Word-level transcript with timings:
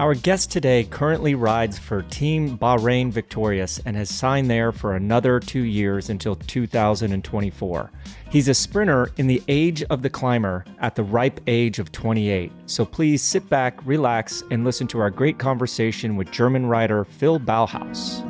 Our 0.00 0.14
guest 0.14 0.50
today 0.50 0.84
currently 0.84 1.34
rides 1.34 1.78
for 1.78 2.00
Team 2.00 2.56
Bahrain 2.56 3.10
Victorious 3.10 3.80
and 3.84 3.94
has 3.98 4.08
signed 4.08 4.50
there 4.50 4.72
for 4.72 4.94
another 4.94 5.38
two 5.38 5.60
years 5.60 6.08
until 6.08 6.36
2024. 6.36 7.90
He's 8.30 8.48
a 8.48 8.54
sprinter 8.54 9.10
in 9.18 9.26
the 9.26 9.42
age 9.46 9.82
of 9.90 10.00
the 10.00 10.08
climber 10.08 10.64
at 10.78 10.94
the 10.94 11.02
ripe 11.02 11.42
age 11.46 11.78
of 11.78 11.92
28. 11.92 12.50
So 12.64 12.86
please 12.86 13.20
sit 13.20 13.46
back, 13.50 13.78
relax, 13.84 14.42
and 14.50 14.64
listen 14.64 14.86
to 14.86 15.00
our 15.00 15.10
great 15.10 15.38
conversation 15.38 16.16
with 16.16 16.30
German 16.30 16.64
rider 16.64 17.04
Phil 17.04 17.38
Bauhaus. 17.38 18.22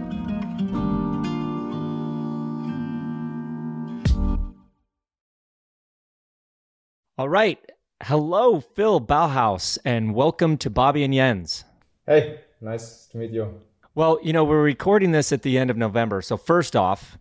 All 7.16 7.28
right. 7.28 7.60
Hello, 8.04 8.60
Phil 8.60 8.98
Bauhaus, 8.98 9.76
and 9.84 10.14
welcome 10.14 10.56
to 10.56 10.70
Bobby 10.70 11.04
and 11.04 11.12
Jens. 11.12 11.64
Hey, 12.10 12.40
nice 12.60 13.06
to 13.12 13.18
meet 13.18 13.30
you. 13.30 13.60
Well, 13.94 14.18
you 14.20 14.32
know, 14.32 14.42
we're 14.42 14.64
recording 14.64 15.12
this 15.12 15.30
at 15.30 15.42
the 15.42 15.56
end 15.56 15.70
of 15.70 15.76
November. 15.76 16.22
So, 16.22 16.36
first 16.36 16.74
off, 16.74 17.16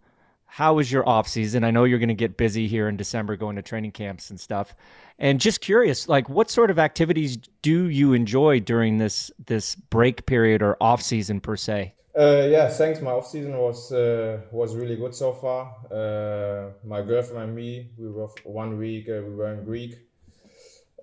how 0.47 0.73
was 0.73 0.91
your 0.91 1.07
off 1.07 1.27
season? 1.27 1.63
I 1.63 1.69
know 1.69 1.83
you're 1.83 1.99
going 1.99 2.09
to 2.09 2.15
get 2.15 2.37
busy 2.37 2.67
here 2.67 2.89
in 2.89 2.97
December 2.97 3.35
going 3.35 3.55
to 3.57 3.61
training 3.61 3.91
camps 3.91 4.31
and 4.31 4.39
stuff. 4.39 4.73
And 5.19 5.39
just 5.39 5.61
curious, 5.61 6.09
like 6.09 6.27
what 6.27 6.49
sort 6.49 6.71
of 6.71 6.79
activities 6.79 7.37
do 7.61 7.87
you 7.87 8.13
enjoy 8.13 8.61
during 8.61 8.97
this 8.97 9.29
this 9.45 9.75
break 9.75 10.25
period 10.25 10.63
or 10.63 10.75
off 10.81 11.03
season 11.03 11.39
per 11.39 11.55
se? 11.55 11.93
Uh, 12.17 12.47
yeah, 12.49 12.67
thanks. 12.67 12.99
My 12.99 13.11
off 13.11 13.27
season 13.27 13.55
was 13.55 13.91
uh, 13.91 14.41
was 14.51 14.75
really 14.75 14.95
good 14.95 15.13
so 15.13 15.33
far. 15.33 15.71
Uh, 15.91 16.71
my 16.83 17.03
girlfriend 17.03 17.43
and 17.43 17.55
me, 17.55 17.91
we 17.95 18.09
were 18.09 18.29
one 18.43 18.79
week. 18.79 19.07
Uh, 19.07 19.21
we 19.21 19.35
were 19.35 19.53
in 19.53 19.63
Greek 19.65 20.08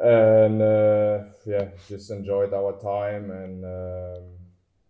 and 0.00 0.62
uh, 0.62 1.24
yeah, 1.44 1.68
just 1.88 2.10
enjoyed 2.10 2.52
our 2.52 2.78
time. 2.80 3.30
And 3.30 3.64
um, 3.64 4.22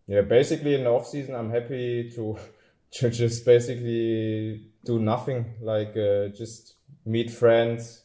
yeah, 0.07 0.23
basically 0.23 0.75
in 0.75 0.85
the 0.85 0.91
off 0.91 1.07
season, 1.07 1.35
I'm 1.35 1.51
happy 1.51 2.11
to 2.15 2.39
to 2.93 3.11
just 3.11 3.45
basically 3.45 4.69
do 4.85 4.99
nothing, 4.99 5.55
like 5.61 5.97
uh, 5.97 6.29
just 6.29 6.75
meet 7.05 7.31
friends 7.31 8.03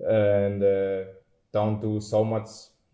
and 0.00 0.62
uh, 0.62 1.04
don't 1.52 1.80
do 1.80 2.00
so 2.00 2.24
much 2.24 2.48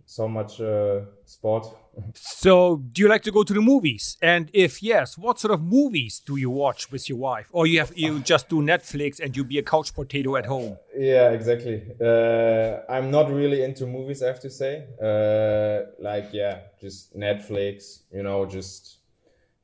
so 0.07 0.27
much 0.29 0.61
uh, 0.61 1.01
sport 1.25 1.67
so, 2.15 2.77
do 2.93 3.03
you 3.03 3.09
like 3.09 3.23
to 3.23 3.31
go 3.31 3.43
to 3.43 3.53
the 3.53 3.61
movies? 3.61 4.17
And 4.23 4.51
if 4.53 4.83
yes, 4.83 5.19
what 5.19 5.39
sort 5.39 5.55
of 5.55 5.63
movies 5.63 6.21
do 6.25 6.37
you 6.37 6.51
watch 6.51 6.91
with 6.91 7.09
your 7.09 7.19
wife? 7.19 7.49
Or 7.53 7.67
you 7.67 7.79
have 7.79 7.93
you 7.97 8.21
just 8.21 8.49
do 8.49 8.63
Netflix 8.63 9.21
and 9.21 9.37
you 9.37 9.45
be 9.45 9.59
a 9.59 9.63
couch 9.63 9.95
potato 9.95 10.37
at 10.37 10.47
home? 10.47 10.77
Yeah, 10.97 11.31
exactly. 11.31 11.83
Uh, 12.01 12.81
I'm 12.89 13.11
not 13.11 13.31
really 13.31 13.63
into 13.63 13.87
movies, 13.87 14.23
I 14.23 14.27
have 14.27 14.41
to 14.41 14.51
say. 14.51 14.87
Uh, 15.03 15.91
like, 16.03 16.31
yeah, 16.33 16.61
just 16.81 17.17
Netflix. 17.17 18.01
You 18.13 18.23
know, 18.23 18.47
just 18.47 18.99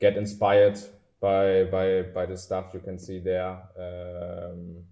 get 0.01 0.17
inspired 0.17 0.79
by 1.21 1.65
by 1.65 2.03
by 2.03 2.27
the 2.27 2.37
stuff 2.37 2.67
you 2.75 2.81
can 2.81 2.99
see 2.99 3.19
there. 3.19 3.59
Um, 3.79 4.85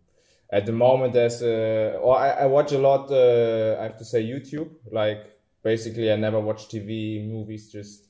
at 0.51 0.67
the 0.67 0.73
moment, 0.73 1.13
there's 1.13 1.43
uh, 1.43 1.99
or 2.01 2.19
I, 2.19 2.31
I 2.31 2.47
watch 2.47 2.73
a 2.73 2.79
lot. 2.79 3.11
Uh, 3.11 3.77
I 3.81 3.85
have 3.85 3.97
to 3.99 4.05
say 4.05 4.23
YouTube, 4.23 4.71
like 4.91 5.34
basically 5.65 6.13
I 6.13 6.17
never 6.17 6.39
watch 6.39 6.69
TV, 6.69 7.27
movies, 7.27 7.73
just 7.73 8.07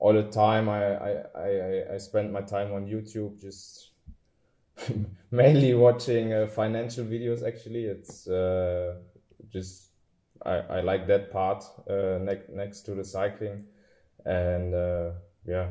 all 0.00 0.14
the 0.14 0.24
time. 0.24 0.68
I 0.68 0.94
I 0.94 1.10
I, 1.36 1.94
I 1.94 1.98
spend 1.98 2.32
my 2.32 2.40
time 2.40 2.72
on 2.72 2.86
YouTube, 2.86 3.40
just 3.40 3.90
mainly 5.30 5.74
watching 5.74 6.32
uh, 6.32 6.48
financial 6.48 7.04
videos. 7.04 7.46
Actually, 7.46 7.84
it's 7.84 8.26
uh, 8.26 8.96
just 9.52 9.90
I, 10.44 10.56
I 10.78 10.80
like 10.80 11.06
that 11.06 11.30
part 11.30 11.64
uh, 11.88 12.18
ne- 12.20 12.50
next 12.52 12.80
to 12.86 12.94
the 12.94 13.04
cycling, 13.04 13.66
and 14.24 14.74
uh, 14.74 15.10
yeah, 15.46 15.68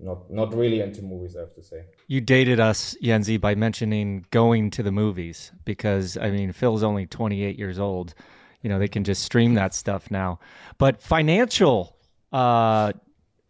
not 0.00 0.30
not 0.30 0.54
really 0.54 0.80
into 0.80 1.02
movies. 1.02 1.36
I 1.36 1.40
have 1.40 1.54
to 1.54 1.62
say. 1.62 1.84
You 2.08 2.20
dated 2.20 2.60
us, 2.60 2.96
Jensie, 3.02 3.40
by 3.40 3.56
mentioning 3.56 4.26
going 4.30 4.70
to 4.70 4.82
the 4.82 4.92
movies 4.92 5.52
because 5.64 6.16
I 6.16 6.30
mean 6.30 6.52
Phil's 6.52 6.82
only 6.82 7.06
28 7.06 7.58
years 7.58 7.78
old 7.78 8.14
you 8.62 8.68
know 8.68 8.78
they 8.78 8.88
can 8.88 9.04
just 9.04 9.22
stream 9.22 9.54
that 9.54 9.74
stuff 9.74 10.10
now. 10.10 10.38
But 10.78 11.02
financial 11.02 11.96
uh, 12.32 12.92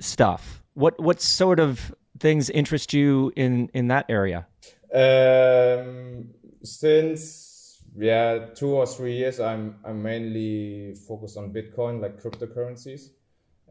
stuff, 0.01 0.63
what 0.75 1.01
what 1.01 1.21
sort 1.21 1.61
of 1.61 1.95
things 2.19 2.51
interest 2.51 2.93
you 2.93 3.33
in 3.37 3.71
in 3.75 3.89
that 3.89 4.07
area? 4.09 4.47
Um, 4.95 6.31
since 6.63 7.83
yeah, 7.97 8.47
two 8.55 8.69
or 8.69 8.87
three 8.87 9.17
years, 9.17 9.41
I'm 9.41 9.77
I'm 9.85 10.03
mainly 10.03 10.95
focused 11.09 11.37
on 11.37 11.53
Bitcoin, 11.53 12.01
like 12.01 12.21
cryptocurrencies. 12.23 13.11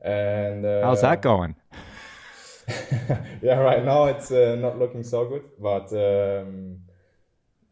And 0.01 0.65
uh, 0.65 0.83
how's 0.83 1.01
that 1.01 1.21
going? 1.21 1.55
yeah, 3.41 3.59
right 3.59 3.83
now 3.83 4.05
it's 4.05 4.31
uh, 4.31 4.55
not 4.59 4.79
looking 4.79 5.03
so 5.03 5.25
good, 5.25 5.43
but 5.59 5.91
um, 5.93 6.77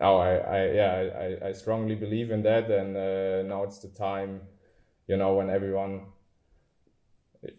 oh, 0.04 0.18
I, 0.18 0.36
I 0.36 0.72
yeah, 0.72 1.38
I, 1.44 1.48
I 1.50 1.52
strongly 1.54 1.96
believe 1.96 2.32
in 2.32 2.44
that, 2.44 2.70
and 2.70 2.96
uh, 2.96 3.42
now 3.44 3.64
it's 3.64 3.80
the 3.80 3.88
time, 3.90 4.42
you 5.08 5.18
know, 5.18 5.36
when 5.36 5.50
everyone, 5.50 6.08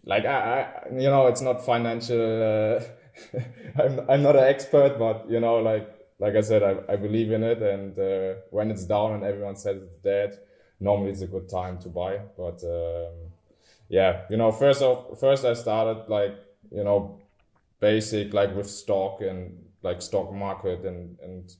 like 0.04 0.24
I, 0.24 0.62
I 0.62 0.88
you 0.92 1.10
know, 1.10 1.26
it's 1.26 1.40
not 1.40 1.64
financial. 1.64 2.20
Uh, 2.20 2.80
I'm 3.82 4.10
I'm 4.10 4.22
not 4.22 4.36
an 4.36 4.44
expert, 4.44 4.98
but 4.98 5.30
you 5.30 5.40
know, 5.40 5.56
like 5.56 5.88
like 6.18 6.36
I 6.36 6.40
said, 6.40 6.62
I, 6.62 6.92
I 6.92 6.96
believe 6.96 7.32
in 7.32 7.42
it, 7.42 7.62
and 7.62 7.98
uh, 7.98 8.40
when 8.50 8.70
it's 8.70 8.84
down 8.84 9.14
and 9.14 9.24
everyone 9.24 9.56
says 9.56 9.82
it's 9.82 9.96
dead, 9.96 10.38
normally 10.80 11.10
it's 11.10 11.22
a 11.22 11.26
good 11.26 11.48
time 11.48 11.78
to 11.80 11.88
buy. 11.88 12.18
But 12.36 12.62
um, 12.64 13.32
yeah, 13.88 14.22
you 14.30 14.36
know, 14.36 14.52
first 14.52 14.82
of 14.82 15.18
first 15.18 15.44
I 15.44 15.54
started 15.54 16.08
like 16.08 16.36
you 16.70 16.84
know, 16.84 17.20
basic 17.80 18.32
like 18.34 18.54
with 18.54 18.68
stock 18.68 19.20
and 19.20 19.64
like 19.82 20.02
stock 20.02 20.32
market 20.32 20.84
and 20.84 21.18
and 21.20 21.52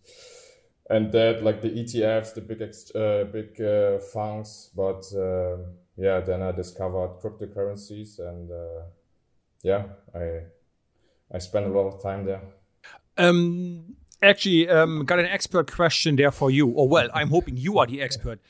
and 0.91 1.11
that 1.12 1.43
like 1.43 1.62
the 1.62 1.71
ETFs, 1.71 2.34
the 2.34 2.41
big 2.41 2.62
uh, 2.95 3.25
big 3.25 3.61
uh, 3.61 3.99
funds. 4.12 4.71
But 4.77 5.05
uh, 5.15 5.59
yeah, 5.97 6.21
then 6.21 6.43
I 6.43 6.53
discovered 6.53 7.21
cryptocurrencies, 7.22 8.19
and 8.19 8.50
uh, 8.50 8.83
yeah, 9.62 9.84
I 10.15 10.41
I 11.33 11.39
spent 11.39 11.67
a 11.67 11.71
lot 11.71 11.87
of 11.89 12.03
time 12.03 12.27
there. 12.27 12.43
Um, 13.17 13.97
actually, 14.23 14.69
um, 14.69 15.05
got 15.05 15.19
an 15.19 15.27
expert 15.27 15.73
question 15.73 16.17
there 16.17 16.31
for 16.31 16.50
you. 16.50 16.69
Or 16.69 16.89
well, 16.89 17.09
I'm 17.15 17.31
hoping 17.31 17.56
you 17.56 17.78
are 17.78 17.87
the 17.87 18.03
expert. 18.03 18.41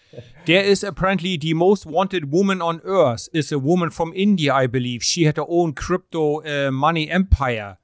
there 0.46 0.64
is 0.64 0.82
apparently 0.82 1.36
the 1.36 1.54
most 1.54 1.86
wanted 1.86 2.32
woman 2.32 2.60
on 2.60 2.80
earth 2.84 3.28
is 3.32 3.52
a 3.52 3.58
woman 3.58 3.90
from 3.90 4.12
India, 4.14 4.52
I 4.52 4.66
believe. 4.66 5.04
She 5.04 5.24
had 5.24 5.36
her 5.36 5.46
own 5.48 5.72
crypto 5.72 6.42
uh, 6.42 6.70
money 6.70 7.08
empire. 7.08 7.78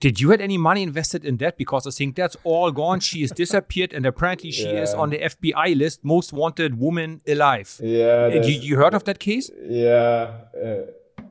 Did 0.00 0.20
you 0.20 0.30
had 0.30 0.40
any 0.40 0.58
money 0.58 0.84
invested 0.84 1.24
in 1.24 1.38
that? 1.38 1.56
Because 1.56 1.84
I 1.86 1.90
think 1.90 2.14
that's 2.14 2.36
all 2.44 2.70
gone. 2.70 3.00
She 3.00 3.22
has 3.22 3.32
disappeared, 3.32 3.92
and 3.92 4.06
apparently 4.06 4.52
she 4.52 4.64
yeah. 4.64 4.82
is 4.82 4.94
on 4.94 5.10
the 5.10 5.18
FBI 5.18 5.76
list, 5.76 6.04
most 6.04 6.32
wanted 6.32 6.78
woman 6.78 7.20
alive. 7.26 7.80
Yeah, 7.82 8.30
uh, 8.32 8.46
you, 8.46 8.60
you 8.60 8.76
heard 8.76 8.94
of 8.94 9.02
that 9.04 9.18
case? 9.18 9.50
Yeah, 9.68 10.30
uh, 10.56 10.82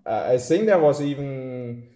I 0.05 0.37
think 0.37 0.65
there 0.65 0.79
was 0.79 1.01
even. 1.01 1.87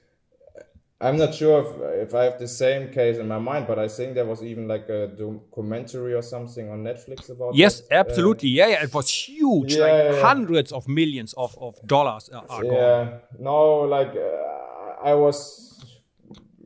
I'm 1.01 1.17
not 1.17 1.33
sure 1.33 1.61
if, 1.61 2.09
if 2.09 2.15
I 2.15 2.25
have 2.25 2.37
the 2.39 2.47
same 2.47 2.89
case 2.89 3.17
in 3.17 3.27
my 3.27 3.39
mind, 3.39 3.65
but 3.67 3.79
I 3.79 3.87
think 3.87 4.13
there 4.13 4.25
was 4.25 4.43
even 4.43 4.67
like 4.67 4.87
a 4.87 5.07
documentary 5.07 6.13
or 6.13 6.21
something 6.21 6.69
on 6.69 6.83
Netflix 6.83 7.29
about. 7.29 7.53
Yes, 7.53 7.81
that. 7.81 8.07
absolutely. 8.07 8.49
Uh, 8.49 8.67
yeah, 8.67 8.73
yeah, 8.73 8.83
it 8.83 8.93
was 8.93 9.09
huge. 9.09 9.73
Yeah, 9.73 9.81
like 9.81 10.13
yeah, 10.13 10.21
hundreds 10.21 10.71
of 10.71 10.87
millions 10.87 11.33
of, 11.33 11.57
of 11.59 11.75
dollars 11.85 12.29
are, 12.29 12.45
are 12.49 12.63
yeah. 12.63 12.71
gone. 12.71 13.19
No, 13.39 13.79
like 13.81 14.15
uh, 14.15 15.03
I 15.03 15.15
was 15.15 15.70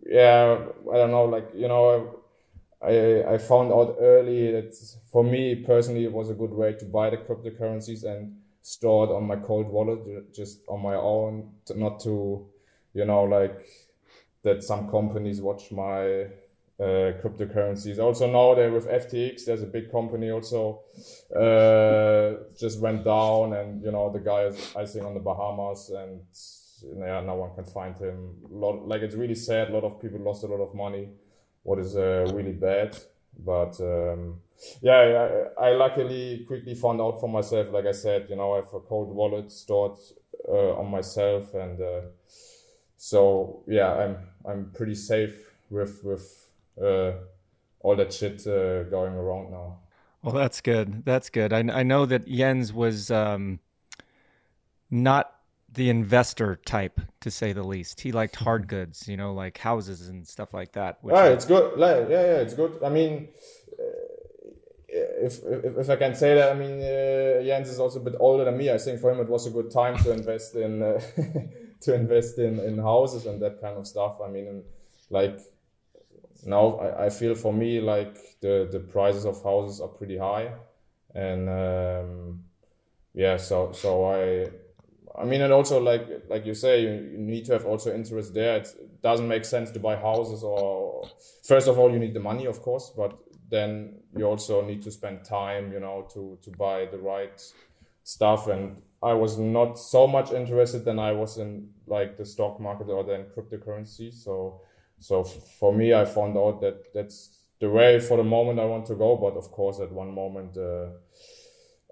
yeah, 0.05 0.57
I 0.91 0.97
don't 0.97 1.11
know, 1.11 1.25
like 1.25 1.49
you 1.53 1.67
know, 1.67 2.19
I 2.81 3.23
I 3.33 3.37
found 3.37 3.71
out 3.71 3.97
early 3.99 4.51
that 4.51 4.75
for 5.11 5.23
me 5.23 5.55
personally 5.55 6.05
it 6.05 6.11
was 6.11 6.29
a 6.29 6.33
good 6.33 6.51
way 6.51 6.73
to 6.73 6.85
buy 6.85 7.09
the 7.09 7.17
cryptocurrencies 7.17 8.03
and 8.03 8.37
store 8.61 9.05
it 9.05 9.11
on 9.11 9.23
my 9.25 9.35
cold 9.35 9.67
wallet 9.67 10.33
just 10.33 10.59
on 10.67 10.81
my 10.81 10.95
own, 10.95 11.51
not 11.75 11.99
to, 12.01 12.47
you 12.93 13.05
know, 13.05 13.23
like 13.23 13.67
that 14.43 14.63
some 14.63 14.89
companies 14.89 15.41
watch 15.41 15.71
my 15.71 16.27
uh, 16.79 17.13
cryptocurrencies. 17.21 17.99
Also 17.99 18.31
now 18.31 18.53
there 18.55 18.71
with 18.71 18.87
FTX, 18.87 19.45
there's 19.45 19.63
a 19.63 19.67
big 19.67 19.91
company 19.91 20.29
also 20.29 20.81
uh, 21.35 22.43
just 22.59 22.79
went 22.79 23.03
down, 23.03 23.53
and 23.53 23.83
you 23.83 23.91
know 23.91 24.11
the 24.11 24.19
guy 24.19 24.43
is 24.43 24.75
I 24.75 24.85
think 24.85 25.05
on 25.05 25.13
the 25.13 25.19
Bahamas, 25.19 25.89
and 25.89 26.21
yeah, 26.97 27.21
no 27.21 27.35
one 27.35 27.53
can 27.55 27.65
find 27.65 27.97
him. 27.97 28.35
Lot, 28.49 28.87
like 28.87 29.01
it's 29.01 29.15
really 29.15 29.35
sad. 29.35 29.69
A 29.69 29.73
lot 29.73 29.83
of 29.83 30.01
people 30.01 30.19
lost 30.19 30.43
a 30.43 30.47
lot 30.47 30.61
of 30.61 30.73
money, 30.73 31.09
what 31.63 31.79
is 31.79 31.95
uh, 31.95 32.27
really 32.33 32.53
bad. 32.53 32.97
But 33.37 33.79
um, 33.81 34.41
yeah, 34.81 35.49
I, 35.59 35.67
I, 35.67 35.71
luckily 35.73 36.45
quickly 36.47 36.75
found 36.75 37.01
out 37.01 37.19
for 37.19 37.27
myself. 37.27 37.67
Like 37.71 37.85
I 37.85 37.91
said, 37.91 38.27
you 38.29 38.35
know, 38.35 38.53
I 38.53 38.57
have 38.57 38.73
a 38.73 38.79
cold 38.79 39.13
wallet 39.13 39.51
stored 39.51 39.97
uh, 40.47 40.73
on 40.79 40.89
myself, 40.89 41.53
and 41.53 41.81
uh, 41.81 42.01
so 42.97 43.63
yeah, 43.67 43.93
I'm 43.93 44.17
I'm 44.45 44.71
pretty 44.73 44.95
safe 44.95 45.35
with 45.69 46.03
with 46.03 46.49
uh, 46.81 47.13
all 47.81 47.95
that 47.95 48.13
shit 48.13 48.47
uh, 48.47 48.83
going 48.83 49.13
around 49.13 49.51
now. 49.51 49.79
Well, 50.21 50.33
that's 50.33 50.61
good. 50.61 51.05
That's 51.05 51.29
good. 51.29 51.53
I, 51.53 51.59
I 51.59 51.83
know 51.83 52.05
that 52.07 52.27
Jens 52.27 52.73
was 52.73 53.11
um, 53.11 53.59
not 54.89 55.34
the 55.75 55.89
investor 55.89 56.59
type, 56.65 56.99
to 57.21 57.29
say 57.29 57.53
the 57.53 57.63
least. 57.63 58.01
He 58.01 58.11
liked 58.11 58.35
hard 58.37 58.67
goods, 58.75 59.07
you 59.07 59.17
know, 59.17 59.33
like 59.33 59.57
houses 59.57 60.09
and 60.09 60.27
stuff 60.27 60.53
like 60.53 60.71
that. 60.73 60.97
Which 61.01 61.15
ah, 61.15 61.25
it's 61.25 61.45
good. 61.45 61.77
Like, 61.77 62.09
yeah, 62.09 62.25
yeah, 62.25 62.37
it's 62.43 62.53
good. 62.53 62.79
I 62.83 62.89
mean, 62.89 63.29
uh, 63.79 64.05
if, 64.89 65.43
if, 65.43 65.77
if 65.77 65.89
I 65.89 65.95
can 65.95 66.15
say 66.15 66.35
that, 66.35 66.51
I 66.51 66.55
mean, 66.55 66.81
uh, 66.81 67.43
Jens 67.43 67.69
is 67.69 67.79
also 67.79 67.99
a 67.99 68.03
bit 68.03 68.15
older 68.19 68.45
than 68.45 68.57
me. 68.57 68.71
I 68.71 68.77
think 68.77 68.99
for 68.99 69.11
him 69.11 69.19
it 69.19 69.29
was 69.29 69.45
a 69.45 69.51
good 69.51 69.71
time 69.71 69.97
to 70.03 70.11
invest 70.11 70.55
in 70.55 70.81
uh, 70.81 71.01
to 71.81 71.93
invest 71.93 72.39
in, 72.39 72.59
in 72.59 72.77
houses 72.77 73.25
and 73.25 73.41
that 73.41 73.61
kind 73.61 73.77
of 73.77 73.85
stuff. 73.87 74.17
I 74.25 74.29
mean, 74.29 74.63
like 75.09 75.39
now 76.45 76.75
I, 76.75 77.05
I 77.05 77.09
feel 77.09 77.35
for 77.35 77.53
me 77.53 77.81
like 77.81 78.17
the 78.41 78.67
the 78.71 78.79
prices 78.79 79.25
of 79.25 79.43
houses 79.43 79.81
are 79.81 79.87
pretty 79.87 80.17
high, 80.17 80.51
and 81.13 81.49
um, 81.49 82.43
yeah, 83.13 83.37
so 83.37 83.71
so 83.71 84.05
I 84.05 84.49
I 85.17 85.25
mean, 85.25 85.41
and 85.41 85.53
also 85.53 85.79
like 85.79 86.07
like 86.29 86.45
you 86.45 86.53
say, 86.53 86.81
you, 86.81 87.17
need 87.17 87.45
to 87.45 87.53
have 87.53 87.65
also 87.65 87.93
interest 87.93 88.33
there. 88.33 88.57
It 88.57 88.67
doesn't 89.01 89.27
make 89.27 89.45
sense 89.45 89.71
to 89.71 89.79
buy 89.79 89.95
houses, 89.95 90.43
or 90.43 91.07
first 91.43 91.67
of 91.67 91.79
all, 91.79 91.91
you 91.91 91.99
need 91.99 92.13
the 92.13 92.19
money, 92.19 92.45
of 92.45 92.61
course, 92.61 92.91
but 92.95 93.17
then 93.49 93.99
you 94.15 94.25
also 94.25 94.65
need 94.65 94.81
to 94.83 94.91
spend 94.91 95.23
time, 95.23 95.71
you 95.71 95.79
know, 95.79 96.07
to 96.13 96.37
to 96.41 96.51
buy 96.51 96.85
the 96.85 96.97
right 96.97 97.41
stuff. 98.03 98.47
And 98.47 98.81
I 99.01 99.13
was 99.13 99.37
not 99.37 99.79
so 99.79 100.07
much 100.07 100.31
interested 100.31 100.85
than 100.85 100.99
I 100.99 101.11
was 101.11 101.37
in 101.37 101.69
like 101.87 102.17
the 102.17 102.25
stock 102.25 102.59
market 102.59 102.89
or 102.89 103.03
then 103.03 103.25
cryptocurrency. 103.35 104.13
So 104.13 104.61
so 104.99 105.23
for 105.23 105.73
me, 105.73 105.93
I 105.93 106.05
found 106.05 106.37
out 106.37 106.61
that 106.61 106.93
that's 106.93 107.41
the 107.59 107.69
way 107.69 107.99
for 107.99 108.17
the 108.17 108.23
moment 108.23 108.59
I 108.59 108.65
want 108.65 108.85
to 108.87 108.95
go. 108.95 109.15
But 109.15 109.37
of 109.37 109.51
course, 109.51 109.79
at 109.79 109.91
one 109.91 110.13
moment, 110.13 110.57
uh, 110.57 110.89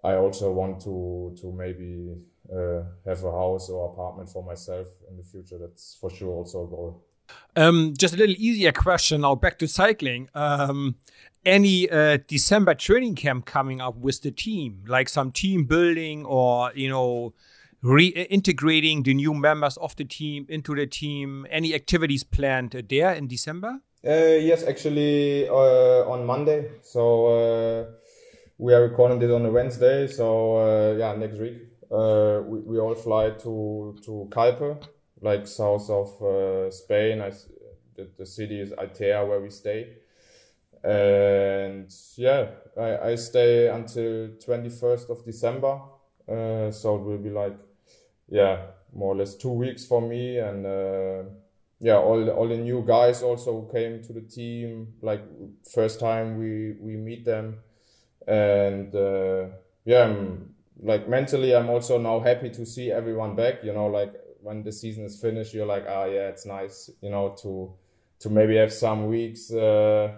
I 0.04 0.16
also 0.16 0.52
want 0.52 0.82
to 0.82 1.36
to 1.42 1.52
maybe 1.52 2.16
uh, 2.52 2.84
have 3.06 3.24
a 3.24 3.32
house 3.32 3.70
or 3.70 3.92
apartment 3.92 4.30
for 4.30 4.44
myself 4.44 4.88
in 5.10 5.18
the 5.18 5.24
future. 5.24 5.58
That's 5.58 5.98
for 6.00 6.10
sure 6.10 6.30
also 6.30 6.66
a 6.66 6.68
goal. 6.68 7.04
Um, 7.56 7.94
just 7.98 8.14
a 8.14 8.18
little 8.18 8.36
easier 8.38 8.72
question 8.72 9.22
now. 9.22 9.36
Back 9.36 9.60
to 9.60 9.68
cycling. 9.68 10.30
Um, 10.36 10.96
any 11.46 11.90
uh, 11.90 12.18
December 12.28 12.74
training 12.74 13.16
camp 13.16 13.46
coming 13.46 13.82
up 13.82 13.98
with 13.98 14.22
the 14.22 14.32
team, 14.32 14.84
like 14.88 15.10
some 15.10 15.32
team 15.32 15.66
building 15.66 16.26
or 16.26 16.72
you 16.76 16.90
know, 16.90 17.34
reintegrating 17.84 19.04
the 19.04 19.14
new 19.14 19.34
members 19.34 19.78
of 19.78 19.96
the 19.96 20.06
team 20.06 20.46
into 20.50 20.76
the 20.76 20.88
team? 20.88 21.46
Any 21.50 21.74
activities 21.74 22.24
planned 22.24 22.72
there 22.90 23.14
in 23.14 23.28
December? 23.28 23.80
Uh, 24.06 24.36
yes, 24.40 24.64
actually 24.66 25.48
uh, 25.48 26.10
on 26.10 26.26
Monday. 26.26 26.70
So 26.82 27.28
uh, 27.28 27.86
we 28.58 28.74
are 28.74 28.82
recording 28.82 29.20
this 29.20 29.32
on 29.32 29.46
a 29.46 29.52
Wednesday. 29.52 30.08
So 30.08 30.58
uh, 30.58 30.96
yeah, 30.98 31.16
next 31.16 31.40
week 31.40 31.73
uh, 31.94 32.42
we, 32.42 32.60
we 32.60 32.80
all 32.80 32.96
fly 32.96 33.30
to 33.32 33.96
to 34.04 34.28
Calpe, 34.32 34.84
like 35.22 35.48
south 35.48 35.90
of 35.90 36.22
uh, 36.22 36.72
Spain. 36.72 37.22
I, 37.22 37.32
the, 37.96 38.10
the 38.18 38.26
city 38.26 38.60
is 38.60 38.72
Altea 38.72 39.28
where 39.28 39.40
we 39.40 39.50
stay. 39.50 39.98
And 40.84 41.90
yeah, 42.18 42.48
I, 42.78 43.12
I 43.12 43.16
stay 43.16 43.70
until 43.70 44.30
21st 44.46 45.10
of 45.10 45.24
December. 45.24 45.80
Uh, 46.28 46.72
so 46.72 46.96
it 46.96 47.02
will 47.04 47.18
be 47.18 47.30
like, 47.30 47.58
yeah, 48.28 48.58
more 48.94 49.14
or 49.14 49.18
less 49.18 49.36
two 49.36 49.52
weeks 49.52 49.86
for 49.86 50.02
me. 50.02 50.40
And 50.40 50.66
uh, 50.66 51.24
yeah, 51.80 51.98
all 51.98 52.30
all 52.30 52.48
the 52.48 52.58
new 52.58 52.84
guys 52.86 53.24
also 53.24 53.64
came 53.72 54.02
to 54.04 54.14
the 54.14 54.22
team. 54.22 54.94
Like 55.02 55.24
first 55.74 56.00
time 56.00 56.38
we 56.38 56.74
we 56.80 56.96
meet 56.98 57.26
them, 57.26 57.60
and 58.28 58.94
uh, 58.96 59.48
yeah, 59.86 60.06
I'm 60.06 60.53
like 60.82 61.08
mentally 61.08 61.56
i'm 61.56 61.70
also 61.70 61.98
now 61.98 62.20
happy 62.20 62.50
to 62.50 62.66
see 62.66 62.92
everyone 62.92 63.36
back 63.36 63.64
you 63.64 63.74
know 63.74 63.88
like 63.88 64.14
when 64.42 64.64
the 64.64 64.72
season 64.72 65.06
is 65.06 65.20
finished 65.20 65.54
you're 65.54 65.66
like 65.66 65.86
ah 65.88 66.06
yeah 66.06 66.28
it's 66.28 66.46
nice 66.46 66.90
you 67.02 67.10
know 67.10 67.36
to 67.42 67.74
to 68.20 68.30
maybe 68.30 68.56
have 68.56 68.72
some 68.72 69.08
weeks 69.08 69.52
uh, 69.52 70.12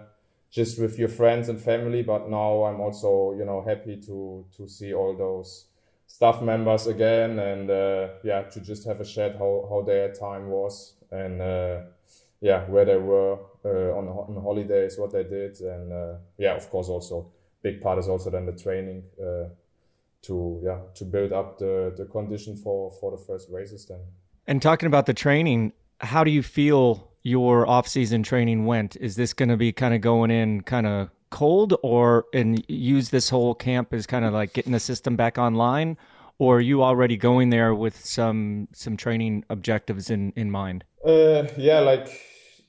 just 0.50 0.78
with 0.78 0.98
your 0.98 1.08
friends 1.08 1.48
and 1.48 1.60
family 1.60 2.02
but 2.02 2.28
now 2.30 2.64
i'm 2.64 2.80
also 2.80 3.34
you 3.38 3.44
know 3.44 3.62
happy 3.66 3.96
to 3.96 4.44
to 4.56 4.68
see 4.68 4.94
all 4.94 5.16
those 5.16 5.66
staff 6.06 6.40
members 6.40 6.86
again 6.86 7.38
and 7.38 7.70
uh, 7.70 8.08
yeah 8.22 8.42
to 8.42 8.60
just 8.60 8.86
have 8.86 9.00
a 9.00 9.04
chat 9.04 9.36
how, 9.38 9.66
how 9.68 9.82
their 9.82 10.12
time 10.12 10.48
was 10.48 10.94
and 11.10 11.40
uh, 11.42 11.80
yeah 12.40 12.64
where 12.66 12.84
they 12.84 12.96
were 12.96 13.38
uh, 13.64 13.98
on, 13.98 14.08
on 14.08 14.42
holidays 14.42 14.98
what 14.98 15.12
they 15.12 15.24
did 15.24 15.60
and 15.60 15.92
uh, 15.92 16.14
yeah 16.38 16.54
of 16.54 16.68
course 16.70 16.88
also 16.88 17.30
big 17.62 17.80
part 17.80 17.98
is 17.98 18.08
also 18.08 18.30
then 18.30 18.46
the 18.46 18.52
training 18.52 19.02
uh, 19.20 19.48
to 20.26 20.60
yeah 20.64 20.78
to 20.94 21.04
build 21.04 21.32
up 21.32 21.58
the 21.58 21.92
the 21.96 22.04
condition 22.06 22.56
for 22.56 22.90
for 23.00 23.10
the 23.10 23.22
first 23.26 23.48
races 23.50 23.86
then. 23.86 24.00
And 24.46 24.62
talking 24.62 24.86
about 24.86 25.06
the 25.06 25.14
training, 25.14 25.72
how 26.00 26.22
do 26.22 26.30
you 26.30 26.42
feel 26.42 27.10
your 27.22 27.68
off-season 27.68 28.22
training 28.22 28.64
went? 28.64 28.96
Is 28.96 29.16
this 29.16 29.32
going 29.32 29.48
to 29.48 29.56
be 29.56 29.72
kind 29.72 29.92
of 29.92 30.00
going 30.00 30.30
in 30.30 30.60
kind 30.60 30.86
of 30.86 31.10
cold 31.30 31.74
or 31.82 32.26
and 32.32 32.64
use 32.68 33.10
this 33.10 33.28
whole 33.28 33.54
camp 33.54 33.92
as 33.92 34.06
kind 34.06 34.24
of 34.24 34.32
like 34.32 34.52
getting 34.52 34.72
the 34.72 34.78
system 34.78 35.16
back 35.16 35.36
online 35.36 35.96
or 36.38 36.58
are 36.58 36.60
you 36.60 36.82
already 36.82 37.16
going 37.16 37.50
there 37.50 37.74
with 37.74 38.04
some 38.04 38.68
some 38.72 38.96
training 38.96 39.44
objectives 39.50 40.10
in 40.10 40.32
in 40.36 40.50
mind? 40.50 40.84
Uh 41.04 41.48
yeah, 41.56 41.80
like 41.80 42.08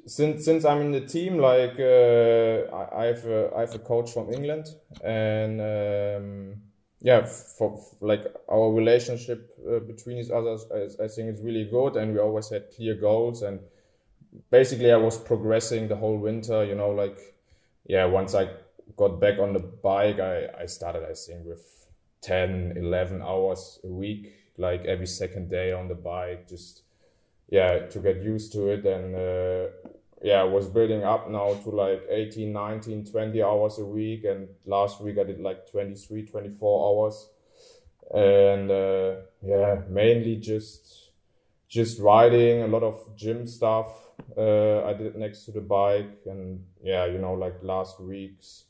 since 0.08 0.46
since 0.46 0.66
I'm 0.66 0.82
in 0.82 0.92
the 0.92 1.02
team, 1.02 1.38
like 1.38 1.80
uh, 1.80 2.76
I, 2.76 3.04
I 3.04 3.06
have 3.08 3.26
a, 3.26 3.52
I 3.56 3.60
have 3.62 3.76
a 3.76 3.80
coach 3.80 4.12
from 4.12 4.34
England, 4.34 4.68
and 5.04 5.60
um, 5.62 6.62
yeah, 7.00 7.26
for, 7.26 7.80
like 8.02 8.26
our 8.50 8.72
relationship 8.72 9.56
uh, 9.70 9.80
between 9.80 10.18
each 10.18 10.32
other, 10.32 10.58
I, 10.74 11.04
I 11.04 11.08
think 11.08 11.30
it's 11.30 11.42
really 11.42 11.66
good, 11.66 11.96
and 11.96 12.14
we 12.14 12.20
always 12.20 12.50
had 12.50 12.72
clear 12.76 12.96
goals. 12.96 13.44
And 13.44 13.60
basically, 14.50 14.92
I 14.92 14.98
was 14.98 15.18
progressing 15.18 15.88
the 15.88 15.96
whole 15.96 16.18
winter. 16.18 16.66
You 16.66 16.76
know, 16.76 16.90
like 16.90 17.36
yeah, 17.86 18.06
once 18.06 18.34
I 18.34 18.50
got 18.96 19.20
back 19.20 19.38
on 19.40 19.54
the 19.54 19.60
bike, 19.60 20.20
I 20.20 20.48
I 20.60 20.66
started 20.66 21.04
I 21.04 21.14
think 21.14 21.46
with 21.46 21.88
10, 22.22 22.74
11 22.76 23.22
hours 23.22 23.80
a 23.84 23.88
week, 23.88 24.34
like 24.58 24.84
every 24.86 25.08
second 25.08 25.50
day 25.50 25.72
on 25.72 25.88
the 25.88 25.96
bike, 25.96 26.48
just 26.48 26.82
yeah 27.50 27.80
to 27.88 28.00
get 28.00 28.22
used 28.22 28.52
to 28.52 28.70
it 28.70 28.86
and 28.86 29.16
uh, 29.16 29.90
yeah, 30.22 30.44
was 30.44 30.68
building 30.68 31.04
up 31.04 31.30
now 31.30 31.54
to 31.64 31.70
like 31.70 32.04
18, 32.10 32.52
19, 32.52 33.06
20 33.06 33.44
hours 33.44 33.78
a 33.80 33.86
week. 33.86 34.24
And 34.26 34.48
last 34.66 35.02
week 35.02 35.18
I 35.20 35.24
did 35.24 35.40
like 35.40 35.70
23, 35.70 36.26
24 36.26 37.06
hours. 37.06 37.30
And 38.14 38.72
uh, 38.72 39.16
yeah, 39.42 39.82
mainly 39.90 40.38
just 40.38 41.12
just 41.68 42.00
riding, 42.00 42.64
a 42.64 42.68
lot 42.68 42.84
of 42.84 43.16
gym 43.16 43.46
stuff. 43.46 43.90
Uh, 44.36 44.84
I 44.86 44.94
did 44.94 45.16
next 45.18 45.44
to 45.46 45.52
the 45.52 45.62
bike. 45.62 46.22
And 46.26 46.64
yeah, 46.82 47.06
you 47.06 47.20
know, 47.20 47.34
like 47.34 47.62
last 47.62 48.00
weeks, 48.00 48.64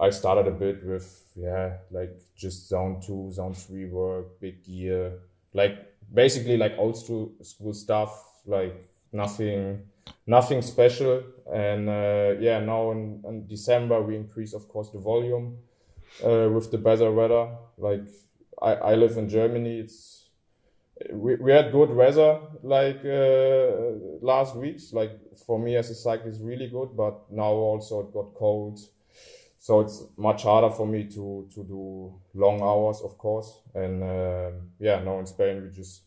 I 0.00 0.10
started 0.10 0.46
a 0.46 0.52
bit 0.52 0.84
with, 0.84 1.24
yeah, 1.36 1.76
like 1.90 2.18
just 2.36 2.68
zone 2.68 3.00
two, 3.00 3.30
zone 3.32 3.54
three 3.54 3.86
work, 3.86 4.40
big 4.40 4.64
gear, 4.64 5.18
like 5.52 5.92
basically 6.12 6.56
like 6.56 6.74
old 6.78 6.96
school, 6.96 7.32
school 7.42 7.74
stuff, 7.74 8.40
like 8.46 8.88
nothing 9.12 9.82
nothing 10.26 10.62
special. 10.62 11.22
And 11.52 11.88
uh, 11.88 12.34
yeah, 12.40 12.60
now 12.60 12.92
in, 12.92 13.22
in, 13.26 13.46
December 13.46 14.02
we 14.02 14.16
increase, 14.16 14.52
of 14.52 14.68
course, 14.68 14.90
the 14.90 14.98
volume 14.98 15.58
uh, 16.24 16.48
with 16.50 16.70
the 16.70 16.78
better 16.78 17.10
weather. 17.10 17.48
Like 17.78 18.06
I, 18.60 18.72
I 18.74 18.94
live 18.94 19.16
in 19.16 19.28
Germany, 19.28 19.80
it's 19.80 20.28
we, 21.12 21.36
we 21.36 21.52
had 21.52 21.72
good 21.72 21.90
weather 21.90 22.40
like 22.62 23.00
uh, 23.04 24.26
last 24.26 24.56
weeks. 24.56 24.92
Like 24.92 25.12
for 25.46 25.58
me 25.58 25.76
as 25.76 25.90
a 25.90 25.94
cyclist, 25.94 26.40
really 26.42 26.68
good. 26.68 26.96
But 26.96 27.30
now 27.30 27.52
also 27.52 28.00
it 28.00 28.12
got 28.12 28.34
cold, 28.34 28.78
so 29.58 29.80
it's 29.80 30.04
much 30.16 30.42
harder 30.42 30.70
for 30.74 30.86
me 30.86 31.04
to 31.04 31.48
to 31.54 31.64
do 31.64 32.14
long 32.34 32.60
hours, 32.60 33.00
of 33.00 33.16
course. 33.16 33.62
And 33.74 34.02
um, 34.02 34.52
yeah, 34.78 35.02
now 35.02 35.18
in 35.18 35.26
Spain 35.26 35.62
we 35.62 35.70
just 35.70 36.02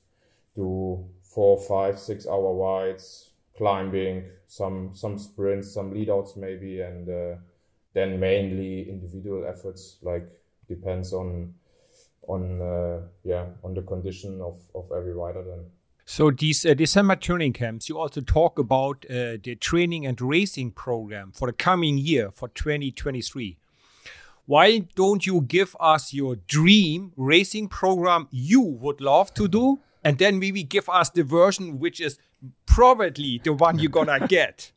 do 0.56 1.04
four, 1.24 1.58
five, 1.60 1.98
six 1.98 2.28
hour 2.28 2.54
rides 2.54 3.31
climbing, 3.58 4.26
some 4.48 4.92
some 4.94 5.18
sprints, 5.18 5.74
some 5.74 5.94
leadouts 5.94 6.38
maybe, 6.38 6.82
and 6.82 7.10
uh, 7.10 7.36
then 7.94 8.20
mainly 8.20 8.90
individual 8.90 9.46
efforts. 9.46 9.98
Like 10.02 10.28
depends 10.68 11.14
on 11.14 11.54
on 12.28 12.62
uh, 12.62 13.02
yeah 13.24 13.46
on 13.64 13.74
the 13.74 13.82
condition 13.82 14.42
of 14.42 14.60
of 14.76 14.92
every 14.96 15.14
rider 15.14 15.44
then. 15.44 15.66
So 16.06 16.32
these 16.32 16.66
uh, 16.66 16.74
December 16.74 17.16
training 17.16 17.54
camps, 17.54 17.88
you 17.88 17.98
also 17.98 18.22
talk 18.22 18.60
about 18.60 19.06
uh, 19.06 19.38
the 19.44 19.56
training 19.60 20.06
and 20.06 20.20
racing 20.20 20.72
program 20.72 21.32
for 21.32 21.48
the 21.48 21.54
coming 21.54 21.98
year 21.98 22.32
for 22.32 22.50
2023. 22.50 23.58
Why 24.46 24.80
don't 24.96 25.26
you 25.26 25.42
give 25.42 25.76
us 25.80 26.14
your 26.14 26.36
dream 26.36 27.14
racing 27.16 27.70
program 27.70 28.28
you 28.32 28.62
would 28.62 29.00
love 29.00 29.34
to 29.36 29.48
do, 29.48 29.80
and 30.04 30.18
then 30.18 30.40
maybe 30.40 30.64
give 30.64 30.90
us 30.90 31.10
the 31.10 31.24
version 31.24 31.80
which 31.80 32.02
is 32.02 32.18
probably 32.66 33.42
the 33.44 33.54
one 33.54 33.80
you're 33.80 33.92
gonna 33.92 34.28
get. 34.28 34.72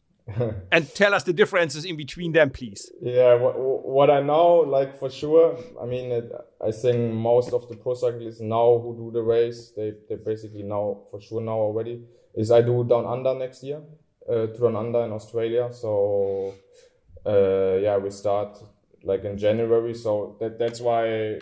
and 0.72 0.92
tell 0.94 1.12
us 1.12 1.24
the 1.24 1.34
differences 1.34 1.84
in 1.84 1.96
between 1.96 2.32
them, 2.32 2.48
please. 2.48 2.90
Yeah, 3.02 3.34
what, 3.34 3.58
what 3.58 4.10
I 4.10 4.22
know, 4.22 4.56
like 4.60 4.98
for 4.98 5.10
sure, 5.10 5.58
I 5.80 5.84
mean, 5.84 6.10
it, 6.12 6.32
I 6.66 6.70
think 6.72 7.12
most 7.12 7.52
of 7.52 7.68
the 7.68 7.76
pro 7.76 7.92
cyclists 7.94 8.40
now 8.40 8.78
who 8.78 8.96
do 8.96 9.10
the 9.12 9.22
race, 9.22 9.72
they, 9.76 9.92
they 10.08 10.16
basically 10.16 10.62
know 10.62 11.06
for 11.10 11.20
sure 11.20 11.42
now 11.42 11.58
already, 11.58 12.04
is 12.34 12.50
I 12.50 12.62
do 12.62 12.84
down 12.84 13.04
under 13.04 13.34
next 13.34 13.62
year, 13.62 13.82
uh, 14.26 14.46
to 14.46 14.58
down 14.58 14.76
under 14.76 15.04
in 15.04 15.12
Australia. 15.12 15.68
So, 15.72 16.54
uh, 17.26 17.76
yeah, 17.76 17.98
we 17.98 18.10
start 18.10 18.58
like 19.02 19.24
in 19.24 19.36
January. 19.36 19.94
So 19.94 20.36
that 20.40 20.58
that's 20.58 20.80
why, 20.80 21.40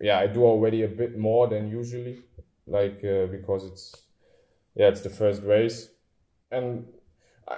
yeah, 0.00 0.20
I 0.20 0.28
do 0.28 0.44
already 0.44 0.84
a 0.84 0.88
bit 0.88 1.18
more 1.18 1.48
than 1.48 1.68
usually, 1.68 2.20
like 2.66 3.02
uh, 3.04 3.26
because 3.26 3.64
it's, 3.64 3.94
yeah, 4.78 4.86
it's 4.86 5.00
the 5.00 5.10
first 5.10 5.42
race, 5.42 5.90
and 6.52 6.86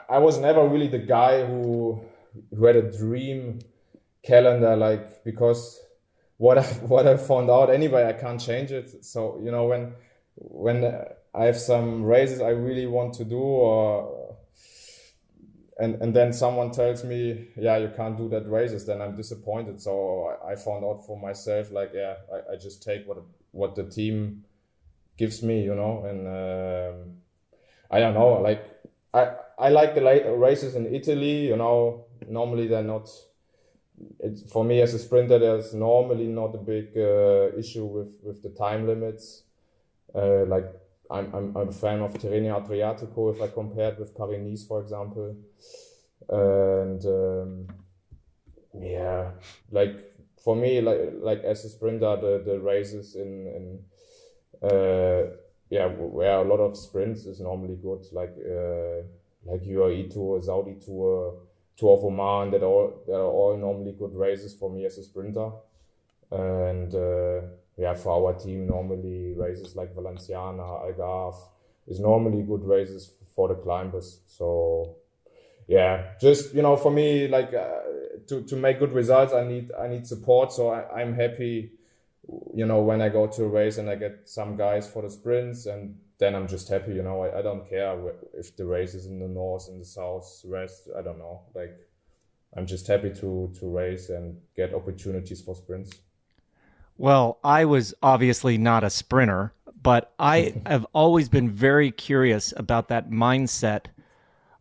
I 0.08 0.18
was 0.18 0.38
never 0.38 0.66
really 0.66 0.88
the 0.88 0.98
guy 0.98 1.44
who 1.44 2.02
who 2.56 2.64
had 2.64 2.76
a 2.76 2.90
dream 2.90 3.60
calendar 4.22 4.74
like 4.76 5.22
because 5.22 5.80
what 6.38 6.58
I 6.58 6.62
what 6.92 7.06
I 7.06 7.16
found 7.18 7.50
out 7.50 7.70
anyway 7.70 8.06
I 8.06 8.14
can't 8.14 8.40
change 8.40 8.72
it. 8.72 9.04
So 9.04 9.38
you 9.44 9.50
know 9.50 9.66
when 9.66 9.92
when 10.34 10.84
I 11.34 11.44
have 11.44 11.58
some 11.58 12.02
races 12.04 12.40
I 12.40 12.50
really 12.50 12.86
want 12.86 13.14
to 13.14 13.24
do 13.24 13.38
or 13.38 14.36
and 15.78 16.00
and 16.00 16.14
then 16.14 16.32
someone 16.32 16.70
tells 16.70 17.04
me 17.04 17.48
yeah 17.56 17.76
you 17.76 17.90
can't 17.94 18.16
do 18.16 18.28
that 18.30 18.48
races 18.48 18.86
then 18.86 19.02
I'm 19.02 19.14
disappointed. 19.14 19.80
So 19.80 20.36
I, 20.42 20.52
I 20.52 20.56
found 20.56 20.84
out 20.84 21.06
for 21.06 21.20
myself 21.20 21.70
like 21.70 21.92
yeah 21.94 22.14
I, 22.32 22.54
I 22.54 22.56
just 22.56 22.82
take 22.82 23.06
what 23.06 23.18
what 23.50 23.74
the 23.74 23.84
team 23.84 24.44
gives 25.22 25.38
me 25.42 25.56
you 25.68 25.74
know 25.80 25.94
and 26.10 26.20
um, 26.40 26.94
I 27.94 28.00
don't 28.02 28.14
know 28.14 28.32
like 28.48 28.62
I 29.12 29.22
I 29.60 29.68
like 29.68 29.94
the 29.94 30.34
races 30.36 30.74
in 30.74 30.92
Italy. 30.94 31.46
You 31.48 31.56
know, 31.56 32.06
normally 32.28 32.66
they're 32.66 32.82
not. 32.82 33.08
It's, 34.18 34.50
for 34.50 34.64
me 34.64 34.80
as 34.80 34.94
a 34.94 34.98
sprinter, 34.98 35.38
there's 35.38 35.74
normally 35.74 36.26
not 36.26 36.54
a 36.54 36.58
big 36.58 36.96
uh, 36.96 37.54
issue 37.58 37.84
with, 37.84 38.16
with 38.22 38.42
the 38.42 38.48
time 38.48 38.86
limits. 38.86 39.42
Uh, 40.14 40.46
like 40.46 40.64
I'm, 41.10 41.34
I'm, 41.34 41.56
I'm 41.56 41.68
a 41.68 41.72
fan 41.72 42.00
of 42.00 42.14
Tirreno 42.14 42.66
Adriatico 42.66 43.34
if 43.34 43.42
I 43.42 43.48
compare 43.48 43.90
it 43.90 43.98
with 43.98 44.16
Paris 44.16 44.40
Nice, 44.40 44.64
for 44.64 44.80
example. 44.80 45.36
And 46.30 47.04
um, 47.04 47.68
yeah, 48.80 49.32
like 49.70 50.14
for 50.42 50.56
me, 50.56 50.80
like 50.80 51.00
like 51.16 51.42
as 51.44 51.64
a 51.66 51.68
sprinter, 51.68 52.16
the, 52.16 52.42
the 52.44 52.58
races 52.60 53.16
in 53.16 53.46
in 53.54 53.80
uh, 54.62 55.22
yeah 55.68 55.86
where 55.86 56.38
a 56.38 56.44
lot 56.44 56.60
of 56.60 56.76
sprints 56.76 57.26
is 57.26 57.40
normally 57.40 57.76
good. 57.76 58.06
Like 58.12 58.34
uh, 58.38 59.02
like 59.44 59.62
UAE 59.62 60.12
Tour, 60.12 60.42
Saudi 60.42 60.76
Tour, 60.84 61.34
Tour 61.76 61.98
of 61.98 62.04
Oman, 62.04 62.50
that 62.52 62.62
all 62.62 63.02
that 63.06 63.14
are 63.14 63.24
all 63.24 63.56
normally 63.56 63.92
good 63.98 64.14
races 64.14 64.54
for 64.54 64.70
me 64.70 64.84
as 64.84 64.98
a 64.98 65.02
sprinter. 65.02 65.50
And 66.30 66.94
uh, 66.94 67.40
yeah, 67.76 67.94
for 67.94 68.12
our 68.12 68.38
team, 68.38 68.66
normally 68.66 69.34
races 69.36 69.74
like 69.74 69.94
Valenciana, 69.94 70.62
Algarve 70.62 71.36
is 71.86 71.98
normally 71.98 72.42
good 72.42 72.64
races 72.64 73.12
for 73.34 73.48
the 73.48 73.54
climbers. 73.54 74.20
So 74.26 74.96
yeah, 75.66 76.12
just 76.20 76.54
you 76.54 76.62
know, 76.62 76.76
for 76.76 76.90
me, 76.90 77.28
like 77.28 77.54
uh, 77.54 77.80
to 78.28 78.42
to 78.42 78.56
make 78.56 78.78
good 78.78 78.92
results, 78.92 79.32
I 79.32 79.44
need 79.46 79.70
I 79.72 79.88
need 79.88 80.06
support. 80.06 80.52
So 80.52 80.68
I, 80.68 81.00
I'm 81.00 81.14
happy, 81.14 81.72
you 82.54 82.66
know, 82.66 82.80
when 82.80 83.00
I 83.00 83.08
go 83.08 83.26
to 83.26 83.44
a 83.44 83.48
race 83.48 83.78
and 83.78 83.88
I 83.88 83.96
get 83.96 84.28
some 84.28 84.56
guys 84.56 84.88
for 84.88 85.02
the 85.02 85.10
sprints 85.10 85.66
and 85.66 85.96
then 86.18 86.34
I'm 86.34 86.46
just 86.46 86.68
happy, 86.68 86.92
you 86.94 87.02
know. 87.02 87.22
I, 87.22 87.38
I 87.38 87.42
don't 87.42 87.68
care 87.68 87.98
if 88.34 88.56
the 88.56 88.66
race 88.66 88.94
is 88.94 89.06
in 89.06 89.18
the 89.18 89.28
north, 89.28 89.68
in 89.68 89.78
the 89.78 89.84
south, 89.84 90.42
west. 90.44 90.88
I 90.96 91.02
don't 91.02 91.18
know. 91.18 91.42
Like, 91.54 91.76
I'm 92.56 92.66
just 92.66 92.86
happy 92.86 93.10
to 93.10 93.52
to 93.58 93.68
race 93.68 94.10
and 94.10 94.36
get 94.54 94.74
opportunities 94.74 95.40
for 95.40 95.54
sprints. 95.54 95.92
Well, 96.98 97.38
I 97.42 97.64
was 97.64 97.94
obviously 98.02 98.58
not 98.58 98.84
a 98.84 98.90
sprinter, 98.90 99.54
but 99.82 100.12
I 100.18 100.54
have 100.66 100.86
always 100.92 101.28
been 101.28 101.50
very 101.50 101.90
curious 101.90 102.52
about 102.56 102.88
that 102.88 103.10
mindset 103.10 103.86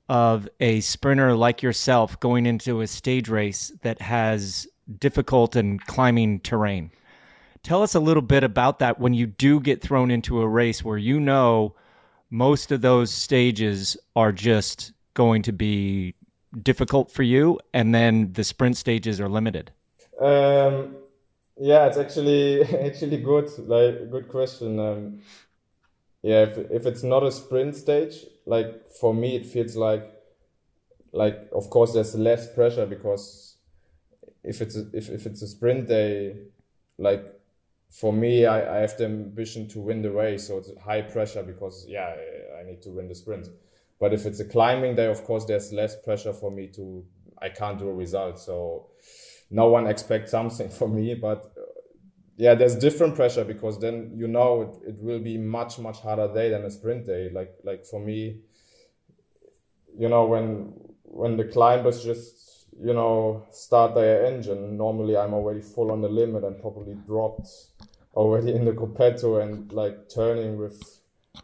of 0.08 0.48
a 0.60 0.80
sprinter 0.80 1.36
like 1.36 1.62
yourself 1.62 2.20
going 2.20 2.46
into 2.46 2.82
a 2.82 2.88
stage 2.88 3.30
race 3.30 3.72
that 3.82 4.02
has 4.02 4.68
difficult 4.98 5.56
and 5.56 5.86
climbing 5.86 6.40
terrain. 6.40 6.92
Tell 7.70 7.84
us 7.84 7.94
a 7.94 8.00
little 8.00 8.24
bit 8.24 8.44
about 8.44 8.80
that 8.80 9.00
when 9.00 9.14
you 9.14 9.28
do 9.28 9.60
get 9.60 9.80
thrown 9.80 10.10
into 10.10 10.42
a 10.42 10.48
race 10.48 10.84
where 10.84 10.98
you 10.98 11.20
know 11.20 11.76
most 12.32 12.72
of 12.72 12.82
those 12.82 13.14
stages 13.14 13.96
are 14.16 14.32
just 14.32 14.92
going 15.14 15.44
to 15.44 15.52
be 15.52 16.16
difficult 16.64 17.12
for 17.12 17.22
you, 17.22 17.60
and 17.72 17.94
then 17.94 18.34
the 18.34 18.44
sprint 18.44 18.76
stages 18.76 19.22
are 19.22 19.30
limited. 19.30 19.70
Um, 20.20 20.96
yeah, 21.58 21.86
it's 21.86 21.98
actually 21.98 22.64
actually 22.88 23.18
good. 23.18 23.52
Like 23.60 24.10
good 24.10 24.30
question. 24.30 24.80
Um, 24.80 25.20
yeah, 26.24 26.46
if 26.46 26.58
if 26.72 26.88
it's 26.88 27.04
not 27.04 27.22
a 27.22 27.32
sprint 27.32 27.76
stage, 27.76 28.26
like 28.48 28.90
for 29.00 29.14
me, 29.14 29.36
it 29.36 29.46
feels 29.46 29.76
like 29.76 30.12
like 31.12 31.38
of 31.54 31.70
course 31.70 31.94
there's 31.94 32.16
less 32.16 32.52
pressure 32.52 32.88
because 32.88 33.58
if 34.44 34.60
it's 34.60 34.76
a, 34.76 34.88
if 34.92 35.12
if 35.12 35.28
it's 35.28 35.44
a 35.44 35.48
sprint 35.48 35.88
day, 35.88 36.36
like 36.98 37.39
for 37.90 38.14
me, 38.14 38.46
I, 38.46 38.78
I 38.78 38.82
have 38.82 38.98
the 38.98 39.06
ambition 39.06 39.68
to 39.70 39.80
win 39.80 40.02
the 40.02 40.12
race, 40.12 40.48
so 40.48 40.58
it's 40.60 40.72
high 40.84 41.02
pressure 41.02 41.44
because 41.44 41.86
yeah, 41.88 42.16
I 42.60 42.64
need 42.64 42.82
to 42.84 42.92
win 42.92 43.08
the 43.08 43.16
sprint. 43.16 43.50
But 44.00 44.14
if 44.14 44.26
it's 44.26 44.40
a 44.40 44.46
climbing 44.46 44.96
day, 44.96 45.08
of 45.08 45.24
course, 45.24 45.46
there's 45.46 45.74
less 45.74 45.96
pressure 46.02 46.34
for 46.34 46.52
me 46.52 46.68
to. 46.76 47.04
I 47.42 47.50
can't 47.50 47.80
do 47.80 47.90
a 47.90 47.94
result, 47.94 48.40
so 48.40 48.88
no 49.50 49.70
one 49.70 49.88
expects 49.88 50.32
something 50.32 50.70
from 50.80 50.96
me. 50.96 51.16
But 51.16 51.52
uh, 51.58 51.62
yeah, 52.38 52.54
there's 52.54 52.76
different 52.76 53.16
pressure 53.16 53.44
because 53.44 53.80
then 53.80 54.14
you 54.16 54.28
know 54.28 54.62
it, 54.62 54.90
it 54.90 54.96
will 55.00 55.20
be 55.20 55.38
much 55.38 55.80
much 55.80 56.00
harder 56.00 56.32
day 56.34 56.50
than 56.50 56.64
a 56.66 56.72
sprint 56.72 57.08
day. 57.08 57.30
Like 57.34 57.56
like 57.64 57.86
for 57.86 58.00
me, 58.00 58.42
you 59.98 60.10
know 60.10 60.26
when 60.26 60.74
when 61.04 61.38
the 61.38 61.46
climbers 61.46 62.04
just 62.04 62.49
you 62.82 62.94
know 62.94 63.46
start 63.52 63.96
their 63.96 64.26
engine, 64.26 64.78
normally 64.78 65.18
I'm 65.18 65.34
already 65.34 65.62
full 65.62 65.92
on 65.92 66.02
the 66.02 66.10
limit 66.10 66.44
and 66.44 66.60
probably 66.60 66.96
dropped 67.06 67.50
already 68.16 68.54
in 68.54 68.66
the 68.66 68.72
Gruppetto 68.72 69.42
and 69.42 69.72
like 69.72 70.10
turning 70.10 70.58
with 70.58 71.00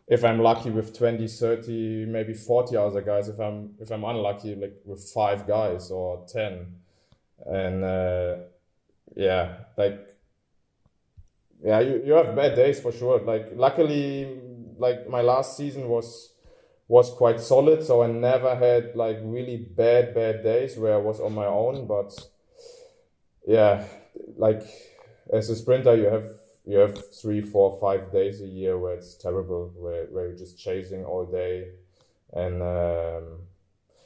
if 0.08 0.24
I'm 0.24 0.40
lucky 0.40 0.70
with 0.70 0.98
20, 0.98 1.28
30, 1.28 2.06
maybe 2.06 2.34
40 2.34 2.78
other 2.78 3.02
guys. 3.02 3.28
If 3.28 3.40
I'm 3.40 3.72
if 3.80 3.92
I'm 3.92 4.04
unlucky, 4.04 4.56
like 4.56 4.82
with 4.86 5.10
five 5.14 5.48
guys 5.48 5.92
or 5.92 6.26
10. 6.32 6.68
And 7.46 7.84
uh, 7.84 8.36
yeah, 9.16 9.58
like 9.78 10.16
yeah, 11.64 11.80
you, 11.80 12.04
you 12.06 12.14
have 12.14 12.36
bad 12.36 12.56
days 12.56 12.80
for 12.80 12.92
sure. 12.92 13.20
Like 13.20 13.52
luckily, 13.56 14.40
like 14.78 15.10
my 15.10 15.22
last 15.22 15.58
season 15.58 15.88
was 15.88 16.34
was 16.88 17.12
quite 17.12 17.40
solid, 17.40 17.84
so 17.84 18.04
I 18.04 18.08
never 18.08 18.56
had 18.56 18.96
like 18.96 19.18
really 19.24 19.58
bad 19.58 20.14
bad 20.14 20.44
days 20.44 20.78
where 20.78 20.94
I 20.94 20.98
was 20.98 21.20
on 21.20 21.34
my 21.34 21.46
own. 21.46 21.88
But 21.88 22.14
yeah, 23.48 23.86
like 24.38 24.62
as 25.34 25.50
a 25.50 25.56
sprinter, 25.56 25.96
you 25.96 26.06
have 26.06 26.30
you 26.66 26.78
have 26.78 27.14
three, 27.14 27.42
four, 27.42 27.78
five 27.80 28.12
days 28.12 28.42
a 28.42 28.48
year 28.48 28.78
where 28.78 28.96
it's 28.96 29.16
terrible, 29.16 29.72
where, 29.76 30.06
where 30.06 30.28
you're 30.28 30.38
just 30.38 30.60
chasing 30.60 31.06
all 31.06 31.26
day, 31.26 31.70
and 32.34 32.62
um, 32.62 33.40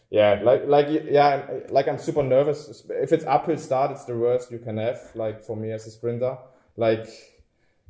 yeah, 0.10 0.40
like 0.42 0.66
like 0.68 0.88
yeah, 0.90 1.46
like 1.70 1.88
I'm 1.88 1.98
super 1.98 2.24
nervous. 2.24 2.86
If 2.90 3.12
it's 3.12 3.26
uphill 3.26 3.58
start, 3.58 3.92
it's 3.92 4.06
the 4.06 4.18
worst 4.18 4.52
you 4.52 4.60
can 4.60 4.78
have. 4.78 5.00
Like 5.16 5.44
for 5.44 5.56
me 5.56 5.72
as 5.72 5.86
a 5.86 5.92
sprinter, 5.92 6.38
like 6.78 7.08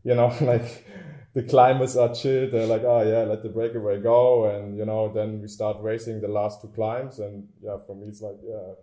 you 0.04 0.16
know, 0.16 0.34
like 0.42 0.86
the 1.34 1.44
climbers 1.44 1.96
are 1.98 2.14
chilled. 2.14 2.52
They're 2.52 2.68
like, 2.68 2.84
oh 2.84 3.02
yeah, 3.02 3.24
let 3.24 3.44
the 3.44 3.50
breakaway 3.50 4.00
go, 4.00 4.46
and 4.46 4.78
you 4.78 4.86
know, 4.86 5.12
then 5.14 5.42
we 5.42 5.48
start 5.48 5.78
racing 5.82 6.22
the 6.22 6.28
last 6.28 6.62
two 6.62 6.70
climbs, 6.70 7.20
and 7.20 7.48
yeah, 7.62 7.78
for 7.86 7.96
me 7.96 8.08
it's 8.08 8.22
like 8.22 8.38
yeah, 8.44 8.74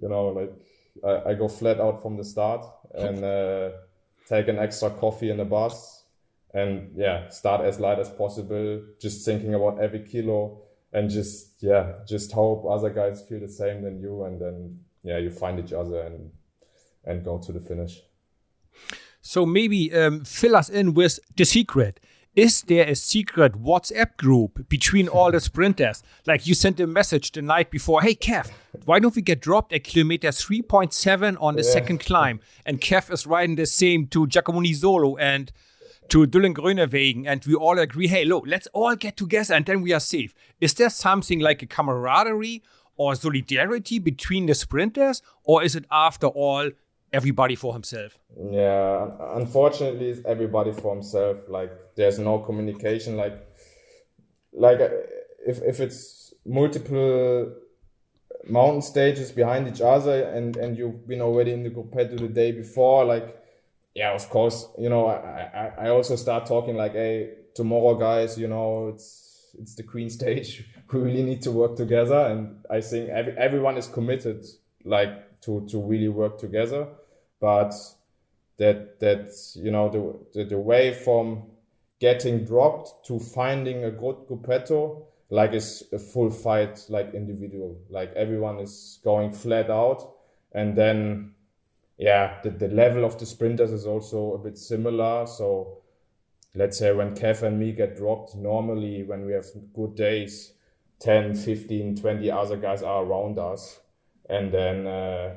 you 0.00 0.08
know, 0.08 0.28
like 0.28 0.52
I, 1.04 1.30
I 1.30 1.34
go 1.34 1.48
flat 1.48 1.80
out 1.80 2.02
from 2.02 2.16
the 2.16 2.24
start, 2.24 2.64
and. 2.94 3.24
Uh, 3.24 3.70
take 4.28 4.48
an 4.48 4.58
extra 4.58 4.90
coffee 4.90 5.30
in 5.30 5.36
the 5.36 5.44
bus 5.44 6.04
and 6.52 6.90
yeah 6.96 7.28
start 7.28 7.64
as 7.64 7.78
light 7.80 7.98
as 7.98 8.08
possible 8.10 8.82
just 9.00 9.24
thinking 9.24 9.54
about 9.54 9.80
every 9.80 10.00
kilo 10.00 10.62
and 10.92 11.10
just 11.10 11.62
yeah 11.62 11.92
just 12.06 12.32
hope 12.32 12.64
other 12.68 12.90
guys 12.90 13.22
feel 13.28 13.40
the 13.40 13.48
same 13.48 13.82
than 13.82 14.00
you 14.00 14.24
and 14.24 14.40
then 14.40 14.78
yeah 15.02 15.18
you 15.18 15.30
find 15.30 15.58
each 15.58 15.72
other 15.72 16.02
and 16.02 16.30
and 17.04 17.24
go 17.24 17.38
to 17.38 17.52
the 17.52 17.60
finish 17.60 18.00
so 19.26 19.44
maybe 19.44 19.92
um, 19.92 20.24
fill 20.24 20.54
us 20.56 20.68
in 20.68 20.94
with 20.94 21.18
the 21.36 21.44
secret 21.44 22.00
is 22.36 22.60
there 22.64 22.86
a 22.86 22.94
secret 22.94 23.54
WhatsApp 23.54 24.18
group 24.18 24.68
between 24.68 25.08
all 25.08 25.32
the 25.32 25.40
sprinters? 25.40 26.02
Like 26.26 26.46
you 26.46 26.52
sent 26.52 26.78
a 26.78 26.86
message 26.86 27.32
the 27.32 27.40
night 27.40 27.70
before, 27.70 28.02
hey 28.02 28.14
Kev, 28.14 28.50
why 28.84 28.98
don't 28.98 29.16
we 29.16 29.22
get 29.22 29.40
dropped 29.40 29.72
at 29.72 29.84
kilometer 29.84 30.28
3.7 30.28 31.38
on 31.40 31.56
the 31.56 31.62
yeah. 31.62 31.70
second 31.70 32.00
climb? 32.00 32.40
And 32.66 32.78
Kev 32.78 33.10
is 33.10 33.26
riding 33.26 33.56
the 33.56 33.64
same 33.64 34.06
to 34.08 34.26
Giacomo 34.26 34.60
Nizzolo 34.60 35.16
and 35.18 35.50
to 36.10 36.26
Dylan 36.26 37.26
and 37.26 37.44
we 37.46 37.54
all 37.54 37.78
agree, 37.78 38.06
hey, 38.06 38.26
look, 38.26 38.44
let's 38.46 38.68
all 38.74 38.96
get 38.96 39.16
together 39.16 39.54
and 39.54 39.64
then 39.64 39.80
we 39.80 39.94
are 39.94 40.00
safe. 40.00 40.34
Is 40.60 40.74
there 40.74 40.90
something 40.90 41.40
like 41.40 41.62
a 41.62 41.66
camaraderie? 41.66 42.62
or 42.98 43.14
solidarity 43.14 43.98
between 43.98 44.46
the 44.46 44.54
sprinters, 44.54 45.20
or 45.44 45.62
is 45.62 45.76
it 45.76 45.84
after 45.90 46.28
all 46.28 46.70
everybody 47.18 47.56
for 47.56 47.72
himself? 47.72 48.18
Yeah, 48.60 49.08
unfortunately, 49.40 50.08
it's 50.10 50.24
everybody 50.24 50.72
for 50.72 50.94
himself. 50.94 51.36
Like 51.48 51.72
there's 51.96 52.18
no 52.18 52.38
communication. 52.38 53.16
Like, 53.16 53.36
like 54.52 54.80
uh, 54.80 54.90
if 55.46 55.56
if 55.62 55.80
it's 55.80 56.34
multiple 56.44 57.52
mountain 58.48 58.82
stages 58.82 59.32
behind 59.32 59.66
each 59.68 59.80
other 59.80 60.16
and 60.36 60.56
and 60.56 60.78
you've 60.78 61.06
been 61.06 61.20
already 61.20 61.52
in 61.52 61.62
the 61.62 61.70
gruppetto 61.70 62.16
the 62.18 62.28
day 62.28 62.52
before 62.52 63.04
like 63.04 63.36
yeah 63.94 64.12
of 64.12 64.28
course 64.30 64.68
you 64.78 64.88
know 64.88 65.06
I, 65.06 65.16
I 65.62 65.86
i 65.86 65.88
also 65.88 66.14
start 66.16 66.46
talking 66.46 66.76
like 66.76 66.92
hey 66.92 67.30
tomorrow 67.54 67.94
guys 67.94 68.38
you 68.38 68.46
know 68.46 68.88
it's 68.94 69.54
it's 69.58 69.74
the 69.74 69.82
queen 69.82 70.10
stage 70.18 70.64
we 70.92 71.00
really 71.00 71.24
need 71.24 71.42
to 71.42 71.50
work 71.50 71.76
together 71.76 72.20
and 72.30 72.64
i 72.70 72.80
think 72.80 73.08
every, 73.08 73.36
everyone 73.36 73.76
is 73.76 73.88
committed 73.88 74.46
like 74.84 75.40
to 75.40 75.66
to 75.70 75.80
really 75.80 76.08
work 76.08 76.38
together 76.38 76.86
but 77.40 77.74
that 78.58 79.00
that 79.00 79.30
you 79.54 79.70
know 79.70 79.88
the 79.88 80.38
the, 80.38 80.44
the 80.48 80.58
way 80.58 80.92
from 80.94 81.42
getting 81.98 82.44
dropped 82.44 83.06
to 83.06 83.18
finding 83.18 83.84
a 83.84 83.90
good 83.90 84.16
gruppetto 84.28 85.02
like 85.30 85.52
is 85.52 85.84
a 85.92 85.98
full 85.98 86.30
fight 86.30 86.84
like 86.88 87.14
individual. 87.14 87.76
Like 87.90 88.12
everyone 88.14 88.58
is 88.60 89.00
going 89.02 89.32
flat 89.32 89.70
out 89.70 90.14
and 90.52 90.76
then 90.76 91.32
yeah 91.98 92.38
the, 92.42 92.50
the 92.50 92.68
level 92.68 93.04
of 93.04 93.18
the 93.18 93.26
sprinters 93.26 93.72
is 93.72 93.86
also 93.86 94.34
a 94.34 94.38
bit 94.38 94.58
similar. 94.58 95.26
So 95.26 95.78
let's 96.54 96.78
say 96.78 96.92
when 96.92 97.14
kev 97.14 97.42
and 97.42 97.58
me 97.58 97.72
get 97.72 97.96
dropped 97.96 98.36
normally 98.36 99.02
when 99.02 99.26
we 99.26 99.32
have 99.32 99.46
good 99.74 99.94
days 99.94 100.52
10 101.00 101.34
15 101.34 101.96
20 101.96 102.30
other 102.30 102.56
guys 102.56 102.82
are 102.82 103.04
around 103.04 103.38
us 103.38 103.80
and 104.30 104.50
then 104.52 104.86
uh, 104.86 105.34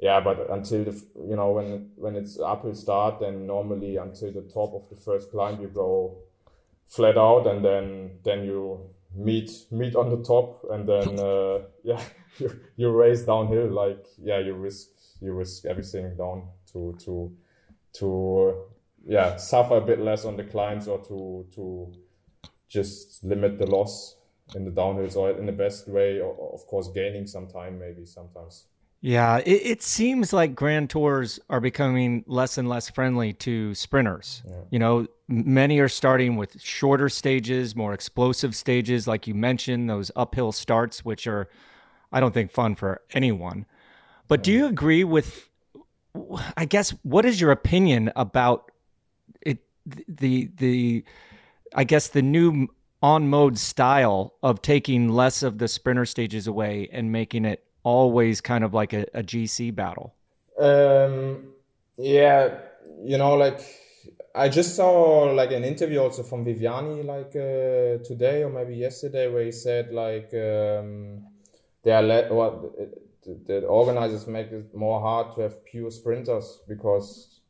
yeah 0.00 0.20
but 0.20 0.50
until 0.50 0.84
the 0.84 1.02
you 1.28 1.36
know 1.36 1.50
when 1.52 1.90
when 1.96 2.16
it's 2.16 2.38
uphill 2.40 2.74
start 2.74 3.20
then 3.20 3.46
normally 3.46 3.96
until 3.96 4.32
the 4.32 4.42
top 4.42 4.74
of 4.74 4.88
the 4.90 4.96
first 4.96 5.30
climb 5.30 5.60
you 5.60 5.68
go 5.68 6.16
flat 6.86 7.16
out 7.16 7.46
and 7.46 7.64
then 7.64 8.10
then 8.24 8.44
you 8.44 8.80
meet 9.14 9.50
meet 9.70 9.94
on 9.94 10.10
the 10.10 10.22
top 10.24 10.64
and 10.70 10.88
then 10.88 11.18
uh, 11.20 11.58
yeah 11.82 12.00
you, 12.38 12.60
you 12.76 12.90
race 12.90 13.22
downhill. 13.22 13.68
Like 13.68 14.06
yeah 14.18 14.38
you 14.38 14.54
risk 14.54 14.88
you 15.20 15.32
risk 15.32 15.64
everything 15.64 16.16
down 16.16 16.48
to 16.72 16.96
to 17.04 17.32
to 17.94 18.64
yeah 19.06 19.36
suffer 19.36 19.76
a 19.76 19.80
bit 19.80 20.00
less 20.00 20.24
on 20.24 20.36
the 20.36 20.44
climbs 20.44 20.88
or 20.88 20.98
to 21.04 21.46
to 21.54 21.92
just 22.68 23.22
limit 23.22 23.58
the 23.58 23.66
loss 23.66 24.16
in 24.54 24.64
the 24.64 24.70
downhills 24.70 25.16
or 25.16 25.30
in 25.30 25.46
the 25.46 25.52
best 25.52 25.88
way 25.88 26.20
or, 26.20 26.52
of 26.52 26.66
course 26.66 26.88
gaining 26.88 27.26
some 27.26 27.46
time 27.46 27.78
maybe 27.78 28.04
sometimes 28.04 28.66
yeah, 29.04 29.36
it, 29.44 29.50
it, 29.66 29.82
seems 29.82 30.32
like 30.32 30.54
Grand 30.54 30.88
Tours 30.88 31.38
are 31.50 31.60
becoming 31.60 32.24
less 32.26 32.56
and 32.56 32.66
less 32.66 32.88
friendly 32.88 33.34
to 33.34 33.74
sprinters. 33.74 34.42
Yeah. 34.48 34.54
You 34.70 34.78
know, 34.78 35.06
many 35.28 35.78
are 35.80 35.90
starting 35.90 36.36
with 36.36 36.58
shorter 36.62 37.10
stages, 37.10 37.76
more 37.76 37.92
explosive 37.92 38.56
stages, 38.56 39.06
like 39.06 39.26
you 39.26 39.34
mentioned, 39.34 39.90
those 39.90 40.10
uphill 40.16 40.52
starts, 40.52 41.04
which 41.04 41.26
are, 41.26 41.50
I 42.12 42.20
don't 42.20 42.32
think, 42.32 42.50
fun 42.50 42.76
for 42.76 43.02
anyone. 43.12 43.66
But 44.26 44.42
do 44.42 44.50
you 44.50 44.64
agree 44.64 45.04
with, 45.04 45.50
I 46.56 46.64
guess, 46.64 46.94
what 47.02 47.26
is 47.26 47.38
your 47.38 47.50
opinion 47.50 48.10
about 48.16 48.70
it, 49.42 49.58
the, 49.84 50.48
the, 50.56 51.04
I 51.74 51.84
guess, 51.84 52.08
the 52.08 52.22
new 52.22 52.68
on 53.02 53.28
mode 53.28 53.58
style 53.58 54.32
of 54.42 54.62
taking 54.62 55.10
less 55.10 55.42
of 55.42 55.58
the 55.58 55.68
sprinter 55.68 56.06
stages 56.06 56.46
away 56.46 56.88
and 56.90 57.12
making 57.12 57.44
it 57.44 57.64
always 57.84 58.40
kind 58.40 58.64
of 58.64 58.74
like 58.74 58.92
a, 58.92 59.06
a 59.14 59.22
GC 59.22 59.74
battle? 59.74 60.14
Um, 60.58 61.52
yeah, 61.96 62.58
you 63.04 63.18
know, 63.18 63.34
like 63.34 63.60
I 64.34 64.48
just 64.48 64.74
saw 64.74 65.32
like 65.32 65.52
an 65.52 65.62
interview 65.62 65.98
also 65.98 66.24
from 66.24 66.44
Viviani 66.44 67.04
like 67.04 67.36
uh, 67.36 68.02
today 68.04 68.42
or 68.42 68.50
maybe 68.50 68.74
yesterday 68.74 69.30
where 69.32 69.44
he 69.44 69.52
said 69.52 69.92
like 69.92 70.34
um, 70.34 71.22
they 71.84 71.92
are 71.92 72.02
let 72.02 72.32
what 72.32 72.60
the, 73.22 73.38
the 73.46 73.66
organizers 73.66 74.26
make 74.26 74.50
it 74.50 74.74
more 74.74 75.00
hard 75.00 75.34
to 75.34 75.42
have 75.42 75.64
pure 75.64 75.90
sprinters 75.90 76.60
because 76.66 77.40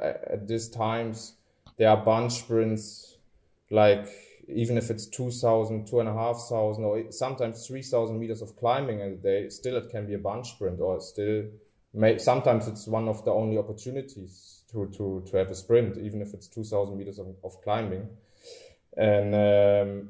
at 0.00 0.48
these 0.48 0.68
times 0.68 1.34
there 1.78 1.88
are 1.88 1.96
bunch 1.96 2.32
sprints 2.32 3.18
like 3.70 4.08
even 4.48 4.76
if 4.76 4.90
it's 4.90 5.06
2,000, 5.06 5.86
2,500, 5.86 6.84
or 6.84 7.12
sometimes 7.12 7.66
3,000 7.66 8.18
meters 8.18 8.42
of 8.42 8.56
climbing 8.56 9.00
a 9.02 9.10
day, 9.10 9.48
still 9.48 9.76
it 9.76 9.90
can 9.90 10.06
be 10.06 10.14
a 10.14 10.18
bunch 10.18 10.50
sprint, 10.52 10.80
or 10.80 11.00
still, 11.00 11.44
may, 11.94 12.18
sometimes 12.18 12.68
it's 12.68 12.86
one 12.86 13.08
of 13.08 13.24
the 13.24 13.30
only 13.30 13.58
opportunities 13.58 14.62
to, 14.70 14.86
to, 14.96 15.22
to 15.30 15.36
have 15.36 15.50
a 15.50 15.54
sprint, 15.54 15.96
even 15.98 16.20
if 16.22 16.34
it's 16.34 16.48
2,000 16.48 16.96
meters 16.96 17.18
of, 17.18 17.28
of 17.44 17.60
climbing. 17.62 18.08
And 18.96 19.34
um, 19.34 20.08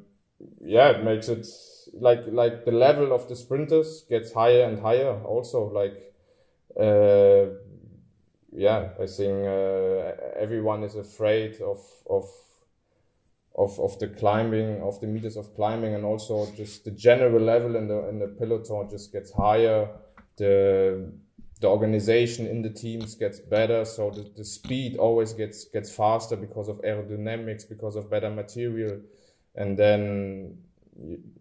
yeah, 0.61 0.91
it 0.91 1.05
makes 1.05 1.29
it 1.29 1.47
like 1.95 2.21
like 2.27 2.65
the 2.65 2.73
level 2.73 3.13
of 3.13 3.29
the 3.29 3.37
sprinters 3.37 4.05
gets 4.09 4.33
higher 4.33 4.65
and 4.65 4.81
higher. 4.81 5.21
Also, 5.23 5.69
like 5.69 6.13
uh, 6.79 7.55
yeah, 8.53 8.91
I 9.01 9.07
think 9.07 9.47
uh, 9.47 10.13
everyone 10.37 10.83
is 10.83 10.97
afraid 10.97 11.61
of 11.61 11.79
of 12.09 12.29
of, 13.55 13.79
of 13.79 13.99
the 13.99 14.09
climbing, 14.09 14.81
of 14.83 15.01
the 15.01 15.07
meters 15.07 15.37
of 15.37 15.55
climbing, 15.55 15.95
and 15.95 16.05
also 16.05 16.51
just 16.57 16.85
the 16.85 16.91
general 16.91 17.41
level 17.41 17.77
in 17.77 17.89
the 17.89 18.09
in 18.09 18.19
the 18.19 18.29
peloton 18.29 18.89
just 18.91 19.13
gets 19.13 19.33
higher. 19.33 19.89
The 20.37 21.13
the 21.61 21.69
organization 21.69 22.47
in 22.47 22.63
the 22.63 22.71
teams 22.71 23.15
gets 23.15 23.39
better, 23.39 23.85
so 23.85 24.11
the, 24.11 24.31
the 24.37 24.45
speed 24.45 24.97
always 24.97 25.33
gets 25.33 25.67
gets 25.67 25.95
faster 25.95 26.37
because 26.37 26.69
of 26.69 26.81
aerodynamics, 26.83 27.69
because 27.69 27.95
of 27.95 28.11
better 28.11 28.31
material, 28.31 29.01
and 29.55 29.79
then 29.79 30.59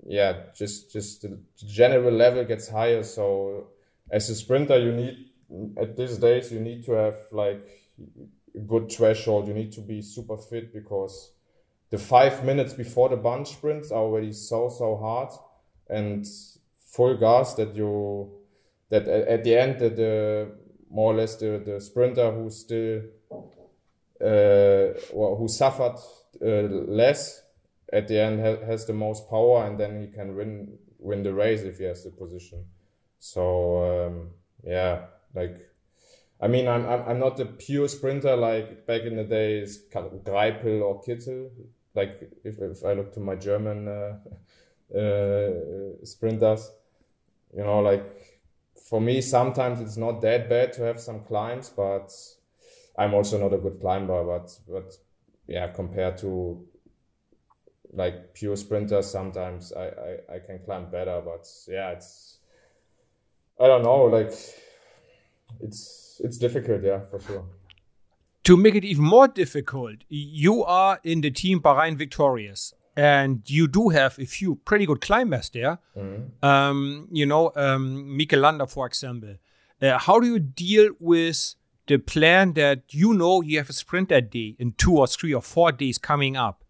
yeah, 0.05 0.43
just 0.55 0.91
just 0.91 1.21
the 1.21 1.39
general 1.55 2.13
level 2.13 2.43
gets 2.43 2.69
higher. 2.69 3.03
So 3.03 3.67
as 4.09 4.29
a 4.29 4.35
sprinter, 4.35 4.77
you 4.77 4.91
need 4.91 5.29
at 5.77 5.95
these 5.97 6.17
days 6.17 6.51
you 6.51 6.59
need 6.59 6.85
to 6.85 6.91
have 6.93 7.17
like 7.31 7.67
a 8.55 8.59
good 8.59 8.91
threshold. 8.91 9.47
You 9.47 9.53
need 9.53 9.71
to 9.73 9.81
be 9.81 10.01
super 10.01 10.37
fit 10.37 10.73
because 10.73 11.31
the 11.91 11.97
five 11.97 12.43
minutes 12.43 12.73
before 12.73 13.09
the 13.09 13.17
bunch 13.17 13.49
sprints 13.49 13.91
are 13.91 13.99
already 13.99 14.31
so 14.31 14.69
so 14.69 14.95
hard 14.95 15.29
and 15.89 16.25
full 16.79 17.15
gas 17.17 17.53
that 17.55 17.75
you 17.75 18.31
that 18.89 19.07
at 19.07 19.43
the 19.43 19.55
end 19.55 19.79
the, 19.79 19.89
the 19.89 20.51
more 20.89 21.13
or 21.13 21.15
less 21.15 21.35
the, 21.35 21.61
the 21.65 21.79
sprinter 21.79 22.31
who 22.31 22.49
still 22.49 23.01
uh, 24.21 24.93
well, 25.13 25.35
who 25.37 25.47
suffered 25.47 25.97
uh, 26.41 26.67
less 26.87 27.43
at 27.91 28.07
the 28.07 28.19
end 28.19 28.39
ha- 28.39 28.65
has 28.65 28.85
the 28.85 28.93
most 28.93 29.29
power 29.29 29.65
and 29.65 29.79
then 29.79 30.01
he 30.01 30.07
can 30.07 30.35
win 30.35 30.77
win 30.97 31.23
the 31.23 31.33
race 31.33 31.61
if 31.61 31.77
he 31.77 31.83
has 31.83 32.03
the 32.03 32.11
position. 32.11 32.65
So 33.19 34.07
um, 34.07 34.29
yeah 34.63 35.05
like 35.35 35.67
I 36.43 36.47
mean, 36.47 36.67
I'm, 36.67 36.87
I'm 36.87 37.03
I'm 37.07 37.19
not 37.19 37.39
a 37.39 37.45
pure 37.45 37.87
sprinter 37.87 38.35
like 38.35 38.87
back 38.87 39.01
in 39.01 39.15
the 39.15 39.23
days, 39.23 39.83
Greipel 39.93 40.81
or 40.81 40.99
Kittel 41.03 41.51
like 41.93 42.31
if, 42.43 42.59
if 42.59 42.83
I 42.85 42.93
look 42.93 43.13
to 43.13 43.19
my 43.19 43.35
German 43.35 43.87
uh, 43.87 44.17
uh, 44.97 45.51
sprinters, 46.03 46.71
you 47.55 47.63
know, 47.63 47.79
like 47.79 48.03
for 48.89 49.01
me, 49.01 49.21
sometimes 49.21 49.81
it's 49.81 49.97
not 49.97 50.21
that 50.21 50.49
bad 50.49 50.73
to 50.73 50.83
have 50.83 50.99
some 50.99 51.23
climbs, 51.23 51.69
but 51.69 52.11
I'm 52.97 53.13
also 53.13 53.39
not 53.39 53.53
a 53.53 53.57
good 53.57 53.79
climber. 53.79 54.23
But 54.23 54.57
but 54.67 54.93
yeah, 55.47 55.67
compared 55.67 56.17
to 56.19 56.65
like 57.93 58.33
pure 58.33 58.55
sprinters, 58.55 59.07
sometimes 59.11 59.73
I, 59.73 59.85
I, 59.87 60.35
I 60.35 60.39
can 60.39 60.59
climb 60.59 60.89
better. 60.89 61.21
But 61.23 61.47
yeah, 61.67 61.91
it's 61.91 62.37
I 63.59 63.67
don't 63.67 63.83
know, 63.83 64.03
like 64.03 64.33
it's 65.59 66.21
it's 66.23 66.37
difficult, 66.37 66.83
yeah, 66.83 67.01
for 67.09 67.19
sure 67.19 67.45
to 68.51 68.57
make 68.57 68.75
it 68.75 68.83
even 68.83 69.05
more 69.05 69.29
difficult, 69.29 69.95
you 70.09 70.61
are 70.65 70.99
in 71.05 71.21
the 71.21 71.31
team 71.31 71.61
Bahrain 71.61 71.95
Victorious, 71.95 72.73
and 72.97 73.49
you 73.49 73.65
do 73.65 73.87
have 73.87 74.19
a 74.19 74.25
few 74.25 74.55
pretty 74.55 74.85
good 74.85 74.99
climbers 74.99 75.49
there. 75.51 75.79
Mm-hmm. 75.97 76.45
Um, 76.45 77.07
you 77.13 77.25
know, 77.25 77.53
um, 77.55 78.17
Mikel 78.17 78.41
Landa, 78.41 78.67
for 78.67 78.85
example. 78.85 79.37
Uh, 79.81 79.97
how 79.97 80.19
do 80.19 80.27
you 80.27 80.37
deal 80.37 80.89
with 80.99 81.55
the 81.87 81.97
plan 81.97 82.51
that 82.55 82.83
you 82.89 83.13
know 83.13 83.41
you 83.41 83.57
have 83.57 83.69
a 83.69 83.73
sprint 83.73 84.09
that 84.09 84.29
day 84.29 84.57
in 84.59 84.73
two 84.73 84.97
or 84.97 85.07
three 85.07 85.33
or 85.33 85.41
four 85.41 85.71
days 85.71 85.97
coming 85.97 86.35
up? 86.35 86.65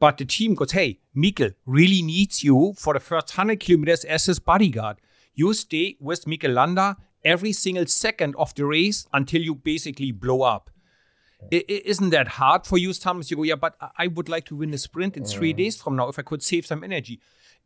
But 0.00 0.18
the 0.18 0.24
team 0.24 0.56
goes, 0.56 0.72
hey, 0.72 0.98
Mikel 1.14 1.50
really 1.64 2.02
needs 2.02 2.42
you 2.42 2.74
for 2.76 2.94
the 2.94 3.00
first 3.00 3.38
100 3.38 3.60
kilometers 3.60 4.02
as 4.04 4.26
his 4.26 4.40
bodyguard. 4.40 4.96
You 5.32 5.54
stay 5.54 5.96
with 6.00 6.26
Mikel 6.26 6.50
Landa 6.50 6.96
every 7.24 7.52
single 7.52 7.86
second 7.86 8.34
of 8.36 8.52
the 8.56 8.64
race 8.64 9.06
until 9.12 9.42
you 9.42 9.54
basically 9.54 10.10
blow 10.10 10.42
up. 10.42 10.70
Isn't 11.50 12.10
that 12.10 12.28
hard 12.28 12.66
for 12.66 12.78
you 12.78 12.92
sometimes? 12.92 13.30
You 13.30 13.36
go, 13.36 13.42
yeah, 13.44 13.54
but 13.54 13.76
I 13.96 14.08
would 14.08 14.28
like 14.28 14.44
to 14.46 14.56
win 14.56 14.74
a 14.74 14.78
sprint 14.78 15.16
in 15.16 15.24
three 15.24 15.52
days 15.52 15.80
from 15.80 15.96
now 15.96 16.08
if 16.08 16.18
I 16.18 16.22
could 16.22 16.42
save 16.42 16.66
some 16.66 16.82
energy. 16.84 17.20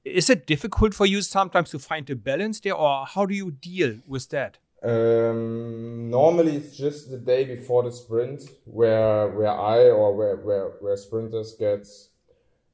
is 0.05 0.29
it 0.29 0.47
difficult 0.47 0.95
for 0.95 1.07
you 1.07 1.23
sometimes 1.23 1.71
to 1.71 1.79
find 1.79 2.09
a 2.11 2.17
balance 2.17 2.61
there, 2.61 2.75
or 2.75 3.07
how 3.07 3.25
do 3.25 3.35
you 3.35 3.51
deal 3.51 3.99
with 4.07 4.29
that? 4.31 4.59
Um, 4.83 6.11
normally, 6.11 6.57
it's 6.57 6.77
just 6.77 7.11
the 7.11 7.19
day 7.19 7.45
before 7.45 7.85
the 7.85 7.93
sprint 7.93 8.43
where 8.65 9.29
where 9.29 9.51
I 9.51 9.91
or 9.91 10.15
where 10.17 10.37
where, 10.37 10.69
where 10.81 10.97
sprinters 10.97 11.55
get 11.55 11.87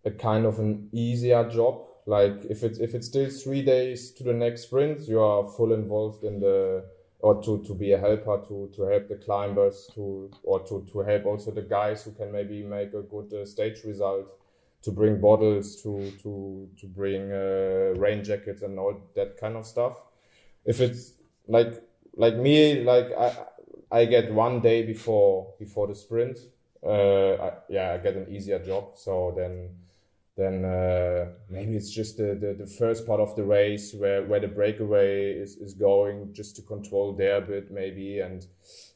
a 0.04 0.10
kind 0.10 0.46
of 0.46 0.58
an 0.58 0.88
easier 0.92 1.48
job. 1.50 1.84
Like 2.06 2.46
if 2.48 2.62
it's 2.62 2.78
if 2.78 2.94
it's 2.94 3.08
still 3.08 3.28
three 3.30 3.62
days 3.62 4.10
to 4.12 4.24
the 4.24 4.32
next 4.32 4.62
sprint, 4.62 5.06
you 5.06 5.20
are 5.20 5.44
full 5.56 5.74
involved 5.74 6.24
in 6.24 6.40
the 6.40 6.86
or 7.20 7.42
to, 7.42 7.62
to 7.64 7.74
be 7.74 7.92
a 7.92 7.98
helper 7.98 8.40
to, 8.46 8.70
to 8.74 8.82
help 8.82 9.08
the 9.08 9.16
climbers 9.16 9.90
to 9.94 10.30
or 10.44 10.60
to, 10.60 10.86
to 10.92 11.00
help 11.00 11.26
also 11.26 11.50
the 11.50 11.62
guys 11.62 12.04
who 12.04 12.12
can 12.12 12.30
maybe 12.30 12.62
make 12.62 12.94
a 12.94 13.02
good 13.02 13.32
uh, 13.32 13.44
stage 13.44 13.82
result 13.84 14.38
to 14.82 14.92
bring 14.92 15.20
bottles 15.20 15.82
to 15.82 16.12
to 16.22 16.68
to 16.78 16.86
bring 16.86 17.32
uh, 17.32 17.98
rain 17.98 18.22
jackets 18.22 18.62
and 18.62 18.78
all 18.78 18.94
that 19.16 19.36
kind 19.36 19.56
of 19.56 19.66
stuff. 19.66 20.00
If 20.64 20.80
it's 20.80 21.14
like 21.48 21.82
like 22.16 22.36
me 22.36 22.82
like 22.84 23.06
i 23.18 23.36
i 23.90 24.04
get 24.04 24.32
one 24.32 24.60
day 24.60 24.82
before 24.84 25.54
before 25.58 25.86
the 25.86 25.94
sprint 25.94 26.38
uh 26.84 27.32
I, 27.34 27.52
yeah 27.68 27.92
i 27.94 27.98
get 27.98 28.14
an 28.14 28.32
easier 28.32 28.58
job. 28.58 28.92
So 28.94 29.34
then 29.36 29.70
then 30.38 30.64
uh, 30.64 31.26
maybe 31.50 31.74
it's 31.76 31.90
just 31.90 32.16
the, 32.16 32.38
the, 32.40 32.54
the, 32.64 32.66
first 32.78 33.04
part 33.04 33.18
of 33.18 33.34
the 33.34 33.42
race 33.42 33.92
where, 33.92 34.22
where 34.22 34.38
the 34.38 34.46
breakaway 34.46 35.32
is, 35.32 35.56
is 35.56 35.74
going 35.74 36.32
just 36.32 36.54
to 36.54 36.62
control 36.62 37.12
their 37.12 37.40
bit 37.40 37.72
maybe. 37.72 38.20
And 38.20 38.46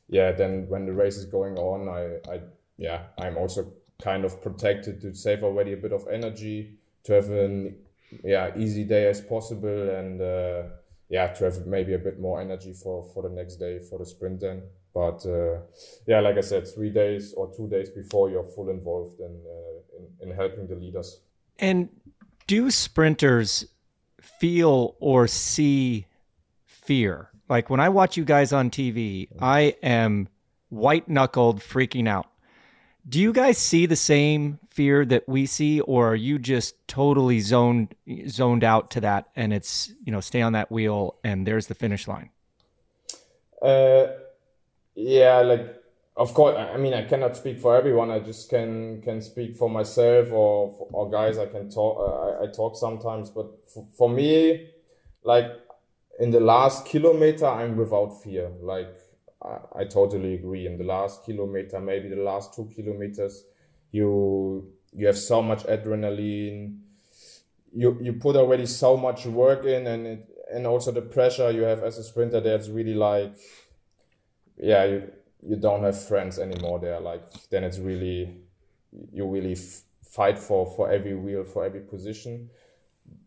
yeah 0.09 0.31
then 0.31 0.69
when 0.69 0.87
the 0.87 0.93
race 0.93 1.17
is 1.17 1.25
going 1.25 1.57
on 1.59 1.89
I, 1.89 2.33
I 2.33 2.41
yeah 2.77 3.05
I'm 3.19 3.37
also 3.37 3.73
kind 4.01 4.25
of 4.25 4.41
protected 4.41 5.01
to 5.01 5.15
save 5.15 5.43
already 5.43 5.73
a 5.73 5.77
bit 5.77 5.93
of 5.93 6.07
energy 6.13 6.77
to 7.05 7.15
have 7.15 7.29
an 7.31 7.77
yeah 8.23 8.57
easy 8.57 8.85
day 8.85 9.09
as 9.09 9.21
possible 9.21 9.91
and 9.91 10.21
uh, 10.21 10.63
yeah 11.09 11.27
to 11.29 11.45
have 11.45 11.67
maybe 11.67 11.95
a 11.95 11.99
bit 11.99 12.21
more 12.21 12.41
energy 12.41 12.73
for 12.73 13.03
for 13.13 13.23
the 13.25 13.35
next 13.35 13.57
day 13.57 13.81
for 13.81 13.99
the 13.99 14.07
sprint 14.07 14.41
then. 14.41 14.63
But 14.95 15.27
uh, 15.27 15.63
yeah 16.07 16.21
like 16.21 16.37
I 16.37 16.43
said 16.43 16.69
three 16.73 16.91
days 16.91 17.35
or 17.37 17.53
two 17.57 17.69
days 17.69 17.91
before 17.91 18.31
you're 18.31 18.49
full 18.55 18.71
involved 18.71 19.19
in, 19.19 19.41
uh, 19.57 19.99
in, 19.99 20.31
in 20.31 20.37
helping 20.37 20.69
the 20.69 20.77
leaders 20.77 21.21
and 21.59 21.89
do 22.47 22.71
sprinters 22.71 23.67
feel 24.21 24.97
or 25.01 25.27
see 25.27 26.07
fear? 26.65 27.31
Like 27.49 27.71
when 27.71 27.81
I 27.81 27.89
watch 27.89 28.17
you 28.17 28.25
guys 28.25 28.53
on 28.53 28.71
TV, 28.71 29.29
I 29.41 29.77
am 29.83 30.29
white 30.69 31.09
knuckled 31.09 31.61
freaking 31.61 32.09
out. 32.09 32.27
Do 33.09 33.21
you 33.21 33.33
guys 33.33 33.59
see 33.59 33.87
the 33.87 33.97
same 33.97 34.61
fear 34.71 35.05
that 35.05 35.29
we 35.29 35.47
see, 35.47 35.81
or 35.81 36.13
are 36.13 36.17
you 36.17 36.39
just 36.39 36.77
totally 36.87 37.41
zoned 37.41 37.95
zoned 38.29 38.63
out 38.63 38.93
to 38.93 39.01
that 39.01 39.29
and 39.35 39.53
it's 39.53 39.93
you 40.05 40.13
know 40.13 40.21
stay 40.21 40.41
on 40.41 40.53
that 40.53 40.71
wheel 40.71 41.17
and 41.25 41.47
there's 41.47 41.67
the 41.67 41.75
finish 41.75 42.07
line? 42.07 42.31
Uh, 43.61 44.07
yeah, 44.95 45.41
like 45.41 45.82
of 46.17 46.35
course 46.35 46.57
i 46.57 46.77
mean 46.77 46.93
i 46.93 47.03
cannot 47.03 47.37
speak 47.37 47.59
for 47.59 47.75
everyone. 47.77 48.11
I 48.11 48.19
just 48.19 48.51
can 48.51 49.01
can 49.03 49.21
speak 49.23 49.57
for 49.57 49.71
myself 49.71 50.31
or 50.31 50.89
or 50.93 51.11
guys. 51.11 51.39
I 51.39 51.47
can 51.47 51.71
talk 51.71 51.99
uh, 51.99 52.43
I, 52.43 52.45
I, 52.45 52.47
talk 52.49 52.77
sometimes 52.77 53.31
but 53.31 53.47
for, 53.73 53.87
for 53.97 54.11
me 54.11 54.69
like 55.25 55.47
in 56.21 56.31
the 56.31 56.41
last 56.41 56.85
kilometer 56.85 57.47
i'm 57.47 57.77
without 57.77 58.23
fear. 58.23 58.51
Like 58.61 58.95
I, 59.43 59.81
I 59.81 59.85
totally 59.85 60.35
agree. 60.35 60.67
In 60.67 60.77
the 60.77 60.85
last 60.85 61.25
kilometer 61.25 61.81
maybe 61.81 62.09
the 62.09 62.23
last 62.23 62.55
two 62.55 62.71
kilometers 62.75 63.45
you 63.91 64.71
you 64.93 65.07
have 65.07 65.19
so 65.19 65.43
much 65.43 65.65
adrenaline. 65.65 66.79
You 67.75 67.99
you 68.03 68.13
put 68.13 68.37
already 68.37 68.67
so 68.67 68.99
much 68.99 69.25
work 69.25 69.65
in 69.65 69.87
and 69.87 70.07
it, 70.07 70.29
and 70.53 70.67
also 70.67 70.93
the 70.93 71.01
pressure 71.01 71.51
you 71.51 71.63
have 71.63 71.83
as 71.83 71.97
a 71.97 72.05
sprinter 72.05 72.41
that's 72.41 72.69
really 72.69 72.95
like 72.95 73.35
yeah 74.59 74.85
you, 74.85 75.11
you 75.47 75.57
don't 75.57 75.83
have 75.83 76.01
friends 76.01 76.39
anymore 76.39 76.79
there. 76.79 77.01
Like 77.01 77.23
then 77.51 77.65
it's 77.65 77.79
really 77.79 78.37
you 79.13 79.27
really 79.27 79.53
f- 79.53 79.83
fight 80.03 80.39
for 80.39 80.67
for 80.67 80.91
every 80.91 81.15
wheel 81.15 81.45
for 81.45 81.65
every 81.65 81.81
position. 81.81 82.51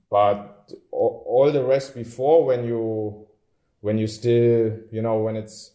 But 0.10 0.72
all, 0.92 1.24
all 1.28 1.52
the 1.52 1.64
rest 1.64 1.96
before 1.96 2.46
when 2.46 2.64
you 2.66 3.28
when 3.82 3.98
you 3.98 4.08
still 4.08 4.80
you 4.92 5.02
know 5.02 5.18
when 5.20 5.36
it's 5.36 5.72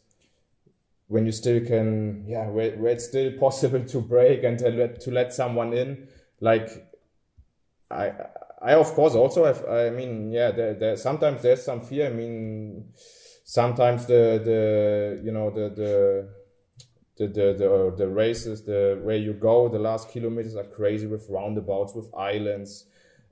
when 1.09 1.27
you 1.27 1.33
still 1.33 1.65
can 1.65 2.25
yeah 2.27 2.49
where, 2.49 2.71
where 2.77 2.93
it's 2.93 3.07
still 3.07 3.33
possible 3.39 3.85
to 3.85 4.01
break 4.01 4.45
and 4.45 4.59
to 4.61 4.71
let 4.71 5.01
to 5.01 5.11
let 5.11 5.33
someone 5.33 5.73
in 5.73 6.09
like 6.41 6.69
i 7.91 8.13
i 8.63 8.75
of 8.75 8.87
course 8.95 9.15
also 9.15 9.45
have 9.45 9.65
i 9.67 9.91
mean 9.91 10.31
yeah 10.31 10.53
there, 10.53 10.75
there 10.75 10.97
sometimes 10.97 11.43
there's 11.43 11.65
some 11.65 11.81
fear. 11.81 12.07
I 12.07 12.11
mean 12.11 12.93
sometimes 13.51 14.07
the 14.07 14.41
the 14.51 15.21
you 15.25 15.33
know 15.33 15.51
the 15.51 15.67
the 15.81 16.29
the 17.19 17.27
the 17.27 17.47
the, 17.59 17.69
uh, 17.69 17.97
the 17.97 18.07
races 18.07 18.63
the 18.63 19.01
where 19.03 19.17
you 19.17 19.33
go 19.33 19.69
the 19.69 19.79
last 19.79 20.09
kilometers 20.09 20.55
are 20.55 20.69
crazy 20.79 21.09
with 21.09 21.27
roundabouts 21.29 21.93
with 21.95 22.09
islands. 22.15 22.85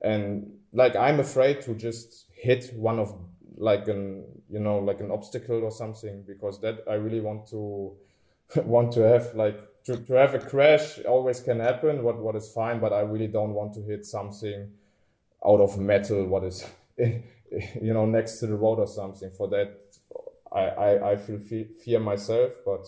And 0.02 0.52
like 0.72 0.96
i'm 0.96 1.20
afraid 1.20 1.60
to 1.62 1.74
just 1.74 2.26
hit 2.32 2.72
one 2.74 2.98
of 2.98 3.14
like 3.56 3.86
an 3.88 4.24
you 4.50 4.60
know 4.60 4.78
like 4.78 5.00
an 5.00 5.10
obstacle 5.10 5.62
or 5.62 5.70
something 5.70 6.24
because 6.26 6.60
that 6.60 6.76
i 6.90 6.94
really 6.94 7.20
want 7.20 7.46
to 7.48 7.92
want 8.74 8.92
to 8.92 9.00
have 9.00 9.34
like 9.34 9.58
to, 9.84 9.96
to 9.96 10.12
have 10.14 10.34
a 10.34 10.38
crash 10.38 10.98
always 11.04 11.40
can 11.40 11.58
happen 11.58 12.02
what 12.02 12.18
what 12.18 12.36
is 12.36 12.52
fine 12.52 12.78
but 12.80 12.92
i 12.92 13.00
really 13.00 13.26
don't 13.26 13.54
want 13.54 13.72
to 13.72 13.82
hit 13.82 14.04
something 14.04 14.68
out 15.44 15.60
of 15.60 15.78
metal 15.78 16.26
what 16.26 16.44
is 16.44 16.66
you 17.80 17.94
know 17.94 18.06
next 18.06 18.38
to 18.38 18.46
the 18.46 18.54
road 18.54 18.78
or 18.78 18.86
something. 18.86 19.30
For 19.30 19.48
that 19.48 19.87
I, 20.52 20.60
I, 20.60 21.10
I 21.12 21.16
feel 21.16 21.38
fear 21.84 22.00
myself, 22.00 22.52
but 22.64 22.86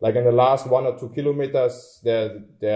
like 0.00 0.16
in 0.16 0.24
the 0.24 0.32
last 0.32 0.66
one 0.66 0.86
or 0.86 0.98
two 0.98 1.10
kilometers, 1.10 2.00
they're, 2.02 2.42
they 2.60 2.74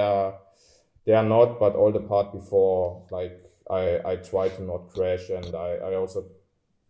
are 1.12 1.22
not, 1.24 1.58
but 1.58 1.74
all 1.74 1.92
the 1.92 2.00
part 2.00 2.32
before, 2.32 3.06
like 3.10 3.40
I, 3.70 4.00
I 4.04 4.16
try 4.16 4.48
to 4.48 4.62
not 4.62 4.90
crash 4.90 5.28
and 5.30 5.54
I, 5.54 5.76
I 5.76 5.94
also 5.94 6.26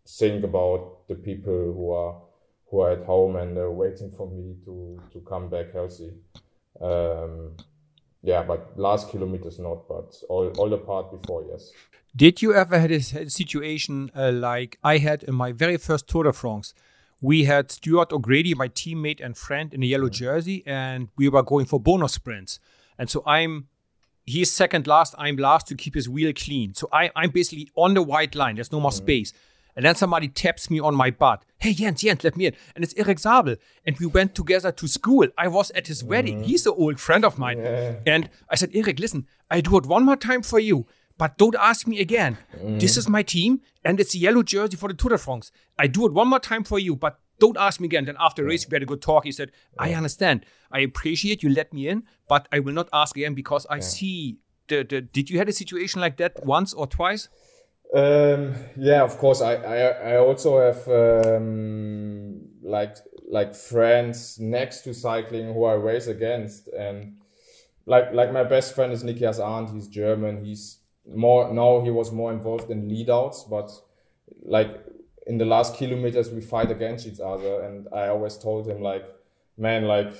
think 0.07 0.45
about 0.45 1.07
the 1.09 1.15
people 1.15 1.73
who 1.73 1.91
are, 1.93 2.21
who 2.71 2.81
are 2.81 2.93
at 2.93 3.05
home 3.05 3.37
and 3.37 3.57
they're 3.57 3.71
waiting 3.71 4.11
for 4.11 4.31
me 4.31 4.57
to, 4.65 5.01
to 5.13 5.21
come 5.21 5.49
back 5.49 5.73
healthy. 5.73 6.13
Um, 6.81 7.57
yeah, 8.23 8.43
but 8.43 8.79
last 8.79 9.11
kilometers 9.11 9.59
not, 9.59 9.87
but 9.87 10.15
all, 10.29 10.49
all 10.59 10.71
the 10.71 10.79
part 10.79 11.11
before, 11.21 11.45
yes. 11.51 11.73
Did 12.17 12.43
you 12.43 12.55
ever 12.55 12.79
had 12.79 12.91
a 12.93 13.01
situation 13.01 14.11
uh, 14.15 14.31
like 14.33 14.79
I 14.83 14.99
had 14.99 15.25
in 15.25 15.35
my 15.35 15.53
very 15.53 15.77
first 15.77 16.09
Tour 16.09 16.25
de 16.25 16.33
France? 16.33 16.73
We 17.25 17.45
had 17.45 17.71
Stuart 17.71 18.13
O'Grady, 18.13 18.53
my 18.53 18.69
teammate 18.69 19.25
and 19.25 19.35
friend, 19.35 19.73
in 19.73 19.83
a 19.83 19.87
yellow 19.87 20.11
jersey, 20.11 20.63
and 20.67 21.09
we 21.17 21.31
were 21.31 21.43
going 21.43 21.65
for 21.65 21.81
bonus 21.81 22.13
sprints. 22.13 22.61
And 22.99 23.09
so 23.09 23.23
I'm 23.25 23.69
he's 24.27 24.53
second 24.53 24.87
last, 24.87 25.15
I'm 25.17 25.37
last 25.37 25.67
to 25.69 25.75
keep 25.75 25.95
his 25.95 26.07
wheel 26.07 26.35
clean. 26.35 26.75
So 26.75 26.87
I, 26.93 27.11
I'm 27.17 27.31
basically 27.31 27.71
on 27.77 27.95
the 27.95 28.03
white 28.03 28.35
line. 28.35 28.57
There's 28.57 28.71
no 28.71 28.79
more 28.79 28.91
mm-hmm. 28.91 29.05
space. 29.05 29.33
And 29.75 29.87
then 29.87 29.95
somebody 29.95 30.29
taps 30.29 30.69
me 30.69 30.81
on 30.81 30.95
my 30.95 31.11
butt. 31.11 31.47
Hey, 31.57 31.73
Jens, 31.73 32.03
Jens, 32.03 32.25
let 32.25 32.37
me 32.37 32.45
in. 32.45 32.55
And 32.75 32.85
it's 32.85 32.95
Erik 32.95 33.19
Zabel. 33.19 33.57
And 33.87 33.99
we 33.99 34.05
went 34.05 34.35
together 34.35 34.71
to 34.71 34.87
school. 34.87 35.27
I 35.39 35.49
was 35.49 35.71
at 35.71 35.87
his 35.87 36.05
wedding. 36.05 36.45
He's 36.45 36.67
an 36.67 36.75
old 36.77 37.01
friend 37.01 37.25
of 37.25 37.39
mine. 37.39 37.57
Yeah. 37.57 37.95
And 38.07 38.29
I 38.51 38.57
said, 38.57 38.71
Erik, 38.75 39.01
listen, 39.01 39.27
I 39.51 39.63
do 39.63 39.79
it 39.79 39.87
one 39.87 40.05
more 40.05 40.17
time 40.17 40.43
for 40.43 40.61
you 40.61 40.87
but 41.17 41.39
don't 41.39 41.55
ask 41.55 41.87
me 41.87 42.01
again. 42.01 42.39
Mm. 42.57 42.81
This 42.81 42.97
is 42.97 43.09
my 43.09 43.23
team, 43.23 43.61
and 43.85 44.01
it's 44.01 44.15
a 44.15 44.19
yellow 44.19 44.43
jersey 44.43 44.77
for 44.77 44.89
the 44.89 44.95
Tour 44.95 45.11
de 45.11 45.19
France. 45.19 45.53
I 45.79 45.87
do 45.87 46.07
it 46.07 46.13
one 46.13 46.29
more 46.29 46.41
time 46.41 46.65
for 46.65 46.79
you, 46.79 46.97
but 46.97 47.21
don't 47.39 47.57
ask 47.57 47.81
me 47.81 47.87
again. 47.87 48.05
Then 48.05 48.17
after 48.19 48.43
the 48.43 48.49
race, 48.49 48.67
we 48.69 48.75
had 48.75 48.83
a 48.83 48.87
good 48.87 49.03
talk. 49.03 49.25
He 49.25 49.33
said, 49.33 49.51
I 49.79 49.95
understand. 49.95 50.47
I 50.71 50.81
appreciate 50.81 51.43
you 51.43 51.51
let 51.51 51.73
me 51.73 51.89
in, 51.89 52.05
but 52.29 52.49
I 52.53 52.61
will 52.61 52.73
not 52.73 52.89
ask 52.93 53.17
again 53.17 53.35
because 53.35 53.67
I 53.71 53.81
see 53.81 54.39
the, 54.69 54.85
the. 54.85 55.01
Did 55.01 55.31
you 55.31 55.39
had 55.39 55.49
a 55.49 55.53
situation 55.53 56.01
like 56.01 56.17
that 56.19 56.45
once 56.45 56.73
or 56.73 56.87
twice? 56.87 57.29
Um, 57.93 58.55
yeah, 58.77 59.03
of 59.03 59.19
course. 59.19 59.41
I, 59.41 59.55
I, 59.55 59.77
I 60.13 60.17
also 60.17 60.61
have 60.61 60.89
um, 60.89 62.41
like 62.63 62.97
like 63.29 63.55
friends 63.55 64.39
next 64.41 64.83
to 64.83 64.95
cycling 64.95 65.53
who 65.53 65.65
I 65.65 65.75
race 65.75 66.09
against, 66.09 66.69
and 66.69 67.19
like 67.87 68.13
like 68.13 68.33
my 68.33 68.45
best 68.45 68.75
friend 68.75 68.93
is 68.93 69.05
Nikias 69.05 69.39
Arndt. 69.39 69.71
He's 69.71 69.87
German. 69.87 70.45
He's 70.45 70.79
more 71.07 71.53
now 71.53 71.81
he 71.83 71.91
was 71.91 72.13
more 72.13 72.33
involved 72.33 72.71
in 72.71 72.89
lead 72.89 73.11
outs, 73.11 73.45
but 73.45 73.71
like 74.43 74.71
in 75.27 75.39
the 75.39 75.45
last 75.45 75.77
kilometers 75.77 76.31
we 76.31 76.41
fight 76.41 76.71
against 76.71 77.07
each 77.07 77.21
other 77.21 77.63
and 77.63 77.89
I 77.93 78.09
always 78.09 78.37
told 78.37 78.69
him 78.69 78.81
like, 78.81 79.05
man, 79.57 79.85
like 79.85 80.13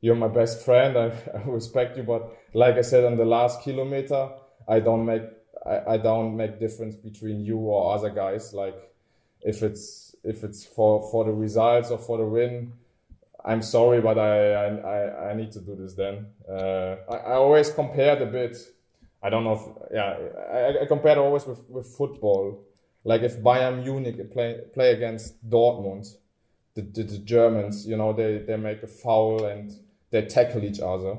you're 0.00 0.16
my 0.16 0.28
best 0.28 0.64
friend. 0.64 0.96
I, 1.04 1.12
I 1.34 1.42
respect 1.46 1.96
you, 1.96 2.02
but 2.02 2.36
like 2.54 2.76
I 2.76 2.82
said 2.82 3.04
on 3.04 3.16
the 3.16 3.24
last 3.24 3.62
kilometer, 3.62 4.30
I 4.68 4.80
don't 4.80 5.04
make 5.04 5.22
I, 5.64 5.94
I 5.94 5.96
don't 5.96 6.36
make 6.36 6.58
difference 6.58 6.96
between 6.96 7.40
you 7.40 7.58
or 7.58 7.94
other 7.94 8.10
guys. 8.10 8.52
Like 8.52 8.76
if 9.40 9.62
it's 9.62 10.14
if 10.24 10.44
it's 10.44 10.64
for 10.64 11.08
for 11.10 11.24
the 11.24 11.32
results 11.32 11.90
or 11.90 11.98
for 11.98 12.18
the 12.18 12.26
win, 12.26 12.72
I'm 13.44 13.62
sorry, 13.62 14.00
but 14.00 14.18
I 14.18 14.52
I 14.52 14.66
I, 14.66 15.30
I 15.30 15.34
need 15.34 15.52
to 15.52 15.60
do 15.60 15.74
this 15.74 15.94
then. 15.94 16.26
Uh, 16.48 16.96
I, 17.10 17.16
I 17.16 17.34
always 17.34 17.70
compared 17.70 18.20
a 18.22 18.26
bit 18.26 18.56
I 19.22 19.30
don't 19.30 19.44
know. 19.44 19.52
If, 19.52 19.92
yeah, 19.94 20.18
I, 20.52 20.82
I 20.82 20.86
compare 20.86 21.18
always 21.18 21.46
with, 21.46 21.68
with 21.68 21.86
football. 21.86 22.64
Like 23.04 23.22
if 23.22 23.40
Bayern 23.40 23.82
Munich 23.82 24.32
play 24.32 24.60
play 24.74 24.92
against 24.92 25.48
Dortmund, 25.48 26.16
the, 26.74 26.82
the, 26.82 27.02
the 27.02 27.18
Germans, 27.18 27.86
you 27.86 27.96
know, 27.96 28.12
they, 28.12 28.38
they 28.38 28.56
make 28.56 28.82
a 28.82 28.86
foul 28.86 29.44
and 29.44 29.72
they 30.10 30.22
tackle 30.26 30.64
each 30.64 30.80
other, 30.80 31.18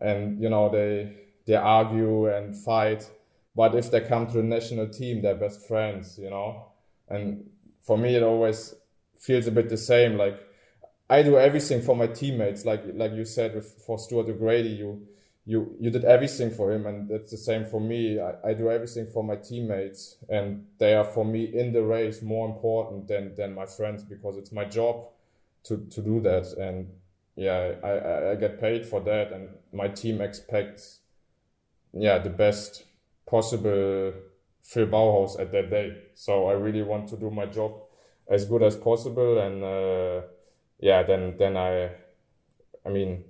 and 0.00 0.40
you 0.42 0.48
know 0.48 0.68
they 0.68 1.12
they 1.46 1.54
argue 1.54 2.26
and 2.26 2.56
fight. 2.56 3.10
But 3.54 3.74
if 3.74 3.90
they 3.90 4.00
come 4.00 4.26
to 4.28 4.32
the 4.34 4.42
national 4.42 4.88
team, 4.88 5.22
they're 5.22 5.34
best 5.34 5.66
friends, 5.66 6.18
you 6.18 6.30
know. 6.30 6.66
And 7.08 7.50
for 7.82 7.98
me, 7.98 8.16
it 8.16 8.22
always 8.22 8.74
feels 9.18 9.46
a 9.46 9.50
bit 9.50 9.68
the 9.68 9.76
same. 9.76 10.16
Like 10.16 10.40
I 11.08 11.22
do 11.22 11.38
everything 11.38 11.82
for 11.82 11.94
my 11.94 12.06
teammates. 12.06 12.64
Like 12.64 12.82
like 12.94 13.12
you 13.12 13.24
said 13.24 13.54
with, 13.54 13.70
for 13.86 13.98
Stuart 13.98 14.28
O'Grady, 14.28 14.70
you 14.70 15.06
you 15.44 15.76
you 15.80 15.90
did 15.90 16.04
everything 16.04 16.50
for 16.50 16.72
him, 16.72 16.86
and 16.86 17.08
that's 17.08 17.30
the 17.30 17.36
same 17.36 17.64
for 17.64 17.80
me. 17.80 18.20
I, 18.20 18.50
I 18.50 18.54
do 18.54 18.70
everything 18.70 19.06
for 19.12 19.24
my 19.24 19.36
teammates, 19.36 20.16
and 20.28 20.66
they 20.78 20.94
are 20.94 21.04
for 21.04 21.24
me 21.24 21.44
in 21.44 21.72
the 21.72 21.82
race 21.82 22.22
more 22.22 22.46
important 22.48 23.08
than 23.08 23.34
than 23.34 23.54
my 23.54 23.66
friends 23.66 24.04
because 24.04 24.36
it's 24.36 24.52
my 24.52 24.64
job 24.64 25.08
to 25.64 25.78
to 25.90 26.00
do 26.00 26.20
that. 26.20 26.46
And 26.58 26.88
yeah, 27.34 27.74
I 27.82 28.30
I 28.32 28.34
get 28.36 28.60
paid 28.60 28.86
for 28.86 29.00
that, 29.00 29.32
and 29.32 29.48
my 29.72 29.88
team 29.88 30.20
expects 30.20 31.00
yeah 31.92 32.18
the 32.18 32.30
best 32.30 32.84
possible 33.26 34.12
Phil 34.62 34.86
Bauhaus 34.86 35.40
at 35.40 35.50
that 35.52 35.70
day. 35.70 35.96
So 36.14 36.46
I 36.48 36.52
really 36.52 36.82
want 36.82 37.08
to 37.08 37.16
do 37.16 37.30
my 37.30 37.46
job 37.46 37.72
as 38.28 38.44
good 38.44 38.62
as 38.62 38.76
possible, 38.76 39.38
and 39.38 39.64
uh, 39.64 40.26
yeah, 40.78 41.02
then 41.02 41.34
then 41.36 41.56
I, 41.56 41.90
I 42.86 42.90
mean, 42.90 43.24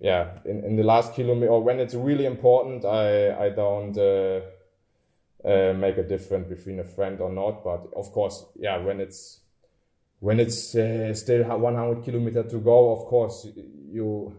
yeah, 0.00 0.38
in, 0.46 0.64
in 0.64 0.76
the 0.76 0.82
last 0.82 1.14
kilometer 1.14 1.52
or 1.52 1.62
when 1.62 1.78
it's 1.78 1.94
really 1.94 2.24
important, 2.24 2.84
I 2.84 3.46
I 3.46 3.50
don't 3.50 3.96
uh, 3.98 4.40
uh, 5.44 5.74
make 5.74 5.98
a 5.98 6.02
difference 6.02 6.48
between 6.48 6.80
a 6.80 6.84
friend 6.84 7.20
or 7.20 7.30
not. 7.30 7.62
But 7.62 7.86
of 7.94 8.10
course, 8.12 8.46
yeah, 8.56 8.78
when 8.78 9.00
it's 9.00 9.40
when 10.20 10.40
it's 10.40 10.74
uh, 10.74 11.12
still 11.14 11.44
100 11.44 12.02
kilometer 12.02 12.42
to 12.44 12.58
go, 12.58 12.92
of 12.92 13.06
course 13.06 13.46
you 13.90 14.36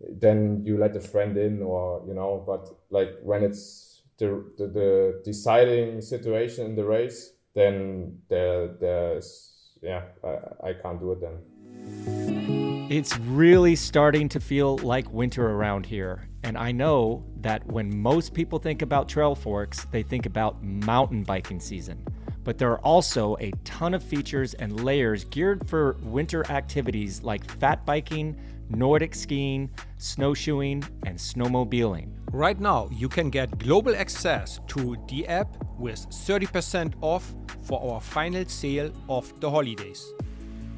then 0.00 0.62
you 0.64 0.78
let 0.78 0.94
a 0.94 1.00
friend 1.00 1.36
in 1.36 1.62
or 1.62 2.04
you 2.06 2.14
know. 2.14 2.44
But 2.46 2.68
like 2.90 3.16
when 3.22 3.42
it's 3.42 4.02
the 4.18 4.44
the, 4.58 4.66
the 4.66 5.22
deciding 5.24 6.02
situation 6.02 6.66
in 6.66 6.76
the 6.76 6.84
race, 6.84 7.32
then 7.54 8.18
there 8.28 8.68
there's 8.78 9.72
yeah 9.82 10.02
I, 10.22 10.68
I 10.68 10.72
can't 10.74 11.00
do 11.00 11.12
it 11.12 11.20
then. 11.22 12.67
It's 12.90 13.18
really 13.18 13.76
starting 13.76 14.30
to 14.30 14.40
feel 14.40 14.78
like 14.78 15.12
winter 15.12 15.46
around 15.46 15.84
here. 15.84 16.26
And 16.42 16.56
I 16.56 16.72
know 16.72 17.22
that 17.42 17.66
when 17.66 17.94
most 17.94 18.32
people 18.32 18.58
think 18.58 18.80
about 18.80 19.08
Trailforks, 19.10 19.90
they 19.90 20.02
think 20.02 20.24
about 20.24 20.64
mountain 20.64 21.22
biking 21.22 21.60
season. 21.60 22.02
But 22.44 22.56
there 22.56 22.70
are 22.70 22.80
also 22.80 23.36
a 23.40 23.50
ton 23.62 23.92
of 23.92 24.02
features 24.02 24.54
and 24.54 24.84
layers 24.86 25.24
geared 25.24 25.68
for 25.68 25.98
winter 26.02 26.50
activities 26.50 27.22
like 27.22 27.44
fat 27.58 27.84
biking, 27.84 28.40
Nordic 28.70 29.14
skiing, 29.14 29.68
snowshoeing, 29.98 30.82
and 31.04 31.18
snowmobiling. 31.18 32.12
Right 32.32 32.58
now, 32.58 32.88
you 32.90 33.10
can 33.10 33.28
get 33.28 33.58
global 33.58 33.94
access 33.96 34.60
to 34.68 34.96
the 35.08 35.28
app 35.28 35.62
with 35.78 36.08
30% 36.08 36.94
off 37.02 37.34
for 37.64 37.92
our 37.92 38.00
final 38.00 38.46
sale 38.46 38.90
of 39.10 39.38
the 39.40 39.50
holidays. 39.50 40.10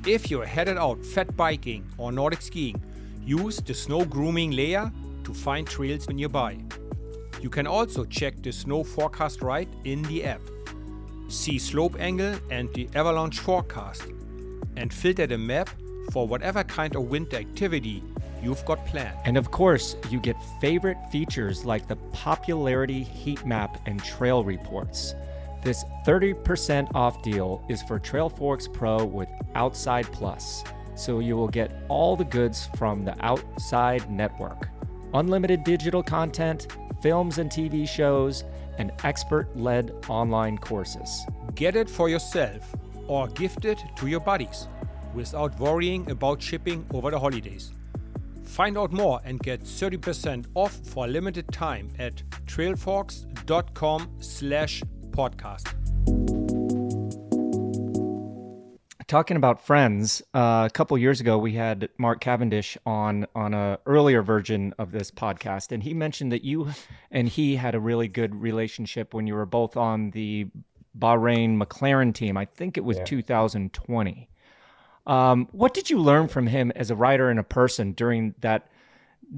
If 0.07 0.31
you're 0.31 0.47
headed 0.47 0.79
out 0.79 1.05
fat 1.05 1.37
biking 1.37 1.85
or 1.99 2.11
Nordic 2.11 2.41
skiing, 2.41 2.83
use 3.23 3.59
the 3.59 3.75
snow 3.75 4.07
grooming 4.07 4.53
layer 4.53 4.91
to 5.25 5.35
find 5.35 5.67
trails 5.67 6.09
nearby. 6.09 6.57
You 7.43 7.51
can 7.51 7.67
also 7.67 8.07
check 8.07 8.43
the 8.43 8.51
snow 8.51 8.83
forecast 8.83 9.43
right 9.43 9.69
in 9.85 10.03
the 10.05 10.25
app. 10.25 10.41
See 11.29 11.59
slope 11.59 11.97
angle 12.01 12.39
and 12.51 12.73
the 12.73 12.89
avalanche 12.95 13.41
forecast, 13.41 14.07
and 14.77 14.93
filter 14.93 15.27
the 15.27 15.37
map 15.37 15.69
for 16.13 16.27
whatever 16.27 16.65
kind 16.65 16.97
of 16.97 17.03
winter 17.05 17.37
activity 17.37 18.03
you've 18.43 18.65
got 18.65 18.87
planned. 18.87 19.19
And 19.27 19.37
of 19.37 19.51
course, 19.51 19.97
you 20.09 20.19
get 20.19 20.37
favorite 20.63 20.97
features 21.13 21.67
like 21.67 21.89
the 21.89 21.97
popularity 21.97 23.03
heat 23.03 23.45
map 23.45 23.79
and 23.85 24.03
trail 24.03 24.45
reports. 24.45 25.15
This 25.62 25.85
30% 26.07 26.94
off 26.94 27.23
deal 27.23 27.64
is 27.68 27.83
for 27.83 27.99
Trail 27.99 28.31
Trailforks 28.31 28.73
Pro 28.73 29.05
with 29.05 29.29
Outside 29.55 30.11
Plus, 30.12 30.64
so 30.94 31.20
you 31.20 31.37
will 31.37 31.49
get 31.49 31.85
all 31.88 32.16
the 32.16 32.25
goods 32.25 32.68
from 32.77 33.05
the 33.05 33.14
Outside 33.25 34.11
Network 34.11 34.68
unlimited 35.14 35.64
digital 35.64 36.03
content, 36.03 36.77
films 37.03 37.38
and 37.38 37.51
TV 37.51 37.88
shows, 37.88 38.44
and 38.79 38.92
expert 39.05 39.55
led 39.57 39.92
online 40.09 40.59
courses. 40.59 41.27
Get 41.55 41.77
it 41.77 41.90
for 41.90 42.09
yourself 42.09 42.75
or 43.07 43.29
gift 43.29 43.64
it 43.64 43.83
to 43.96 44.07
your 44.07 44.20
buddies 44.20 44.68
without 45.14 45.59
worrying 45.59 46.11
about 46.11 46.40
shipping 46.40 46.87
over 46.94 47.11
the 47.11 47.18
holidays. 47.18 47.73
Find 48.44 48.79
out 48.79 48.92
more 48.92 49.20
and 49.25 49.38
get 49.40 49.62
30% 49.62 50.46
off 50.55 50.75
for 50.85 51.07
a 51.07 51.09
limited 51.09 51.51
time 51.53 51.90
at 51.99 52.23
trailforks.com 52.46 54.11
slash 54.20 54.83
podcast. 55.20 55.66
Talking 59.06 59.37
about 59.37 59.61
friends, 59.61 60.22
uh, 60.35 60.66
a 60.66 60.70
couple 60.72 60.96
years 60.96 61.20
ago 61.20 61.37
we 61.37 61.52
had 61.52 61.90
Mark 61.98 62.20
Cavendish 62.20 62.78
on 62.87 63.26
on 63.35 63.52
a 63.52 63.78
earlier 63.85 64.22
version 64.22 64.72
of 64.78 64.92
this 64.92 65.11
podcast, 65.11 65.72
and 65.72 65.83
he 65.83 65.92
mentioned 65.92 66.33
that 66.33 66.42
you 66.42 66.68
and 67.11 67.28
he 67.28 67.56
had 67.56 67.74
a 67.74 67.80
really 67.80 68.09
good 68.09 68.35
relationship 68.35 69.12
when 69.12 69.26
you 69.26 69.35
were 69.35 69.46
both 69.46 69.76
on 69.76 70.12
the 70.12 70.46
Bahrain 70.98 71.61
McLaren 71.61 72.14
team. 72.14 72.38
I 72.38 72.46
think 72.46 72.78
it 72.78 72.85
was 72.85 72.96
yeah. 72.98 73.04
2020. 73.04 74.28
Um, 75.06 75.48
what 75.50 75.74
did 75.74 75.90
you 75.90 75.98
learn 75.98 76.28
from 76.28 76.46
him 76.46 76.72
as 76.76 76.90
a 76.90 76.96
writer 76.96 77.28
and 77.28 77.38
a 77.38 77.44
person 77.44 77.92
during 77.92 78.35
that 78.40 78.68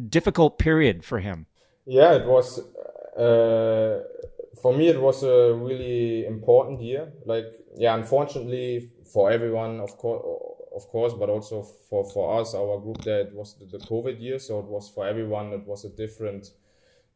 difficult 0.09 0.59
period 0.59 1.03
for 1.03 1.19
him? 1.19 1.47
Yeah, 1.87 2.13
it 2.13 2.27
was. 2.27 2.61
Uh, 3.17 4.03
for 4.63 4.73
me, 4.75 4.89
it 4.89 5.01
was 5.01 5.25
a 5.25 5.53
really 5.53 6.25
important 6.25 6.81
year. 6.81 7.13
Like, 7.27 7.47
yeah, 7.77 7.95
unfortunately 7.97 8.93
for 9.13 9.31
everyone, 9.31 9.81
of 9.81 9.99
course, 9.99 10.25
of 10.75 10.89
course, 10.89 11.13
but 11.13 11.29
also 11.29 11.63
for 11.63 12.09
for 12.11 12.41
us, 12.41 12.55
our 12.55 12.79
group, 12.79 13.03
there 13.03 13.21
it 13.21 13.35
was 13.35 13.59
the, 13.59 13.67
the 13.67 13.85
COVID 13.85 14.21
year, 14.21 14.39
so 14.39 14.61
it 14.61 14.67
was 14.67 14.89
for 14.89 15.07
everyone. 15.07 15.53
It 15.53 15.67
was 15.67 15.85
a 15.85 15.91
different 15.91 16.47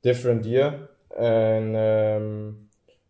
different 0.03 0.45
year, 0.45 0.89
and 1.19 1.77
um, 1.77 2.57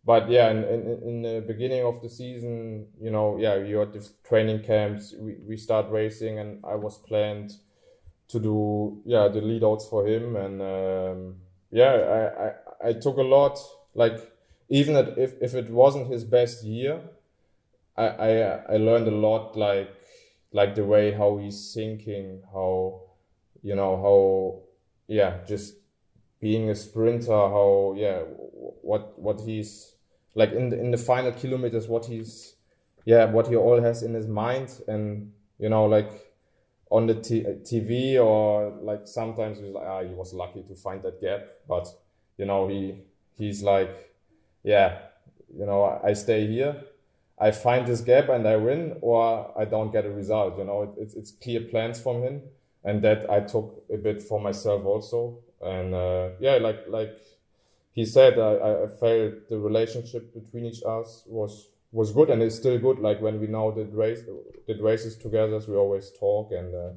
but 0.05 0.29
yeah, 0.29 0.51
in, 0.51 0.63
in, 0.63 1.01
in, 1.03 1.21
the 1.21 1.43
beginning 1.45 1.83
of 1.83 2.01
the 2.01 2.09
season, 2.09 2.87
you 3.01 3.11
know, 3.11 3.37
yeah, 3.37 3.55
you 3.55 3.77
had 3.77 3.91
the 3.91 4.07
training 4.23 4.63
camps. 4.63 5.13
We 5.19 5.35
we 5.45 5.57
start 5.57 5.89
racing, 5.89 6.39
and 6.39 6.63
I 6.63 6.75
was 6.75 6.97
planned 6.99 7.51
to 8.29 8.39
do 8.39 9.01
yeah 9.05 9.27
the 9.27 9.41
lead 9.41 9.63
outs 9.63 9.87
for 9.87 10.07
him, 10.07 10.35
and 10.35 10.61
um, 10.61 11.35
yeah, 11.71 11.91
I, 11.91 12.45
I 12.45 12.89
I 12.89 12.93
took 12.93 13.17
a 13.17 13.29
lot 13.37 13.59
like 13.97 14.31
even 14.69 14.95
if 15.17 15.33
if 15.41 15.55
it 15.55 15.69
wasn't 15.69 16.07
his 16.07 16.23
best 16.23 16.63
year, 16.63 17.01
I 17.97 18.07
I 18.07 18.29
I 18.73 18.77
learned 18.77 19.07
a 19.07 19.17
lot 19.27 19.57
like 19.57 19.89
like 20.53 20.75
the 20.75 20.85
way 20.85 21.11
how 21.11 21.37
he's 21.37 21.73
thinking, 21.73 22.41
how 22.53 23.01
you 23.63 23.75
know 23.75 23.97
how 23.97 24.61
yeah 25.07 25.39
just 25.47 25.75
being 26.39 26.69
a 26.69 26.75
sprinter, 26.75 27.31
how 27.31 27.95
yeah 27.97 28.19
what 28.81 29.19
what 29.19 29.41
he's 29.41 29.95
like 30.35 30.51
in 30.51 30.69
the 30.69 30.79
in 30.79 30.91
the 30.91 30.97
final 30.97 31.31
kilometers, 31.31 31.87
what 31.87 32.05
he's 32.05 32.55
yeah 33.03 33.25
what 33.25 33.47
he 33.47 33.55
all 33.55 33.81
has 33.81 34.03
in 34.03 34.13
his 34.13 34.27
mind, 34.27 34.79
and 34.87 35.31
you 35.57 35.69
know 35.69 35.85
like 35.85 36.11
on 36.91 37.07
the 37.07 37.15
t- 37.15 37.43
TV 37.43 38.23
or 38.23 38.77
like 38.81 39.07
sometimes 39.07 39.57
he's 39.59 39.73
like 39.73 39.87
ah 39.87 40.03
he 40.03 40.13
was 40.13 40.33
lucky 40.33 40.61
to 40.63 40.75
find 40.75 41.01
that 41.01 41.19
gap, 41.19 41.41
but 41.67 41.87
you 42.37 42.45
know 42.45 42.67
he 42.67 43.01
he's 43.37 43.63
like, 43.63 44.13
yeah, 44.63 44.99
you 45.57 45.65
know, 45.65 45.99
I 46.03 46.13
stay 46.13 46.47
here, 46.47 46.83
I 47.39 47.51
find 47.51 47.87
this 47.87 48.01
gap 48.01 48.29
and 48.29 48.47
I 48.47 48.55
win, 48.57 48.97
or 49.01 49.53
I 49.57 49.65
don't 49.65 49.91
get 49.91 50.05
a 50.05 50.11
result. 50.11 50.57
You 50.57 50.65
know, 50.65 50.93
it's 50.97 51.13
it's 51.15 51.31
clear 51.31 51.61
plans 51.61 51.99
from 51.99 52.23
him, 52.23 52.41
and 52.83 53.01
that 53.03 53.29
I 53.29 53.41
took 53.41 53.83
a 53.93 53.97
bit 53.97 54.21
for 54.21 54.39
myself 54.39 54.85
also. 54.85 55.39
And 55.61 55.93
uh, 55.93 56.29
yeah, 56.39 56.55
like 56.55 56.85
like 56.87 57.11
he 57.93 58.05
said, 58.05 58.39
I, 58.39 58.85
I 58.85 58.87
felt 58.87 59.49
the 59.49 59.59
relationship 59.59 60.33
between 60.33 60.65
each 60.65 60.83
us 60.85 61.23
was 61.27 61.69
was 61.91 62.11
good 62.11 62.29
and 62.29 62.41
it's 62.41 62.55
still 62.55 62.77
good. 62.79 62.99
Like 62.99 63.21
when 63.21 63.39
we 63.39 63.47
now 63.47 63.71
did 63.71 63.93
race 63.93 64.21
did 64.67 64.81
races 64.81 65.15
together, 65.17 65.59
we 65.67 65.75
always 65.75 66.11
talk, 66.19 66.51
and 66.51 66.73
uh, 66.75 66.91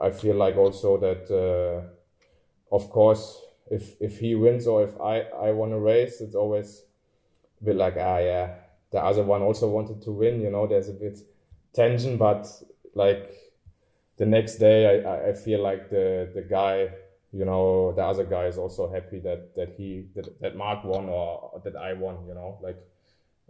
I 0.00 0.10
feel 0.10 0.36
like 0.36 0.56
also 0.56 0.98
that, 0.98 1.30
uh, 1.30 2.74
of 2.74 2.90
course, 2.90 3.40
if 3.70 4.00
if 4.00 4.18
he 4.18 4.34
wins 4.34 4.66
or 4.66 4.82
if 4.84 5.00
I 5.00 5.20
I 5.20 5.52
want 5.52 5.72
to 5.72 5.78
race, 5.78 6.20
it's 6.20 6.34
always 6.34 6.82
a 7.60 7.64
bit 7.64 7.76
like 7.76 7.96
ah 7.98 8.18
yeah, 8.18 8.54
the 8.90 8.98
other 8.98 9.22
one 9.22 9.42
also 9.42 9.68
wanted 9.68 10.02
to 10.02 10.12
win. 10.12 10.40
You 10.40 10.50
know, 10.50 10.66
there's 10.66 10.88
a 10.88 10.92
bit 10.92 11.18
tension, 11.72 12.16
but 12.16 12.46
like 12.94 13.32
the 14.16 14.26
next 14.26 14.56
day, 14.56 15.04
I 15.04 15.30
I 15.30 15.32
feel 15.32 15.62
like 15.62 15.90
the 15.90 16.30
the 16.34 16.42
guy 16.42 16.90
you 17.32 17.44
know 17.44 17.92
the 17.92 18.02
other 18.02 18.24
guy 18.24 18.46
is 18.46 18.58
also 18.58 18.90
happy 18.90 19.18
that 19.20 19.54
that 19.56 19.74
he 19.76 20.06
that, 20.14 20.40
that 20.40 20.56
Mark 20.56 20.84
won 20.84 21.08
or 21.08 21.60
that 21.64 21.76
I 21.76 21.92
won. 21.92 22.26
You 22.26 22.34
know, 22.34 22.58
like 22.62 22.78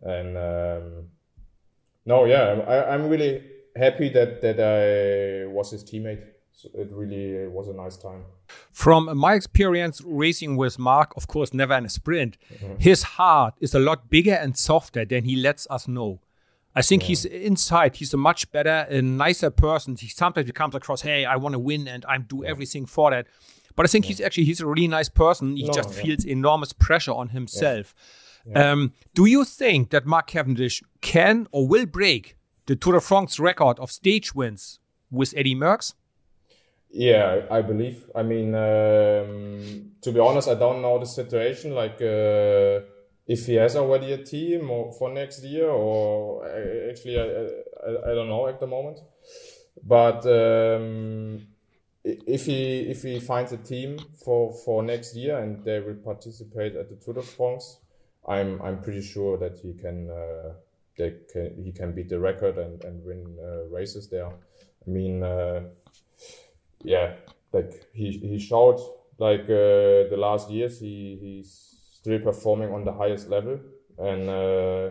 and 0.02 0.36
um, 0.36 1.08
no, 2.04 2.24
yeah, 2.24 2.62
I, 2.66 2.94
I'm 2.94 3.08
really 3.08 3.42
happy 3.76 4.08
that 4.10 4.40
that 4.42 4.60
I 4.60 5.46
was 5.46 5.70
his 5.70 5.84
teammate. 5.84 6.24
So 6.56 6.70
it 6.72 6.88
really 6.90 7.46
was 7.48 7.68
a 7.68 7.74
nice 7.74 7.98
time. 7.98 8.24
From 8.72 9.14
my 9.18 9.34
experience 9.34 10.00
racing 10.02 10.56
with 10.56 10.78
Mark, 10.78 11.12
of 11.14 11.28
course, 11.28 11.52
never 11.52 11.74
in 11.74 11.84
a 11.84 11.90
sprint, 11.90 12.38
mm-hmm. 12.50 12.76
his 12.78 13.02
heart 13.02 13.52
is 13.60 13.74
a 13.74 13.78
lot 13.78 14.08
bigger 14.08 14.32
and 14.32 14.56
softer 14.56 15.04
than 15.04 15.24
he 15.24 15.36
lets 15.36 15.66
us 15.68 15.86
know. 15.86 16.20
I 16.74 16.80
think 16.80 17.02
yeah. 17.02 17.08
he's 17.08 17.24
inside. 17.26 17.96
He's 17.96 18.14
a 18.14 18.16
much 18.16 18.50
better 18.52 18.86
and 18.88 19.18
nicer 19.18 19.50
person. 19.50 19.96
He 19.96 20.08
sometimes 20.08 20.50
comes 20.52 20.74
across, 20.74 21.02
"Hey, 21.02 21.26
I 21.26 21.36
want 21.36 21.52
to 21.52 21.58
win, 21.58 21.86
and 21.88 22.06
I 22.06 22.16
do 22.16 22.42
everything 22.42 22.86
for 22.86 23.10
that." 23.10 23.26
But 23.74 23.84
I 23.84 23.88
think 23.88 24.06
yeah. 24.06 24.08
he's 24.08 24.20
actually 24.22 24.44
he's 24.44 24.60
a 24.62 24.66
really 24.66 24.88
nice 24.88 25.10
person. 25.10 25.56
He 25.56 25.64
no, 25.64 25.72
just 25.74 25.90
yeah. 25.90 26.02
feels 26.02 26.24
enormous 26.24 26.72
pressure 26.72 27.12
on 27.12 27.28
himself. 27.30 27.94
Um, 28.54 28.92
do 29.14 29.26
you 29.26 29.44
think 29.44 29.90
that 29.90 30.06
Mark 30.06 30.28
Cavendish 30.28 30.82
can 31.02 31.48
or 31.50 31.66
will 31.66 31.84
break 31.84 32.36
the 32.66 32.76
Tour 32.76 32.94
de 32.94 33.00
France 33.00 33.38
record 33.40 33.78
of 33.78 33.90
stage 33.90 34.34
wins 34.34 34.78
with 35.10 35.34
Eddy 35.36 35.54
Merckx? 35.54 35.94
Yeah, 36.98 37.42
I 37.50 37.60
believe. 37.60 38.08
I 38.14 38.22
mean, 38.22 38.54
um, 38.54 39.92
to 40.00 40.12
be 40.12 40.18
honest, 40.18 40.48
I 40.48 40.54
don't 40.54 40.80
know 40.80 40.98
the 40.98 41.04
situation. 41.04 41.74
Like, 41.74 42.00
uh, 42.00 42.80
if 43.26 43.44
he 43.46 43.54
has 43.56 43.76
already 43.76 44.12
a 44.12 44.24
team 44.24 44.70
or 44.70 44.92
for 44.92 45.12
next 45.12 45.44
year, 45.44 45.68
or 45.68 46.46
actually, 46.88 47.18
I, 47.18 47.24
I, 47.86 48.12
I 48.12 48.14
don't 48.14 48.28
know 48.28 48.46
at 48.48 48.60
the 48.60 48.66
moment. 48.66 49.00
But 49.82 50.24
um, 50.26 51.46
if 52.04 52.46
he 52.46 52.88
if 52.90 53.02
he 53.02 53.20
finds 53.20 53.52
a 53.52 53.58
team 53.58 53.98
for 54.24 54.54
for 54.64 54.82
next 54.82 55.14
year 55.16 55.38
and 55.38 55.62
they 55.64 55.80
will 55.80 55.96
participate 55.96 56.76
at 56.76 56.88
the 56.88 56.96
Tour 56.96 57.14
de 57.14 57.22
France, 57.22 57.78
I'm 58.26 58.62
I'm 58.62 58.80
pretty 58.80 59.02
sure 59.02 59.36
that 59.38 59.58
he 59.58 59.74
can 59.74 60.08
uh, 60.10 60.54
they 60.96 61.14
can 61.30 61.62
he 61.62 61.72
can 61.72 61.92
beat 61.92 62.08
the 62.08 62.20
record 62.20 62.56
and 62.56 62.82
and 62.84 63.04
win 63.04 63.36
uh, 63.38 63.64
races 63.68 64.08
there. 64.08 64.28
I 64.28 64.90
mean, 64.90 65.22
uh, 65.22 65.60
yeah, 66.86 67.16
like 67.52 67.72
he 67.92 68.12
he 68.18 68.38
showed 68.38 68.78
like 69.18 69.44
uh, 69.44 70.08
the 70.12 70.16
last 70.16 70.50
years 70.50 70.80
he 70.80 71.18
he's 71.20 71.50
still 71.92 72.20
performing 72.20 72.72
on 72.72 72.84
the 72.84 72.92
highest 72.92 73.28
level 73.28 73.58
and 73.98 74.28
uh, 74.30 74.90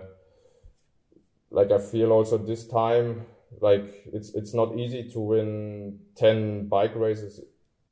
like 1.52 1.72
I 1.72 1.78
feel 1.78 2.12
also 2.12 2.38
this 2.38 2.68
time 2.68 3.26
like 3.62 4.08
it's 4.12 4.34
it's 4.36 4.54
not 4.54 4.78
easy 4.78 5.10
to 5.12 5.20
win 5.20 6.00
10 6.16 6.68
bike 6.68 6.96
races 6.96 7.40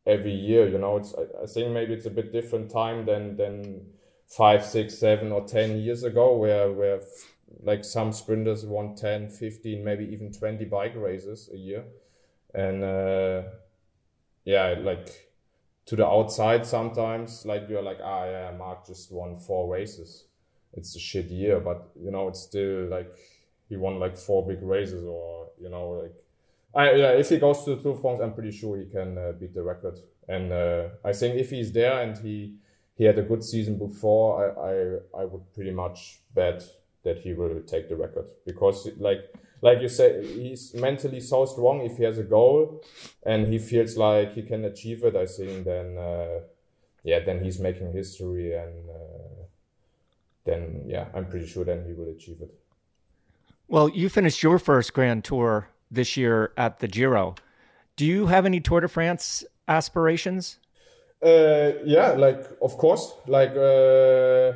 every 0.06 0.34
year 0.34 0.68
you 0.68 0.78
know 0.78 0.98
it's 0.98 1.14
I, 1.16 1.44
I 1.44 1.46
think 1.46 1.72
maybe 1.72 1.94
it's 1.94 2.06
a 2.06 2.10
bit 2.10 2.32
different 2.32 2.70
time 2.70 3.06
than 3.06 3.38
than 3.38 3.86
five, 4.28 4.66
six, 4.66 4.98
seven, 4.98 5.32
or 5.32 5.46
10 5.46 5.78
years 5.78 6.04
ago, 6.04 6.36
where, 6.36 6.72
where 6.72 7.00
like 7.62 7.84
some 7.86 8.12
sprinters 8.12 8.66
won 8.66 8.96
10, 8.96 9.30
15, 9.30 9.84
maybe 9.84 10.06
even 10.06 10.32
20 10.32 10.66
bike 10.66 10.96
races 10.96 11.52
a 11.54 11.58
year. 11.58 11.86
And 12.56 12.84
uh, 12.84 13.44
yeah, 14.46 14.76
like 14.80 15.10
to 15.86 15.96
the 15.96 16.06
outside, 16.06 16.66
sometimes 16.66 17.46
like 17.46 17.68
you're 17.70 17.82
like, 17.82 18.00
ah, 18.04 18.26
yeah, 18.26 18.52
Mark 18.58 18.86
just 18.86 19.12
won 19.12 19.38
four 19.38 19.72
races. 19.72 20.26
It's 20.74 20.96
a 20.96 21.00
shit 21.00 21.26
year, 21.26 21.60
but 21.60 21.90
you 22.02 22.12
know, 22.12 22.28
it's 22.30 22.42
still 22.42 22.88
like 22.88 23.14
he 23.70 23.78
won 23.78 24.00
like 24.00 24.18
four 24.18 24.46
big 24.46 24.62
races, 24.62 25.04
or 25.06 25.48
you 25.62 25.70
know, 25.70 25.90
like 25.90 26.14
I, 26.76 26.94
yeah, 26.94 27.12
if 27.12 27.30
he 27.30 27.38
goes 27.38 27.64
to 27.66 27.76
the 27.76 27.82
Tour 27.82 27.96
de 27.96 28.02
France, 28.02 28.22
I'm 28.24 28.34
pretty 28.34 28.52
sure 28.52 28.78
he 28.78 28.86
can 28.86 29.18
uh, 29.18 29.34
beat 29.40 29.54
the 29.54 29.62
record. 29.62 30.00
And 30.28 30.52
uh, 30.52 30.90
I 31.06 31.14
think 31.14 31.36
if 31.36 31.50
he's 31.52 31.72
there 31.72 32.02
and 32.02 32.18
he 32.18 32.56
he 32.96 33.04
had 33.06 33.18
a 33.20 33.24
good 33.24 33.44
season 33.44 33.78
before, 33.78 34.28
I, 34.44 35.20
I, 35.20 35.22
I 35.22 35.26
would 35.26 35.54
pretty 35.54 35.72
much 35.72 36.20
bet 36.34 36.64
that 37.04 37.20
he 37.20 37.34
will 37.34 37.62
take 37.62 37.90
the 37.90 37.96
record 37.96 38.26
because 38.46 38.88
like 38.98 39.34
like 39.64 39.82
you 39.82 39.88
say 39.88 40.10
he's 40.28 40.74
mentally 40.76 41.22
so 41.22 41.46
strong 41.46 41.82
if 41.82 41.98
he 41.98 42.04
has 42.04 42.18
a 42.20 42.24
goal 42.24 42.84
and 43.26 43.48
he 43.48 43.58
feels 43.58 43.96
like 43.98 44.34
he 44.34 44.44
can 44.44 44.66
achieve 44.66 45.04
it 45.04 45.16
i 45.16 45.26
think 45.26 45.64
then 45.64 45.98
uh, 45.98 46.40
yeah 47.04 47.20
then 47.26 47.44
he's 47.44 47.60
making 47.60 47.92
history 47.92 48.54
and 48.54 48.90
uh, 48.90 49.42
then 50.46 50.84
yeah 50.86 51.06
i'm 51.16 51.26
pretty 51.26 51.48
sure 51.48 51.64
then 51.64 51.84
he 51.88 51.94
will 51.94 52.10
achieve 52.10 52.40
it. 52.42 52.54
Well 53.70 53.90
you 53.90 54.10
finished 54.10 54.44
your 54.44 54.60
first 54.60 54.94
grand 54.94 55.24
tour 55.24 55.70
this 55.90 56.18
year 56.18 56.52
at 56.58 56.80
the 56.80 56.88
giro. 56.88 57.36
Do 57.96 58.06
you 58.06 58.28
have 58.28 58.46
any 58.46 58.60
tour 58.60 58.82
de 58.82 58.90
france 58.90 59.46
aspirations? 59.68 60.60
Uh, 61.24 61.72
yeah, 61.86 62.12
like 62.12 62.44
of 62.62 62.78
course, 62.78 63.14
like 63.28 63.56
uh, 63.56 64.52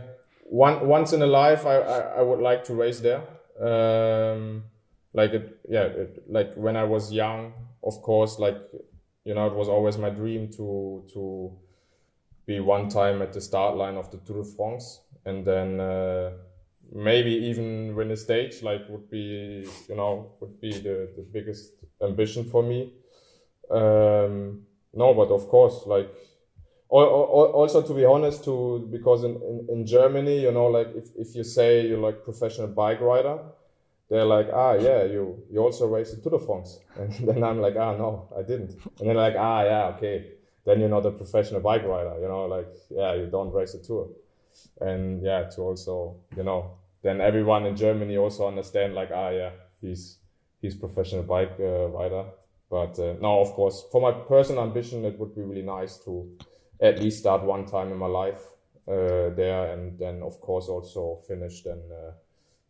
one 0.50 0.86
once 0.86 1.14
in 1.14 1.22
a 1.22 1.26
life, 1.26 1.66
I, 1.66 1.78
I, 1.78 2.00
I 2.20 2.22
would 2.22 2.42
like 2.42 2.66
to 2.66 2.74
race 2.74 3.00
there. 3.00 3.22
Um, 3.58 4.64
like 5.14 5.32
it, 5.32 5.60
yeah, 5.68 5.84
it, 5.84 6.24
like 6.28 6.54
when 6.56 6.76
I 6.76 6.84
was 6.84 7.12
young, 7.12 7.54
of 7.84 8.02
course, 8.02 8.40
like 8.40 8.58
you 9.26 9.34
know, 9.34 9.48
it 9.48 9.54
was 9.54 9.68
always 9.68 9.98
my 9.98 10.10
dream 10.10 10.50
to 10.54 11.04
to 11.14 11.52
be 12.46 12.60
one 12.60 12.90
time 12.90 13.22
at 13.22 13.34
the 13.34 13.42
start 13.42 13.76
line 13.76 13.96
of 13.96 14.10
the 14.12 14.18
Tour 14.18 14.44
de 14.44 14.50
France, 14.56 15.02
and 15.26 15.46
then 15.46 15.80
uh, 15.80 16.32
maybe 16.94 17.32
even 17.32 17.96
win 17.96 18.12
a 18.12 18.18
stage. 18.18 18.62
Like 18.62 18.88
would 18.90 19.10
be 19.10 19.68
you 19.90 19.96
know 19.96 20.32
would 20.40 20.60
be 20.62 20.72
the 20.72 21.10
the 21.16 21.26
biggest 21.32 21.74
ambition 22.02 22.46
for 22.46 22.64
me. 22.64 22.94
Um, 23.70 24.64
no, 24.94 25.14
but 25.14 25.30
of 25.30 25.48
course, 25.50 25.86
like 25.86 26.10
also 26.90 27.82
to 27.82 27.94
be 27.94 28.06
honest 28.06 28.46
to 28.46 28.88
because 28.90 29.26
in, 29.26 29.36
in, 29.36 29.68
in, 29.70 29.86
germany 29.86 30.40
you 30.44 30.52
know 30.52 30.68
like 30.68 30.88
if, 30.96 31.10
if 31.18 31.36
you 31.36 31.44
say 31.44 31.86
you're 31.86 32.00
like 32.00 32.24
professional 32.24 32.68
bike 32.68 33.02
rider 33.02 33.40
they're 34.10 34.26
like 34.26 34.48
ah 34.54 34.74
yeah 34.74 35.04
you 35.04 35.44
you 35.52 35.60
also 35.60 35.88
race 35.88 36.14
the 36.14 36.40
france 36.40 36.80
and 36.96 37.12
then 37.28 37.44
i'm 37.44 37.60
like 37.60 37.76
ah 37.76 37.96
no 37.96 38.30
i 38.38 38.42
didn't. 38.42 38.72
And 39.00 39.08
they're 39.08 39.16
like 39.16 39.36
ah 39.38 39.64
yeah 39.64 39.86
okay. 39.96 40.34
Then 40.66 40.82
you're 40.82 40.90
not 40.90 41.06
a 41.06 41.12
professional 41.12 41.62
bike 41.62 41.84
rider 41.84 42.16
you 42.22 42.28
know 42.28 42.46
like 42.46 42.68
yeah 42.90 43.14
you 43.14 43.28
don't 43.28 43.54
race 43.54 43.74
the 43.74 43.80
tour. 43.80 44.10
And 44.82 45.24
yeah 45.24 45.44
to 45.50 45.62
also 45.62 46.18
you 46.36 46.44
know 46.44 46.78
then 47.04 47.22
everyone 47.22 47.66
in 47.66 47.76
germany 47.76 48.18
also 48.18 48.48
understand 48.48 48.96
like 48.96 49.12
ah 49.14 49.30
yeah 49.30 49.52
he's 49.82 50.18
he's 50.62 50.76
professional 50.76 51.24
bike 51.24 51.56
uh, 51.60 51.88
rider. 51.88 52.26
But 52.70 53.00
uh, 53.00 53.16
no 53.22 53.40
of 53.40 53.50
course 53.54 53.86
for 53.92 54.02
my 54.02 54.12
personal 54.12 54.64
ambition 54.64 55.06
it 55.06 55.18
would 55.20 55.34
be 55.36 55.42
really 55.42 55.62
nice 55.62 55.98
to 56.06 56.38
at 56.82 57.00
least 57.00 57.20
start 57.20 57.44
one 57.44 57.66
time 57.66 57.92
in 57.92 57.98
my 57.98 58.08
life 58.08 58.42
uh, 58.88 59.30
there, 59.36 59.74
and 59.74 59.98
then 60.00 60.22
of 60.22 60.40
course 60.42 60.68
also 60.68 61.22
finish. 61.28 61.64
Then 61.64 61.82
uh, 61.92 62.12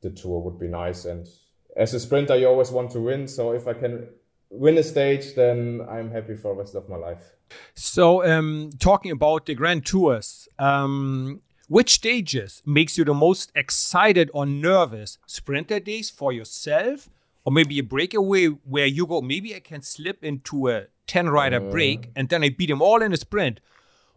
the 0.02 0.10
tour 0.10 0.40
would 0.40 0.60
be 0.60 0.68
nice. 0.68 1.06
And 1.06 1.28
as 1.76 1.94
a 1.94 2.00
sprinter, 2.00 2.36
you 2.36 2.48
always 2.48 2.72
want 2.72 2.92
to 2.92 3.00
win. 3.00 3.28
So 3.28 3.52
if 3.52 3.68
I 3.68 3.74
can 3.74 4.08
win 4.50 4.78
a 4.78 4.84
stage, 4.84 5.36
then 5.36 5.86
I'm 5.90 6.12
happy 6.12 6.36
for 6.36 6.54
the 6.54 6.60
rest 6.60 6.76
of 6.76 6.90
my 6.90 6.96
life. 6.96 7.36
So 7.76 8.26
um, 8.26 8.72
talking 8.80 9.12
about 9.12 9.46
the 9.46 9.56
Grand 9.56 9.86
Tours. 9.86 10.48
Um, 10.60 11.42
which 11.70 11.96
stages 11.96 12.62
makes 12.66 12.98
you 12.98 13.04
the 13.04 13.14
most 13.14 13.52
excited 13.54 14.32
or 14.34 14.46
nervous? 14.46 15.18
Sprinter 15.28 15.82
days 15.82 16.10
for 16.10 16.32
yourself, 16.32 17.10
or 17.44 17.52
maybe 17.52 17.78
a 17.78 17.84
breakaway 17.84 18.46
where 18.46 18.86
you 18.86 19.06
go, 19.06 19.22
maybe 19.22 19.54
I 19.54 19.60
can 19.60 19.82
slip 19.82 20.24
into 20.24 20.70
a 20.70 20.86
10 21.08 21.30
rider 21.30 21.58
uh, 21.58 21.70
break 21.72 22.10
and 22.16 22.30
then 22.30 22.44
I 22.44 22.50
beat 22.50 22.70
them 22.70 22.82
all 22.82 23.02
in 23.02 23.12
a 23.12 23.18
sprint? 23.18 23.60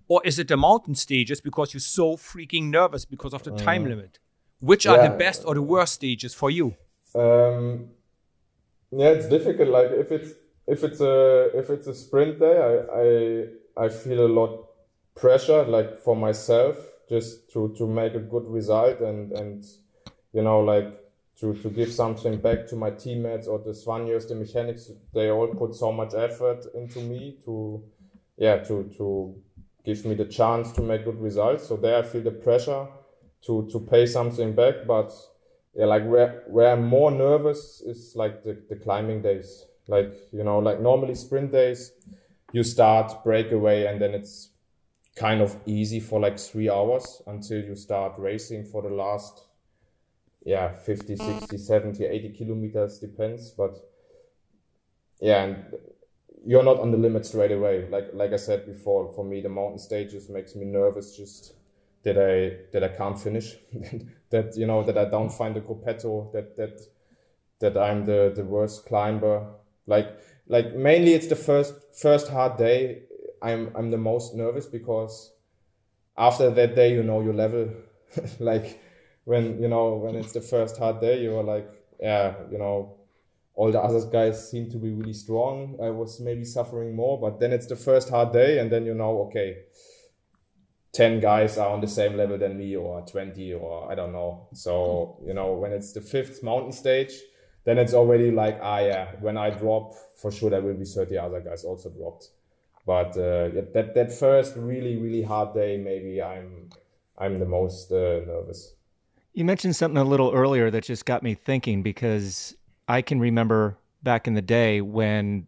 Or 0.07 0.21
is 0.25 0.39
it 0.39 0.49
the 0.49 0.57
mountain 0.57 0.95
stages 0.95 1.41
because 1.41 1.75
you're 1.75 1.81
so 1.81 2.17
freaking 2.17 2.71
nervous 2.71 3.05
because 3.05 3.33
of 3.33 3.43
the 3.43 3.53
time 3.53 3.85
mm. 3.85 3.91
limit? 3.91 4.19
Which 4.61 4.87
are 4.87 4.97
yeah. 4.97 5.09
the 5.09 5.17
best 5.17 5.45
or 5.45 5.55
the 5.55 5.63
worst 5.63 5.95
stages 5.95 6.35
for 6.35 6.51
you? 6.51 6.75
Um, 7.15 7.89
yeah, 8.91 9.09
it's 9.09 9.29
difficult. 9.29 9.69
Like 9.69 9.91
if 9.91 10.13
it's 10.13 10.33
if 10.67 10.85
it's 10.85 11.01
a 11.01 11.51
if 11.55 11.71
it's 11.71 11.87
a 11.87 11.95
sprint 11.95 12.39
day, 12.39 12.57
I 12.57 13.85
I 13.85 13.87
I 13.87 13.89
feel 13.89 14.27
a 14.27 14.29
lot 14.29 14.67
pressure 15.15 15.65
like 15.65 15.99
for 15.99 16.15
myself 16.15 16.77
just 17.09 17.51
to 17.53 17.75
to 17.77 17.87
make 17.87 18.15
a 18.15 18.21
good 18.21 18.47
result 18.47 19.01
and 19.01 19.33
and 19.33 19.65
you 20.33 20.43
know 20.43 20.61
like 20.61 20.89
to 21.41 21.55
to 21.55 21.71
give 21.71 21.93
something 21.93 22.39
back 22.39 22.67
to 22.69 22.77
my 22.77 22.91
teammates 22.91 23.47
or 23.47 23.59
the 23.59 23.73
soigneurs, 23.73 24.29
the 24.29 24.35
mechanics. 24.35 24.91
They 25.15 25.31
all 25.31 25.49
put 25.49 25.75
so 25.75 25.91
much 25.91 26.15
effort 26.15 26.67
into 26.75 27.01
me 27.01 27.39
to 27.45 27.83
yeah 28.37 28.59
to 28.59 28.91
to 28.99 29.35
give 29.85 30.05
me 30.05 30.15
the 30.15 30.27
chance 30.27 30.73
to 30.73 30.83
make 30.83 31.05
good 31.05 31.21
results. 31.21 31.67
So 31.67 31.77
there 31.77 31.99
I 31.99 32.03
feel 32.03 32.23
the 32.23 32.31
pressure 32.31 32.87
to 33.47 33.69
to 33.71 33.81
pay 33.81 34.07
something 34.07 34.55
back. 34.55 34.87
But 34.87 35.13
yeah, 35.75 35.87
like 35.87 36.05
where 36.07 36.45
where 36.49 36.73
I'm 36.73 36.87
more 36.87 37.11
nervous 37.11 37.81
is 37.81 38.15
like 38.17 38.43
the, 38.45 38.63
the 38.69 38.77
climbing 38.77 39.23
days. 39.23 39.67
Like, 39.87 40.13
you 40.33 40.45
know, 40.45 40.59
like 40.59 40.81
normally 40.81 41.15
sprint 41.15 41.51
days, 41.51 41.93
you 42.53 42.63
start 42.63 43.25
breakaway 43.25 43.87
and 43.87 44.01
then 44.01 44.15
it's 44.15 44.51
kind 45.17 45.41
of 45.41 45.57
easy 45.67 45.99
for 46.01 46.21
like 46.21 46.39
three 46.39 46.71
hours 46.71 47.23
until 47.27 47.61
you 47.61 47.75
start 47.75 48.13
racing 48.17 48.65
for 48.65 48.83
the 48.83 48.89
last 48.89 49.43
yeah 50.47 50.73
50 50.73 51.17
60 51.17 51.59
70 51.59 52.05
80 52.07 52.31
kilometers 52.31 52.99
depends 53.01 53.51
but 53.51 53.77
yeah 55.21 55.43
and 55.43 55.65
you're 56.45 56.63
not 56.63 56.79
on 56.79 56.91
the 56.91 56.97
limit 56.97 57.27
straight 57.27 57.53
away. 57.53 57.87
Like 57.89 58.11
like 58.15 58.33
I 58.33 58.37
said 58.37 58.67
before, 58.67 59.13
for 59.13 59.25
me 59.25 59.41
the 59.41 59.49
mountain 59.49 59.79
stages 59.79 60.29
makes 60.29 60.55
me 60.55 60.65
nervous 60.65 61.17
just 61.17 61.55
that 62.05 62.17
I 62.19 62.71
that 62.73 62.85
I 62.85 62.89
can't 62.89 63.19
finish. 63.19 63.57
that 64.31 64.57
you 64.57 64.67
know 64.67 64.83
that 64.83 64.97
I 64.97 65.07
don't 65.07 65.31
find 65.31 65.55
the 65.55 65.61
gruppetto, 65.61 66.33
that 66.33 66.57
that 66.57 66.81
that 67.61 67.77
I'm 67.79 68.07
the 68.07 68.33
the 68.35 68.45
worst 68.45 68.87
climber. 68.87 69.47
Like 69.87 70.09
like 70.47 70.75
mainly 70.75 71.15
it's 71.15 71.29
the 71.29 71.37
first 71.37 71.75
first 71.95 72.29
hard 72.29 72.57
day. 72.57 73.03
I'm 73.43 73.73
I'm 73.75 73.91
the 73.91 73.99
most 73.99 74.35
nervous 74.35 74.67
because 74.67 75.33
after 76.17 76.51
that 76.51 76.75
day 76.75 76.95
you 76.95 77.03
know 77.03 77.21
your 77.21 77.35
level. 77.35 77.71
like 78.41 78.81
when 79.25 79.63
you 79.63 79.69
know 79.69 79.97
when 79.97 80.17
it's 80.17 80.33
the 80.33 80.41
first 80.41 80.79
hard 80.79 81.01
day, 81.01 81.23
you're 81.23 81.45
like 81.45 81.69
yeah 82.01 82.35
you 82.51 82.59
know 82.59 82.97
all 83.61 83.71
the 83.71 83.81
other 83.81 84.01
guys 84.07 84.51
seem 84.51 84.71
to 84.71 84.79
be 84.79 84.91
really 84.91 85.13
strong. 85.13 85.77
I 85.83 85.91
was 85.91 86.19
maybe 86.19 86.45
suffering 86.45 86.97
more, 86.97 87.21
but 87.21 87.41
then 87.41 87.53
it's 87.53 87.67
the 87.67 87.77
first 87.77 88.09
hard 88.09 88.33
day, 88.33 88.59
and 88.59 88.73
then 88.73 88.87
you 88.87 88.95
know, 88.95 89.23
okay, 89.27 89.59
10 90.93 91.21
guys 91.21 91.57
are 91.57 91.69
on 91.69 91.81
the 91.81 91.87
same 91.87 92.17
level 92.17 92.37
than 92.37 92.59
me, 92.59 92.77
or 92.77 93.03
20, 93.03 93.53
or 93.55 93.91
I 93.91 93.95
don't 93.95 94.13
know. 94.13 94.49
So, 94.53 95.19
you 95.25 95.35
know, 95.35 95.53
when 95.53 95.73
it's 95.73 95.93
the 95.93 96.01
fifth 96.01 96.43
mountain 96.43 96.73
stage, 96.73 97.13
then 97.65 97.79
it's 97.79 97.95
already 97.95 98.31
like, 98.31 98.59
ah, 98.61 98.79
yeah, 98.81 99.13
when 99.21 99.37
I 99.37 99.51
drop, 99.51 99.95
for 100.17 100.33
sure 100.33 100.51
there 100.51 100.63
will 100.63 100.75
be 100.75 100.85
30 100.85 101.19
other 101.19 101.41
guys 101.41 101.65
also 101.65 101.91
dropped. 101.91 102.31
But 102.87 103.11
uh, 103.11 103.51
that, 103.73 103.93
that 103.95 104.13
first 104.13 104.57
really, 104.57 104.97
really 104.97 105.23
hard 105.23 105.55
day, 105.55 105.77
maybe 105.77 106.21
I'm, 106.21 106.71
I'm 107.17 107.39
the 107.39 107.47
most 107.47 107.93
uh, 107.93 108.21
nervous. 108.27 108.75
You 109.33 109.45
mentioned 109.45 109.77
something 109.77 109.99
a 109.99 110.05
little 110.05 110.33
earlier 110.33 110.71
that 110.71 110.85
just 110.85 111.07
got 111.07 111.23
me 111.23 111.35
thinking 111.35 111.83
because 111.83 112.57
I 112.89 113.03
can 113.03 113.21
remember 113.21 113.79
back 114.03 114.27
in 114.27 114.35
the 114.35 114.43
day 114.43 114.81
when 114.81 115.47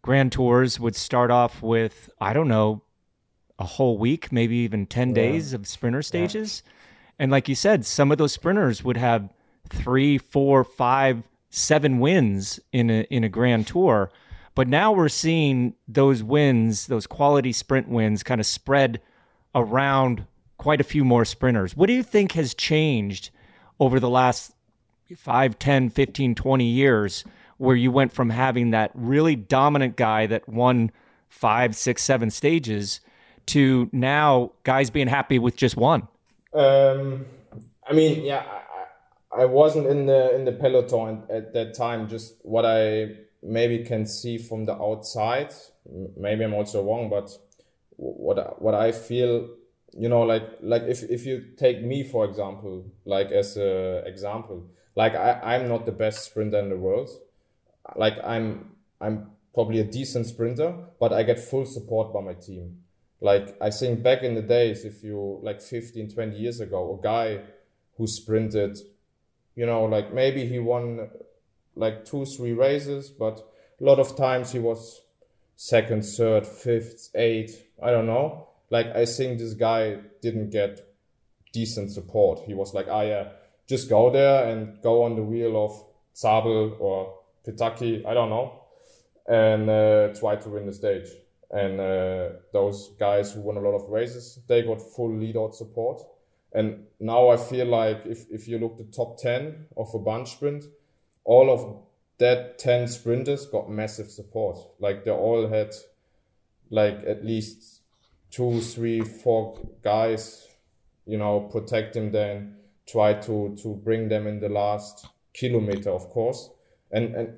grand 0.00 0.32
tours 0.32 0.80
would 0.80 0.96
start 0.96 1.30
off 1.30 1.60
with, 1.60 2.08
I 2.20 2.32
don't 2.32 2.48
know, 2.48 2.82
a 3.60 3.64
whole 3.64 3.98
week, 3.98 4.32
maybe 4.32 4.56
even 4.56 4.86
10 4.86 5.10
yeah. 5.10 5.14
days 5.14 5.52
of 5.52 5.68
sprinter 5.68 6.02
stages. 6.02 6.62
Yeah. 6.64 6.72
And 7.20 7.30
like 7.30 7.48
you 7.48 7.54
said, 7.54 7.84
some 7.84 8.10
of 8.10 8.18
those 8.18 8.32
sprinters 8.32 8.82
would 8.82 8.96
have 8.96 9.28
three, 9.68 10.16
four, 10.16 10.64
five, 10.64 11.22
seven 11.50 11.98
wins 11.98 12.58
in 12.72 12.88
a 12.90 13.02
in 13.10 13.22
a 13.22 13.28
grand 13.28 13.66
tour. 13.66 14.10
But 14.54 14.66
now 14.66 14.92
we're 14.92 15.08
seeing 15.08 15.74
those 15.86 16.22
wins, 16.22 16.86
those 16.86 17.06
quality 17.06 17.52
sprint 17.52 17.88
wins, 17.88 18.22
kind 18.22 18.40
of 18.40 18.46
spread 18.46 19.00
around 19.54 20.26
quite 20.58 20.80
a 20.80 20.84
few 20.84 21.04
more 21.04 21.24
sprinters. 21.24 21.76
What 21.76 21.86
do 21.86 21.92
you 21.92 22.02
think 22.02 22.32
has 22.32 22.54
changed 22.54 23.30
over 23.78 24.00
the 24.00 24.08
last 24.10 24.52
5, 25.14 25.58
10, 25.58 25.90
15, 25.90 26.34
20 26.34 26.64
years 26.64 27.24
where 27.58 27.76
you 27.76 27.90
went 27.90 28.12
from 28.12 28.30
having 28.30 28.70
that 28.70 28.90
really 28.94 29.36
dominant 29.36 29.96
guy 29.96 30.26
that 30.26 30.48
won 30.48 30.90
five, 31.28 31.76
six, 31.76 32.02
seven 32.02 32.30
stages 32.30 33.00
to 33.46 33.88
now 33.92 34.52
guys 34.64 34.90
being 34.90 35.08
happy 35.08 35.38
with 35.38 35.56
just 35.56 35.76
one? 35.76 36.08
Um, 36.52 37.26
I 37.86 37.92
mean, 37.92 38.24
yeah, 38.24 38.44
I, 39.32 39.42
I 39.42 39.44
wasn't 39.44 39.86
in 39.86 40.06
the 40.06 40.34
in 40.34 40.44
the 40.44 40.52
peloton 40.52 41.22
at 41.30 41.52
that 41.54 41.74
time. 41.74 42.08
Just 42.08 42.34
what 42.42 42.64
I 42.64 43.16
maybe 43.42 43.84
can 43.84 44.06
see 44.06 44.38
from 44.38 44.64
the 44.64 44.74
outside. 44.74 45.54
Maybe 46.16 46.44
I'm 46.44 46.54
also 46.54 46.84
wrong, 46.84 47.08
but 47.08 47.30
what 47.96 48.60
what 48.60 48.74
I 48.74 48.92
feel, 48.92 49.48
you 49.92 50.08
know, 50.08 50.22
like 50.22 50.42
like 50.60 50.82
if 50.82 51.02
if 51.04 51.26
you 51.26 51.44
take 51.56 51.82
me 51.82 52.02
for 52.02 52.24
example, 52.24 52.84
like 53.04 53.30
as 53.30 53.56
a 53.56 54.02
example, 54.06 54.66
like 54.96 55.14
I, 55.14 55.40
I'm 55.42 55.68
not 55.68 55.86
the 55.86 55.92
best 55.92 56.24
sprinter 56.24 56.58
in 56.58 56.68
the 56.68 56.76
world. 56.76 57.10
Like 57.96 58.14
I'm 58.24 58.72
I'm 59.00 59.30
probably 59.54 59.80
a 59.80 59.84
decent 59.84 60.26
sprinter, 60.26 60.74
but 60.98 61.12
I 61.12 61.22
get 61.22 61.38
full 61.38 61.66
support 61.66 62.12
by 62.12 62.20
my 62.20 62.34
team. 62.34 62.78
Like 63.20 63.56
I 63.60 63.70
think 63.70 64.02
back 64.02 64.22
in 64.22 64.34
the 64.34 64.42
days, 64.42 64.84
if 64.84 65.04
you 65.04 65.40
like 65.42 65.60
15, 65.60 66.10
20 66.10 66.36
years 66.36 66.60
ago, 66.60 66.98
a 66.98 67.02
guy 67.02 67.40
who 67.96 68.06
sprinted, 68.06 68.78
you 69.54 69.66
know, 69.66 69.84
like 69.84 70.12
maybe 70.14 70.46
he 70.46 70.58
won 70.58 71.10
like 71.74 72.04
two, 72.04 72.24
three 72.24 72.52
races, 72.52 73.10
but 73.10 73.46
a 73.80 73.84
lot 73.84 73.98
of 73.98 74.16
times 74.16 74.52
he 74.52 74.58
was 74.58 75.02
second, 75.56 76.02
third, 76.02 76.46
fifth, 76.46 77.10
eighth, 77.14 77.62
I 77.82 77.90
don't 77.90 78.06
know. 78.06 78.48
Like 78.70 78.86
I 78.96 79.04
think 79.04 79.38
this 79.38 79.52
guy 79.54 79.98
didn't 80.22 80.50
get 80.50 80.80
decent 81.52 81.90
support. 81.90 82.40
He 82.46 82.54
was 82.54 82.72
like, 82.72 82.86
ah 82.88 83.02
yeah, 83.02 83.28
just 83.68 83.88
go 83.88 84.10
there 84.10 84.48
and 84.48 84.80
go 84.82 85.02
on 85.02 85.16
the 85.16 85.22
wheel 85.22 85.62
of 85.62 85.84
Zabel 86.16 86.76
or 86.80 87.18
Petacchi, 87.46 88.04
I 88.06 88.14
don't 88.14 88.30
know, 88.30 88.62
and 89.28 89.68
uh, 89.68 90.18
try 90.18 90.36
to 90.36 90.48
win 90.48 90.66
the 90.66 90.72
stage. 90.72 91.08
And 91.50 91.80
uh, 91.80 92.28
those 92.52 92.90
guys 92.98 93.32
who 93.32 93.40
won 93.40 93.56
a 93.56 93.60
lot 93.60 93.74
of 93.74 93.88
races, 93.88 94.38
they 94.46 94.62
got 94.62 94.80
full 94.80 95.16
lead 95.16 95.36
out 95.36 95.54
support. 95.54 96.02
And 96.52 96.84
now 96.98 97.28
I 97.28 97.36
feel 97.36 97.66
like 97.66 98.02
if, 98.06 98.30
if 98.30 98.48
you 98.48 98.58
look 98.58 98.76
the 98.76 98.84
top 98.84 99.18
10 99.18 99.66
of 99.76 99.94
a 99.94 99.98
bunch 99.98 100.32
sprint, 100.32 100.64
all 101.24 101.50
of 101.50 101.82
that 102.18 102.58
10 102.58 102.88
sprinters 102.88 103.46
got 103.46 103.70
massive 103.70 104.10
support. 104.10 104.58
Like 104.78 105.04
they 105.04 105.10
all 105.10 105.48
had 105.48 105.74
like 106.70 107.02
at 107.06 107.24
least 107.24 107.82
two, 108.30 108.60
three, 108.60 109.00
four 109.00 109.58
guys, 109.82 110.46
you 111.06 111.18
know, 111.18 111.40
protect 111.40 111.96
him 111.96 112.12
then 112.12 112.56
try 112.90 113.14
to 113.14 113.56
to 113.62 113.74
bring 113.84 114.08
them 114.08 114.26
in 114.26 114.40
the 114.40 114.48
last 114.48 115.06
kilometer, 115.32 115.90
of 115.90 116.08
course. 116.10 116.50
And 116.90 117.14
and 117.14 117.28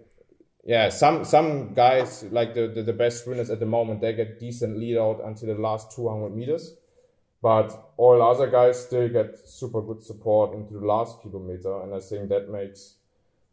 yeah, 0.64 0.88
some 0.88 1.24
some 1.24 1.74
guys 1.74 2.24
like 2.30 2.54
the, 2.54 2.68
the, 2.68 2.82
the 2.82 2.92
best 2.92 3.20
sprinters 3.20 3.50
at 3.50 3.60
the 3.60 3.66
moment, 3.66 4.00
they 4.00 4.12
get 4.12 4.38
decent 4.38 4.78
lead 4.78 4.98
out 4.98 5.20
until 5.24 5.54
the 5.54 5.60
last 5.60 5.94
200 5.96 6.34
meters. 6.34 6.76
But 7.42 7.92
all 7.96 8.22
other 8.22 8.48
guys 8.48 8.80
still 8.80 9.08
get 9.08 9.36
super 9.48 9.82
good 9.82 10.02
support 10.02 10.54
into 10.54 10.74
the 10.74 10.86
last 10.86 11.20
kilometer, 11.22 11.82
and 11.82 11.92
I 11.92 11.98
think 11.98 12.28
that 12.28 12.48
makes 12.48 12.94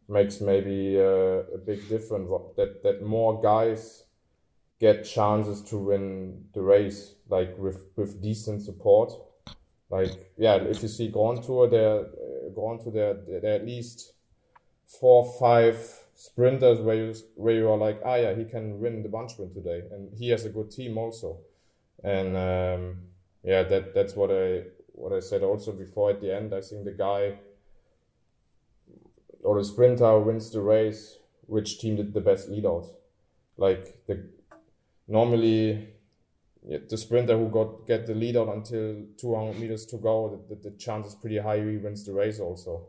makes 0.08 0.42
maybe 0.42 1.00
uh, 1.00 1.56
a 1.56 1.58
big 1.58 1.88
difference. 1.90 2.30
That 2.56 2.84
that 2.84 3.02
more 3.04 3.42
guys 3.42 4.04
get 4.80 5.04
chances 5.04 5.62
to 5.70 5.78
win 5.78 6.46
the 6.54 6.62
race, 6.62 7.16
like 7.30 7.58
with 7.58 7.88
with 7.96 8.22
decent 8.22 8.62
support 8.62 9.14
like 9.90 10.32
yeah, 10.38 10.56
if 10.56 10.82
you 10.82 10.88
see 10.88 11.10
Grand 11.10 11.44
Tour, 11.44 11.68
there 11.68 12.00
uh, 12.00 12.50
Grand 12.54 12.82
Tour, 12.82 12.92
there 12.94 13.52
are 13.52 13.56
at 13.56 13.66
least 13.66 14.14
four 14.86 15.26
five 15.40 15.78
sprinters 16.20 16.82
where 16.82 16.98
you 16.98 17.16
where 17.36 17.56
you 17.56 17.70
are 17.70 17.78
like, 17.78 18.02
ah 18.04 18.16
yeah, 18.16 18.36
he 18.36 18.44
can 18.44 18.80
win 18.82 19.02
the 19.02 19.10
bunch 19.10 19.32
sprint 19.32 19.54
today, 19.54 19.84
and 19.92 20.14
he 20.14 20.30
has 20.30 20.46
a 20.46 20.50
good 20.50 20.70
team 20.70 20.98
also, 20.98 21.38
and 22.04 22.36
um, 22.36 22.98
yeah, 23.42 23.64
that 23.64 23.94
that's 23.96 24.16
what 24.16 24.30
I 24.30 24.64
what 24.92 25.14
I 25.14 25.22
said 25.22 25.44
also 25.44 25.72
before 25.72 26.10
at 26.10 26.20
the 26.20 26.36
end. 26.36 26.54
I 26.54 26.60
think 26.60 26.84
the 26.84 26.92
guy 26.92 27.40
or 29.44 29.58
the 29.58 29.64
sprinter 29.64 30.20
wins 30.20 30.52
the 30.52 30.60
race, 30.60 31.20
which 31.48 31.80
team 31.80 31.96
did 31.96 32.14
the 32.14 32.20
best 32.20 32.50
lead 32.50 32.66
out. 32.66 32.88
Like 33.56 34.06
the 34.06 34.26
normally 35.08 35.88
the 36.90 36.98
sprinter 36.98 37.38
who 37.38 37.48
got 37.48 37.88
get 37.88 38.08
the 38.08 38.14
lead 38.14 38.36
out 38.36 38.50
until 38.50 39.06
200 39.16 39.58
meters 39.58 39.86
to 39.86 39.98
go, 39.98 40.44
the, 40.50 40.56
the, 40.56 40.70
the 40.70 40.78
chance 40.78 41.08
is 41.08 41.16
pretty 41.16 41.38
high 41.38 41.60
he 41.60 41.78
wins 41.78 42.04
the 42.06 42.12
race. 42.12 42.42
Also, 42.42 42.88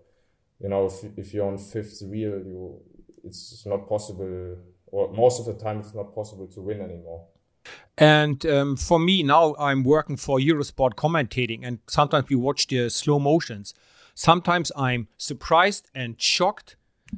you 0.59 0.69
know, 0.69 0.87
if 0.87 1.05
if 1.17 1.33
you're 1.33 1.47
on 1.47 1.59
fifth 1.59 2.03
wheel, 2.03 2.43
you 2.45 2.81
it's 3.25 3.65
not 3.67 3.89
possible, 3.89 4.57
or 4.87 5.13
most 5.13 5.41
of 5.41 5.47
the 5.47 5.55
time 5.55 5.81
it's 5.81 5.95
not 5.95 6.15
possible 6.15 6.47
to 6.49 6.61
win 6.61 6.81
anymore. 6.81 7.27
And 7.99 8.45
um, 8.47 8.77
for 8.77 8.99
me 8.99 9.23
now, 9.23 9.55
I'm 9.59 9.85
working 9.85 10.17
for 10.17 10.39
Eurosport 10.39 10.95
commentating, 10.95 11.61
and 11.63 11.79
sometimes 11.87 12.29
we 12.29 12.37
watch 12.37 12.67
the 12.67 12.89
slow 12.89 13.19
motions. 13.19 13.75
Sometimes 14.15 14.73
I'm 14.77 15.09
surprised 15.19 15.91
and 15.95 16.21
shocked 16.21 16.77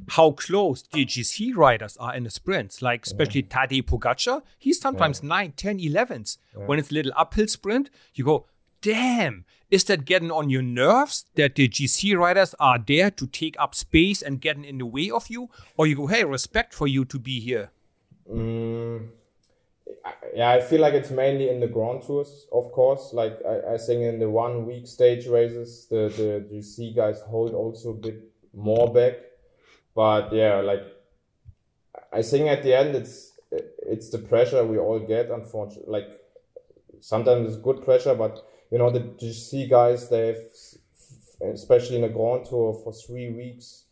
how 0.09 0.31
close 0.31 0.83
the 0.91 1.05
GC 1.05 1.55
riders 1.55 1.97
are 1.97 2.15
in 2.15 2.23
the 2.23 2.29
sprints, 2.29 2.81
like 2.81 3.05
especially 3.05 3.41
yeah. 3.41 3.65
Tadej 3.65 3.83
Pogacar. 3.83 4.41
He's 4.57 4.79
sometimes 4.79 5.21
yeah. 5.21 5.29
9, 5.29 5.51
10, 5.53 5.79
11s. 5.79 6.37
Yeah. 6.57 6.65
When 6.65 6.79
it's 6.79 6.91
a 6.91 6.93
little 6.93 7.13
uphill 7.15 7.47
sprint, 7.47 7.89
you 8.13 8.25
go, 8.25 8.47
damn, 8.81 9.45
is 9.73 9.83
that 9.85 10.05
getting 10.05 10.31
on 10.31 10.49
your 10.49 10.61
nerves 10.61 11.25
that 11.35 11.55
the 11.55 11.67
GC 11.67 12.17
riders 12.17 12.53
are 12.59 12.79
there 12.79 13.09
to 13.11 13.27
take 13.27 13.55
up 13.59 13.73
space 13.73 14.21
and 14.21 14.39
getting 14.39 14.63
in 14.63 14.77
the 14.77 14.85
way 14.85 15.09
of 15.09 15.27
you? 15.29 15.49
Or 15.77 15.87
you 15.87 15.95
go, 15.95 16.07
hey, 16.07 16.23
respect 16.23 16.73
for 16.73 16.87
you 16.87 17.05
to 17.05 17.19
be 17.19 17.39
here? 17.39 17.71
Mm, 18.31 19.07
yeah, 20.35 20.49
I 20.49 20.61
feel 20.61 20.81
like 20.81 20.93
it's 20.93 21.11
mainly 21.11 21.49
in 21.49 21.59
the 21.59 21.67
Grand 21.67 22.03
Tours, 22.03 22.47
of 22.51 22.71
course. 22.71 23.13
Like 23.13 23.39
I, 23.47 23.73
I 23.73 23.77
think 23.77 24.01
in 24.01 24.19
the 24.19 24.29
one 24.29 24.65
week 24.65 24.87
stage 24.87 25.27
races, 25.27 25.87
the, 25.89 26.13
the 26.15 26.55
GC 26.55 26.95
guys 26.95 27.21
hold 27.21 27.53
also 27.53 27.89
a 27.89 27.95
bit 27.95 28.31
more 28.53 28.93
back 28.93 29.15
but 29.95 30.33
yeah, 30.33 30.61
like 30.61 30.83
I 32.11 32.21
think 32.21 32.47
at 32.47 32.63
the 32.63 32.73
end 32.73 32.95
it's 32.95 33.33
it's 33.51 34.09
the 34.09 34.17
pressure 34.17 34.65
we 34.65 34.77
all 34.77 34.99
get. 34.99 35.29
Unfortunately, 35.29 35.91
like 35.91 36.07
sometimes 36.99 37.47
it's 37.47 37.61
good 37.61 37.83
pressure, 37.83 38.15
but 38.15 38.45
you 38.73 38.77
know 38.79 38.89
the 38.89 39.33
see, 39.33 39.67
guys 39.67 40.09
they've 40.09 40.43
especially 41.53 41.97
in 41.97 42.03
a 42.03 42.09
Grand 42.09 42.45
Tour 42.45 42.73
for 42.83 42.91
three 42.91 43.29
weeks 43.29 43.83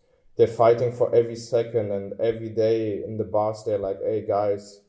they're 0.41 0.47
fighting 0.47 0.91
for 0.91 1.13
every 1.13 1.35
second 1.35 1.91
and 1.91 2.19
every 2.19 2.49
day 2.49 3.03
in 3.03 3.17
the 3.17 3.23
bars 3.23 3.63
they're 3.63 3.77
like, 3.77 3.99
hey 4.01 4.25
guys, 4.27 4.81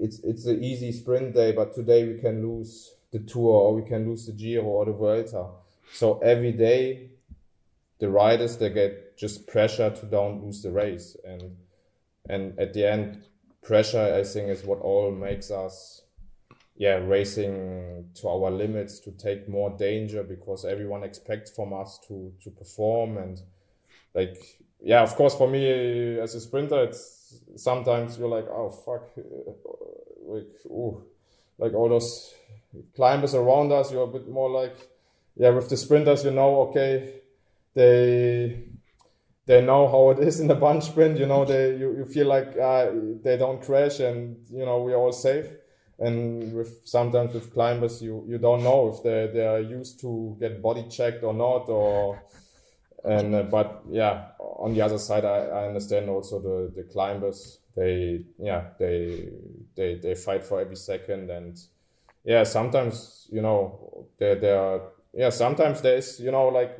it's 0.00 0.18
it's 0.20 0.46
an 0.46 0.64
easy 0.64 0.90
sprint 0.90 1.34
day, 1.34 1.52
but 1.52 1.72
today 1.72 2.04
we 2.04 2.18
can 2.18 2.46
lose 2.46 2.94
the 3.12 3.20
Tour 3.20 3.52
or 3.52 3.74
we 3.74 3.82
can 3.82 4.08
lose 4.08 4.26
the 4.26 4.32
Giro 4.32 4.64
or 4.64 4.84
the 4.86 4.92
Vuelta. 4.92 5.46
So 5.92 6.18
every 6.18 6.52
day, 6.52 7.10
the 8.00 8.08
riders 8.08 8.56
they 8.56 8.70
get 8.70 9.16
just 9.16 9.46
pressure 9.46 9.90
to 9.90 10.06
don't 10.06 10.42
lose 10.42 10.62
the 10.62 10.72
race, 10.72 11.16
and 11.24 11.56
and 12.28 12.58
at 12.58 12.72
the 12.72 12.90
end, 12.90 13.24
pressure 13.62 14.14
I 14.18 14.24
think 14.24 14.48
is 14.48 14.64
what 14.64 14.80
all 14.80 15.12
makes 15.12 15.50
us, 15.50 16.02
yeah, 16.76 16.94
racing 16.94 18.06
to 18.14 18.28
our 18.28 18.50
limits 18.50 18.98
to 19.00 19.12
take 19.12 19.48
more 19.48 19.70
danger 19.70 20.22
because 20.22 20.64
everyone 20.64 21.04
expects 21.04 21.50
from 21.54 21.72
us 21.72 21.98
to 22.08 22.32
to 22.42 22.50
perform 22.50 23.18
and 23.18 23.40
like 24.14 24.36
yeah, 24.80 25.02
of 25.02 25.14
course 25.14 25.34
for 25.34 25.48
me 25.48 26.18
as 26.18 26.34
a 26.34 26.40
sprinter 26.40 26.84
it's 26.84 27.40
sometimes 27.56 28.18
you're 28.18 28.28
like 28.28 28.48
oh 28.48 28.70
fuck 28.70 29.10
like 30.26 30.48
ooh 30.66 31.04
like 31.58 31.74
all 31.74 31.88
those 31.88 32.34
climbers 32.96 33.34
around 33.34 33.70
us 33.72 33.92
you're 33.92 34.04
a 34.04 34.06
bit 34.18 34.28
more 34.28 34.50
like 34.50 34.76
yeah 35.36 35.50
with 35.50 35.68
the 35.68 35.76
sprinters 35.76 36.24
you 36.24 36.30
know 36.30 36.62
okay 36.62 37.20
they 37.74 38.64
they 39.46 39.60
know 39.60 39.88
how 39.88 40.10
it 40.10 40.18
is 40.26 40.40
in 40.40 40.48
the 40.48 40.54
bunch 40.54 40.84
sprint 40.84 41.18
you 41.18 41.26
know 41.26 41.44
they 41.44 41.76
you, 41.76 41.96
you 41.96 42.04
feel 42.04 42.26
like 42.26 42.56
uh, 42.58 42.90
they 43.22 43.36
don't 43.36 43.62
crash 43.62 44.00
and 44.00 44.36
you 44.50 44.64
know 44.64 44.82
we're 44.82 44.96
all 44.96 45.12
safe 45.12 45.46
and 46.02 46.52
with 46.52 46.80
sometimes 46.84 47.32
with 47.34 47.52
climbers 47.52 48.02
you 48.02 48.24
you 48.26 48.38
don't 48.38 48.62
know 48.62 48.92
if 48.92 49.02
they 49.02 49.30
they 49.32 49.46
are 49.46 49.60
used 49.60 50.00
to 50.00 50.36
get 50.40 50.60
body 50.60 50.84
checked 50.88 51.22
or 51.22 51.34
not 51.34 51.68
or 51.68 52.22
and 53.04 53.34
uh, 53.34 53.42
but 53.42 53.82
yeah 53.88 54.26
on 54.38 54.74
the 54.74 54.82
other 54.82 54.98
side 54.98 55.24
I, 55.24 55.38
I 55.46 55.66
understand 55.68 56.08
also 56.08 56.40
the 56.40 56.72
the 56.74 56.84
climbers 56.84 57.58
they 57.76 58.24
yeah 58.38 58.64
they 58.78 59.28
they 59.76 59.94
they 59.96 60.14
fight 60.14 60.44
for 60.44 60.60
every 60.60 60.76
second. 60.76 61.30
And 61.30 61.58
yeah 62.24 62.44
sometimes 62.44 63.26
you 63.30 63.42
know 63.42 64.06
there 64.18 64.36
there 64.36 64.58
are 64.58 64.80
yeah 65.14 65.30
sometimes 65.30 65.80
there's 65.80 66.20
you 66.20 66.30
know 66.30 66.48
like 66.48 66.78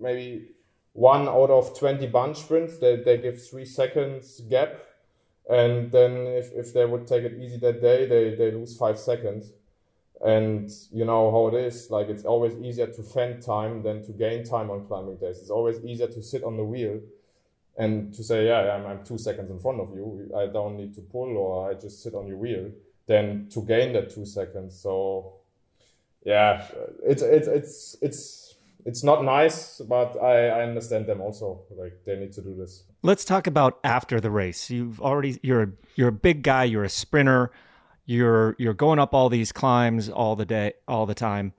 maybe 0.00 0.48
one 0.92 1.28
out 1.28 1.50
of 1.50 1.76
20 1.78 2.06
bunch 2.08 2.38
sprints 2.38 2.78
they, 2.78 2.96
they 2.96 3.18
give 3.18 3.44
three 3.48 3.64
seconds 3.64 4.40
gap 4.48 4.76
and 5.48 5.92
then 5.92 6.26
if, 6.26 6.52
if 6.52 6.72
they 6.72 6.86
would 6.86 7.06
take 7.06 7.24
it 7.24 7.38
easy 7.38 7.58
that 7.58 7.80
day 7.80 8.06
they, 8.06 8.34
they 8.34 8.50
lose 8.50 8.76
five 8.76 8.98
seconds. 8.98 9.52
And 10.24 10.70
you 10.90 11.04
know 11.04 11.30
how 11.30 11.54
it 11.54 11.66
is 11.66 11.90
like 11.90 12.08
it's 12.08 12.24
always 12.24 12.54
easier 12.54 12.86
to 12.86 13.02
fend 13.02 13.42
time 13.42 13.82
than 13.82 14.02
to 14.06 14.12
gain 14.12 14.44
time 14.44 14.70
on 14.70 14.86
climbing 14.86 15.16
days. 15.16 15.38
It's 15.40 15.50
always 15.50 15.84
easier 15.84 16.06
to 16.06 16.22
sit 16.22 16.44
on 16.44 16.56
the 16.56 16.64
wheel 16.64 17.00
and 17.76 18.14
to 18.14 18.22
say 18.24 18.46
yeah 18.46 18.74
I'm, 18.74 18.86
I'm 18.86 19.04
two 19.04 19.18
seconds 19.18 19.50
in 19.50 19.58
front 19.58 19.80
of 19.80 19.90
you. 19.94 20.30
I 20.34 20.46
don't 20.46 20.76
need 20.76 20.94
to 20.94 21.02
pull 21.02 21.36
or 21.36 21.70
i 21.70 21.74
just 21.74 22.02
sit 22.02 22.14
on 22.14 22.26
your 22.26 22.38
wheel 22.38 22.70
than 23.06 23.48
to 23.50 23.60
gain 23.62 23.92
that 23.94 24.14
two 24.14 24.24
seconds. 24.24 24.80
So 24.80 25.40
yeah 26.24 26.64
it's 27.02 27.20
it's 27.20 27.48
it's 27.48 27.96
it's 28.00 28.54
it's 28.86 29.02
not 29.02 29.24
nice 29.24 29.82
but 29.86 30.16
I, 30.22 30.46
I 30.48 30.62
understand 30.62 31.06
them 31.06 31.20
also. 31.20 31.64
Like 31.76 32.00
they 32.06 32.16
need 32.16 32.32
to 32.34 32.40
do 32.40 32.54
this 32.54 32.84
let's 33.04 33.24
talk 33.24 33.46
about 33.46 33.78
after 33.84 34.18
the 34.18 34.30
race. 34.30 34.70
You've 34.70 35.00
already 35.00 35.38
you're 35.42 35.62
a, 35.62 35.68
you're 35.94 36.08
a 36.08 36.12
big 36.12 36.42
guy 36.42 36.64
you're 36.64 36.82
a 36.82 36.88
sprinter 36.88 37.52
you're 38.06 38.56
you're 38.58 38.74
going 38.74 38.98
up 38.98 39.14
all 39.14 39.28
these 39.28 39.52
climbs 39.52 40.08
all 40.08 40.34
the 40.34 40.46
day 40.46 40.72
all 40.88 41.06
the 41.06 41.14
time. 41.14 41.52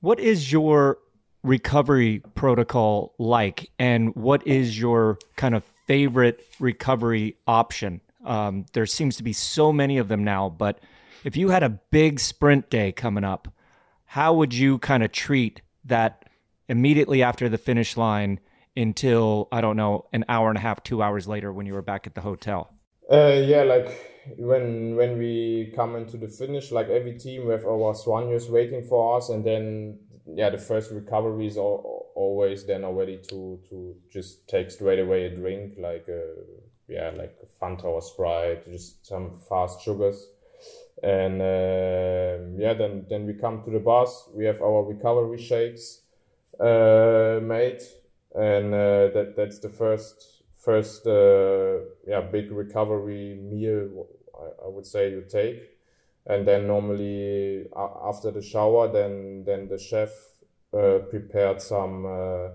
What 0.00 0.20
is 0.20 0.52
your 0.52 0.98
recovery 1.42 2.22
protocol 2.34 3.14
like 3.18 3.70
and 3.78 4.14
what 4.14 4.46
is 4.46 4.78
your 4.78 5.18
kind 5.34 5.54
of 5.56 5.64
favorite 5.86 6.46
recovery 6.60 7.36
option? 7.46 8.00
Um, 8.24 8.66
there 8.74 8.86
seems 8.86 9.16
to 9.16 9.24
be 9.24 9.32
so 9.32 9.72
many 9.72 9.98
of 9.98 10.06
them 10.06 10.22
now 10.22 10.48
but 10.48 10.78
if 11.24 11.36
you 11.36 11.48
had 11.48 11.64
a 11.64 11.70
big 11.70 12.20
sprint 12.20 12.70
day 12.70 12.92
coming 12.92 13.24
up 13.24 13.48
how 14.04 14.34
would 14.34 14.54
you 14.54 14.78
kind 14.78 15.02
of 15.02 15.10
treat 15.10 15.62
that 15.84 16.28
immediately 16.68 17.20
after 17.20 17.48
the 17.48 17.58
finish 17.58 17.96
line 17.96 18.38
until 18.76 19.48
i 19.52 19.60
don't 19.60 19.76
know 19.76 20.06
an 20.12 20.24
hour 20.28 20.48
and 20.48 20.58
a 20.58 20.60
half 20.60 20.82
two 20.82 21.02
hours 21.02 21.28
later 21.28 21.52
when 21.52 21.66
you 21.66 21.74
were 21.74 21.82
back 21.82 22.06
at 22.06 22.14
the 22.14 22.20
hotel 22.20 22.72
uh, 23.10 23.40
yeah 23.44 23.62
like 23.62 24.12
when 24.36 24.96
when 24.96 25.18
we 25.18 25.72
come 25.74 25.96
into 25.96 26.16
the 26.16 26.28
finish, 26.28 26.70
like 26.70 26.88
every 26.88 27.18
team, 27.18 27.46
we 27.46 27.52
have 27.52 27.64
our 27.64 27.94
soigneurs 27.94 28.48
waiting 28.48 28.82
for 28.82 29.16
us, 29.16 29.28
and 29.28 29.44
then 29.44 29.98
yeah, 30.26 30.50
the 30.50 30.58
first 30.58 30.90
recovery 30.92 31.46
is 31.46 31.56
always 31.56 32.64
then 32.64 32.84
already 32.84 33.18
to 33.28 33.60
to 33.68 33.96
just 34.10 34.48
take 34.48 34.70
straight 34.70 35.00
away 35.00 35.26
a 35.26 35.30
drink, 35.30 35.74
like 35.78 36.06
uh, 36.08 36.42
yeah, 36.88 37.10
like 37.16 37.36
Fanta 37.60 37.84
or 37.84 38.02
Sprite, 38.02 38.64
just 38.70 39.06
some 39.06 39.40
fast 39.48 39.82
sugars, 39.82 40.28
and 41.02 41.40
uh, 41.40 42.62
yeah, 42.62 42.74
then 42.74 43.06
then 43.08 43.26
we 43.26 43.34
come 43.34 43.62
to 43.64 43.70
the 43.70 43.80
bus. 43.80 44.28
We 44.34 44.44
have 44.46 44.62
our 44.62 44.84
recovery 44.84 45.38
shakes 45.38 46.02
uh, 46.60 47.40
made, 47.42 47.80
and 48.34 48.72
uh, 48.72 49.08
that 49.14 49.34
that's 49.36 49.58
the 49.58 49.68
first 49.68 50.42
first 50.56 51.06
uh, 51.06 51.80
yeah 52.06 52.20
big 52.20 52.50
recovery 52.50 53.34
meal 53.34 54.06
I, 54.34 54.64
I, 54.64 54.68
would 54.68 54.86
say 54.86 55.10
you 55.10 55.24
take. 55.28 55.78
And 56.24 56.46
then 56.46 56.68
normally 56.68 57.66
after 57.76 58.30
the 58.30 58.42
shower 58.42 58.90
then 58.92 59.44
then 59.44 59.68
the 59.68 59.78
chef 59.78 60.10
uh, 60.72 60.98
prepared 61.10 61.60
some 61.60 62.06
uh, 62.06 62.48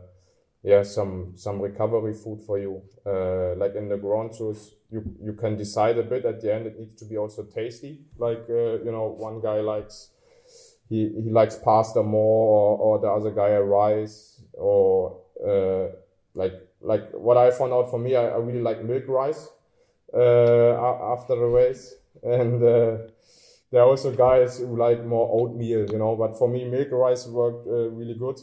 yeah 0.63 0.83
some 0.83 1.33
some 1.35 1.61
recovery 1.61 2.13
food 2.13 2.41
for 2.41 2.57
you. 2.57 2.81
Uh, 3.05 3.55
like 3.55 3.75
in 3.75 3.89
the 3.89 3.97
grand 3.97 4.31
tours 4.37 4.73
you 4.89 5.03
you 5.21 5.33
can 5.33 5.57
decide 5.57 5.97
a 5.97 6.03
bit 6.03 6.25
at 6.25 6.41
the 6.41 6.53
end. 6.53 6.65
It 6.65 6.79
needs 6.79 6.95
to 6.95 7.05
be 7.05 7.17
also 7.17 7.43
tasty. 7.43 8.05
Like 8.17 8.45
uh, 8.49 8.83
you 8.83 8.91
know 8.91 9.07
one 9.17 9.41
guy 9.41 9.59
likes 9.59 10.11
he, 10.89 11.09
he 11.21 11.29
likes 11.29 11.55
pasta 11.55 12.01
more 12.01 12.47
or, 12.47 12.77
or 12.77 12.99
the 12.99 13.07
other 13.07 13.31
guy 13.31 13.49
a 13.49 13.61
rice 13.61 14.41
or 14.53 15.19
like 16.33 16.53
like 16.81 17.11
what 17.11 17.37
I 17.37 17.51
found 17.51 17.73
out 17.73 17.89
for 17.89 17.99
me, 17.99 18.15
I, 18.15 18.27
I 18.27 18.37
really 18.37 18.61
like 18.61 18.83
milk 18.83 19.07
rice 19.07 19.49
uh, 20.13 20.73
after 21.13 21.35
the 21.35 21.45
race, 21.45 21.95
and 22.23 22.63
uh, 22.63 22.97
there 23.71 23.81
are 23.81 23.87
also 23.87 24.11
guys 24.15 24.59
who 24.59 24.77
like 24.77 25.03
more 25.03 25.29
oatmeal, 25.31 25.89
you 25.91 25.97
know. 25.97 26.15
But 26.15 26.37
for 26.37 26.47
me, 26.47 26.65
milk 26.65 26.91
rice 26.91 27.27
worked 27.27 27.67
uh, 27.67 27.89
really 27.89 28.13
good, 28.13 28.39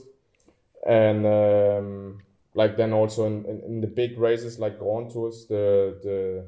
and 0.86 1.26
um, 1.26 2.22
like 2.55 2.76
then 2.76 2.92
also 2.92 3.26
in, 3.26 3.45
in, 3.47 3.61
in, 3.66 3.80
the 3.80 3.86
big 3.86 4.18
races 4.18 4.59
like 4.59 4.78
Grand 4.78 5.11
Tours, 5.11 5.47
the 5.47 5.99
the 6.03 6.45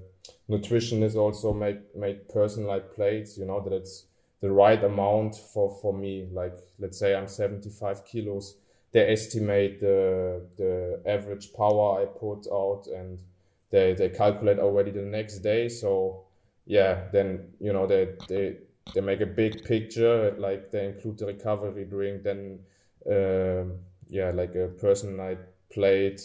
nutrition 0.49 1.03
is 1.03 1.17
also 1.17 1.53
make 1.53 1.97
made 1.97 2.29
personalized 2.29 2.93
plates, 2.95 3.39
you 3.39 3.47
know, 3.47 3.61
that 3.61 3.73
it's 3.73 4.07
the 4.41 4.51
right 4.51 4.83
amount 4.83 5.37
for 5.37 5.79
for 5.81 5.95
me. 5.95 6.29
Like 6.33 6.57
let's 6.79 6.99
say 6.99 7.15
I'm 7.15 7.29
75 7.29 8.05
kilos 8.05 8.57
they 8.97 9.13
estimate 9.13 9.79
the 9.79 10.41
the 10.57 11.03
average 11.05 11.53
power 11.53 12.01
I 12.01 12.07
put 12.07 12.47
out 12.51 12.87
and 12.87 13.23
they 13.69 13.93
they 13.93 14.09
calculate 14.09 14.59
already 14.59 14.91
the 14.91 15.03
next 15.03 15.41
day. 15.41 15.69
So 15.69 16.25
yeah, 16.65 17.09
then 17.13 17.53
you 17.61 17.75
know 17.75 17.87
they 17.87 18.09
they 18.27 18.57
they 18.95 19.03
make 19.03 19.21
a 19.21 19.27
big 19.27 19.65
picture 19.65 20.35
like 20.39 20.71
they 20.71 20.87
include 20.87 21.19
the 21.19 21.27
recovery 21.27 21.85
drink 21.85 22.23
then 22.23 22.61
um, 23.07 23.81
yeah 24.09 24.31
like 24.31 24.55
a 24.55 24.69
personalized 24.69 25.41
plate 25.71 26.23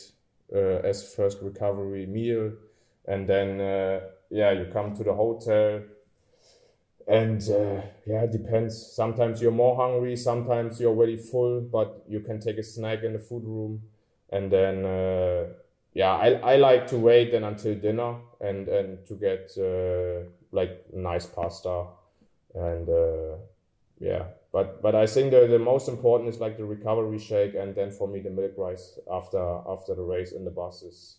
uh, 0.56 0.80
as 0.92 1.14
first 1.14 1.40
recovery 1.42 2.06
meal 2.06 2.54
and 3.06 3.28
then 3.28 3.60
uh, 3.60 4.00
yeah 4.30 4.52
you 4.52 4.66
come 4.72 4.96
to 4.96 5.04
the 5.04 5.14
hotel 5.14 5.82
and 7.12 7.42
uh, 7.50 7.82
yeah 8.06 8.24
it 8.24 8.32
depends. 8.32 8.94
Sometimes 8.94 9.42
you're 9.42 9.52
more 9.52 9.76
hungry 9.76 10.16
sometimes 10.16 10.80
you're 10.80 10.92
already 10.92 11.18
full 11.18 11.62
but 11.62 12.04
you 12.08 12.22
can 12.22 12.40
take 12.40 12.58
a 12.58 12.64
snack 12.64 13.04
in 13.04 13.14
the 13.14 13.20
food 13.20 13.44
room. 13.44 13.82
And 14.32 14.52
then 14.52 14.86
uh, 14.86 15.46
yeah 15.94 16.14
I, 16.14 16.28
I 16.54 16.56
like 16.58 16.88
to 16.88 16.98
wait 16.98 17.32
then 17.32 17.44
until 17.44 17.76
dinner 17.76 18.16
and 18.40 18.68
and 18.68 19.06
to 19.08 19.16
get 19.16 19.52
uh, 19.58 20.30
like 20.52 20.86
nice 20.94 21.26
pasta. 21.26 21.86
And 22.56 22.90
uh, 22.90 23.36
yeah 24.00 24.24
but 24.52 24.82
but 24.82 24.96
i 24.96 25.06
think 25.06 25.32
the, 25.32 25.48
the 25.48 25.60
most 25.60 25.88
important 25.88 26.28
is 26.28 26.40
like 26.40 26.58
the 26.58 26.66
recovery 26.66 27.20
shake 27.20 27.54
and 27.54 27.76
then 27.76 27.92
for 27.92 28.08
me 28.08 28.20
the 28.20 28.30
milk 28.30 28.52
rice 28.58 29.00
after 29.12 29.40
after 29.70 29.94
the 29.96 30.02
race 30.02 30.32
in 30.32 30.44
the 30.44 30.50
bus 30.50 30.82
is 30.82 31.18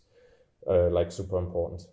uh, 0.68 0.88
like 0.90 1.12
super 1.12 1.38
important 1.38 1.86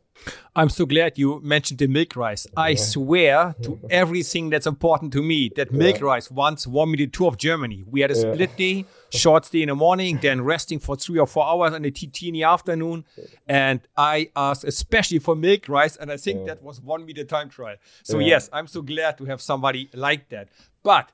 I'm 0.56 0.70
so 0.70 0.86
glad 0.86 1.18
you 1.18 1.40
mentioned 1.42 1.80
the 1.80 1.88
milk 1.88 2.16
rice. 2.16 2.46
I 2.58 2.76
swear 2.76 3.56
to 3.62 3.80
everything 3.90 4.50
that's 4.50 4.68
important 4.68 5.14
to 5.14 5.22
me 5.22 5.52
that 5.56 5.72
milk 5.72 6.02
rice 6.02 6.30
once 6.30 6.68
won 6.68 6.92
me 6.92 6.98
the 6.98 7.08
tour 7.08 7.28
of 7.28 7.38
Germany. 7.38 7.84
We 7.90 8.02
had 8.02 8.12
a 8.12 8.16
split 8.16 8.58
day, 8.58 8.86
short 9.10 9.46
stay 9.46 9.62
in 9.62 9.70
the 9.70 9.76
morning, 9.76 10.20
then 10.22 10.42
resting 10.44 10.80
for 10.80 10.96
three 10.96 11.20
or 11.20 11.28
four 11.28 11.46
hours 11.46 11.74
and 11.74 11.86
a 11.86 11.92
TT 11.92 12.24
in 12.24 12.34
the 12.34 12.44
afternoon. 12.44 13.06
And 13.48 13.82
I 13.96 14.32
asked 14.36 14.64
especially 14.64 15.20
for 15.20 15.36
milk 15.36 15.70
rice, 15.70 15.96
and 15.96 16.12
I 16.12 16.18
think 16.18 16.46
that 16.48 16.62
was 16.62 16.82
won 16.82 17.06
me 17.06 17.14
the 17.14 17.24
time 17.26 17.50
trial. 17.50 17.78
So 18.04 18.20
yes, 18.20 18.50
I'm 18.52 18.68
so 18.68 18.82
glad 18.82 19.18
to 19.20 19.26
have 19.26 19.42
somebody 19.42 19.90
like 19.94 20.30
that. 20.30 20.50
But 20.84 21.10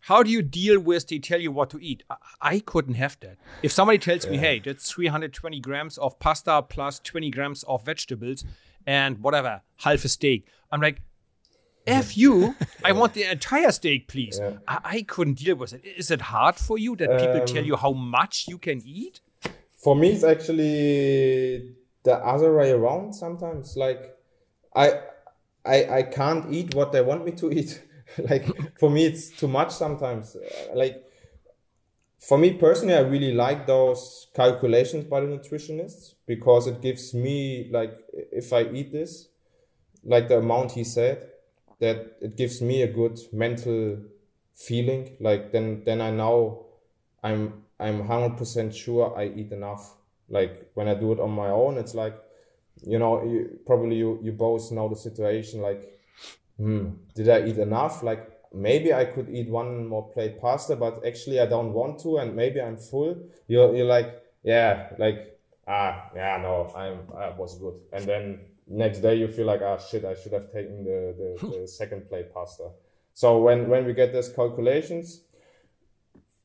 how 0.00 0.22
do 0.22 0.30
you 0.30 0.42
deal 0.42 0.80
with 0.80 1.08
they 1.08 1.18
tell 1.18 1.40
you 1.40 1.52
what 1.52 1.70
to 1.70 1.78
eat? 1.78 2.02
I, 2.08 2.16
I 2.40 2.58
couldn't 2.60 2.94
have 2.94 3.18
that. 3.20 3.36
If 3.62 3.72
somebody 3.72 3.98
tells 3.98 4.24
yeah. 4.24 4.32
me, 4.32 4.38
hey, 4.38 4.62
that's 4.64 4.90
320 4.90 5.60
grams 5.60 5.98
of 5.98 6.18
pasta 6.18 6.62
plus 6.62 6.98
20 7.00 7.30
grams 7.30 7.62
of 7.64 7.84
vegetables 7.84 8.44
and 8.86 9.18
whatever, 9.18 9.62
half 9.76 10.04
a 10.04 10.08
steak, 10.08 10.46
I'm 10.72 10.80
like, 10.80 11.02
F 11.86 12.16
you, 12.16 12.54
I 12.84 12.92
want 12.92 13.14
the 13.14 13.24
entire 13.24 13.72
steak, 13.72 14.08
please. 14.08 14.38
Yeah. 14.40 14.52
I, 14.68 14.80
I 14.84 15.02
couldn't 15.02 15.34
deal 15.34 15.56
with 15.56 15.72
it. 15.72 15.84
Is 15.84 16.10
it 16.10 16.20
hard 16.20 16.56
for 16.56 16.78
you 16.78 16.96
that 16.96 17.10
people 17.18 17.44
tell 17.46 17.62
Um, 17.62 17.64
you 17.64 17.76
how 17.76 17.92
much 17.92 18.46
you 18.48 18.58
can 18.58 18.82
eat? 18.84 19.20
For 19.82 19.96
me, 19.96 20.10
it's 20.10 20.24
actually 20.24 21.74
the 22.02 22.14
other 22.16 22.54
way 22.54 22.70
around. 22.72 23.14
Sometimes, 23.14 23.76
like 23.76 24.14
I, 24.74 25.00
I, 25.64 25.98
I 25.98 26.02
can't 26.02 26.52
eat 26.52 26.74
what 26.74 26.92
they 26.92 27.00
want 27.00 27.24
me 27.24 27.32
to 27.32 27.50
eat. 27.50 27.82
like 28.30 28.78
for 28.78 28.90
me, 28.90 29.04
it's 29.06 29.30
too 29.30 29.48
much 29.48 29.70
sometimes. 29.72 30.36
Uh, 30.36 30.74
Like 30.74 31.04
for 32.18 32.36
me 32.38 32.52
personally, 32.54 32.94
I 32.94 33.00
really 33.00 33.32
like 33.32 33.66
those 33.66 34.28
calculations 34.34 35.04
by 35.06 35.20
the 35.20 35.26
nutritionists 35.26 36.14
because 36.26 36.66
it 36.66 36.82
gives 36.82 37.14
me 37.14 37.68
like 37.72 37.92
if 38.12 38.52
I 38.52 38.64
eat 38.64 38.92
this, 38.92 39.28
like 40.04 40.28
the 40.28 40.38
amount 40.38 40.72
he 40.72 40.84
said, 40.84 41.28
that 41.80 42.16
it 42.20 42.36
gives 42.36 42.62
me 42.62 42.82
a 42.82 42.88
good 42.92 43.18
mental 43.32 43.98
feeling. 44.54 45.16
Like 45.20 45.52
then 45.52 45.84
then 45.84 46.00
I 46.00 46.10
know 46.10 46.66
I'm 47.22 47.64
I'm 47.80 48.06
hundred 48.06 48.38
percent 48.38 48.74
sure 48.74 49.16
I 49.18 49.26
eat 49.26 49.52
enough. 49.52 49.96
Like 50.28 50.70
when 50.74 50.88
I 50.88 50.94
do 50.94 51.12
it 51.12 51.20
on 51.20 51.30
my 51.32 51.50
own, 51.50 51.78
it's 51.78 51.94
like 51.94 52.16
you 52.82 52.98
know 52.98 53.24
you, 53.24 53.58
probably 53.66 53.96
you 53.96 54.20
you 54.22 54.32
both 54.32 54.72
know 54.72 54.88
the 54.88 54.96
situation. 54.96 55.62
Like, 55.62 55.99
hmm, 56.60 56.90
did 57.14 57.28
I 57.28 57.46
eat 57.46 57.58
enough? 57.58 58.02
Like 58.02 58.22
maybe 58.52 58.92
I 58.92 59.04
could 59.06 59.28
eat 59.30 59.48
one 59.48 59.86
more 59.86 60.08
plate 60.12 60.40
pasta, 60.40 60.76
but 60.76 61.04
actually 61.06 61.40
I 61.40 61.46
don't 61.46 61.72
want 61.72 62.00
to, 62.00 62.18
and 62.18 62.36
maybe 62.36 62.60
I'm 62.60 62.76
full. 62.76 63.16
You're 63.48 63.74
you're 63.74 63.86
like 63.86 64.22
yeah, 64.42 64.90
like 64.98 65.38
ah 65.66 66.10
yeah 66.14 66.36
no 66.42 66.70
I'm 66.76 66.98
I 67.16 67.30
was 67.30 67.58
good, 67.58 67.76
and 67.92 68.04
then 68.04 68.40
next 68.66 68.98
day 69.00 69.14
you 69.14 69.28
feel 69.28 69.46
like 69.46 69.62
ah 69.62 69.78
shit 69.78 70.04
I 70.04 70.14
should 70.14 70.32
have 70.32 70.52
taken 70.52 70.84
the 70.84 71.00
the, 71.20 71.58
the 71.60 71.68
second 71.68 72.08
plate 72.08 72.32
pasta. 72.34 72.68
So 73.14 73.38
when 73.38 73.68
when 73.68 73.86
we 73.86 73.94
get 73.94 74.12
these 74.12 74.28
calculations, 74.28 75.22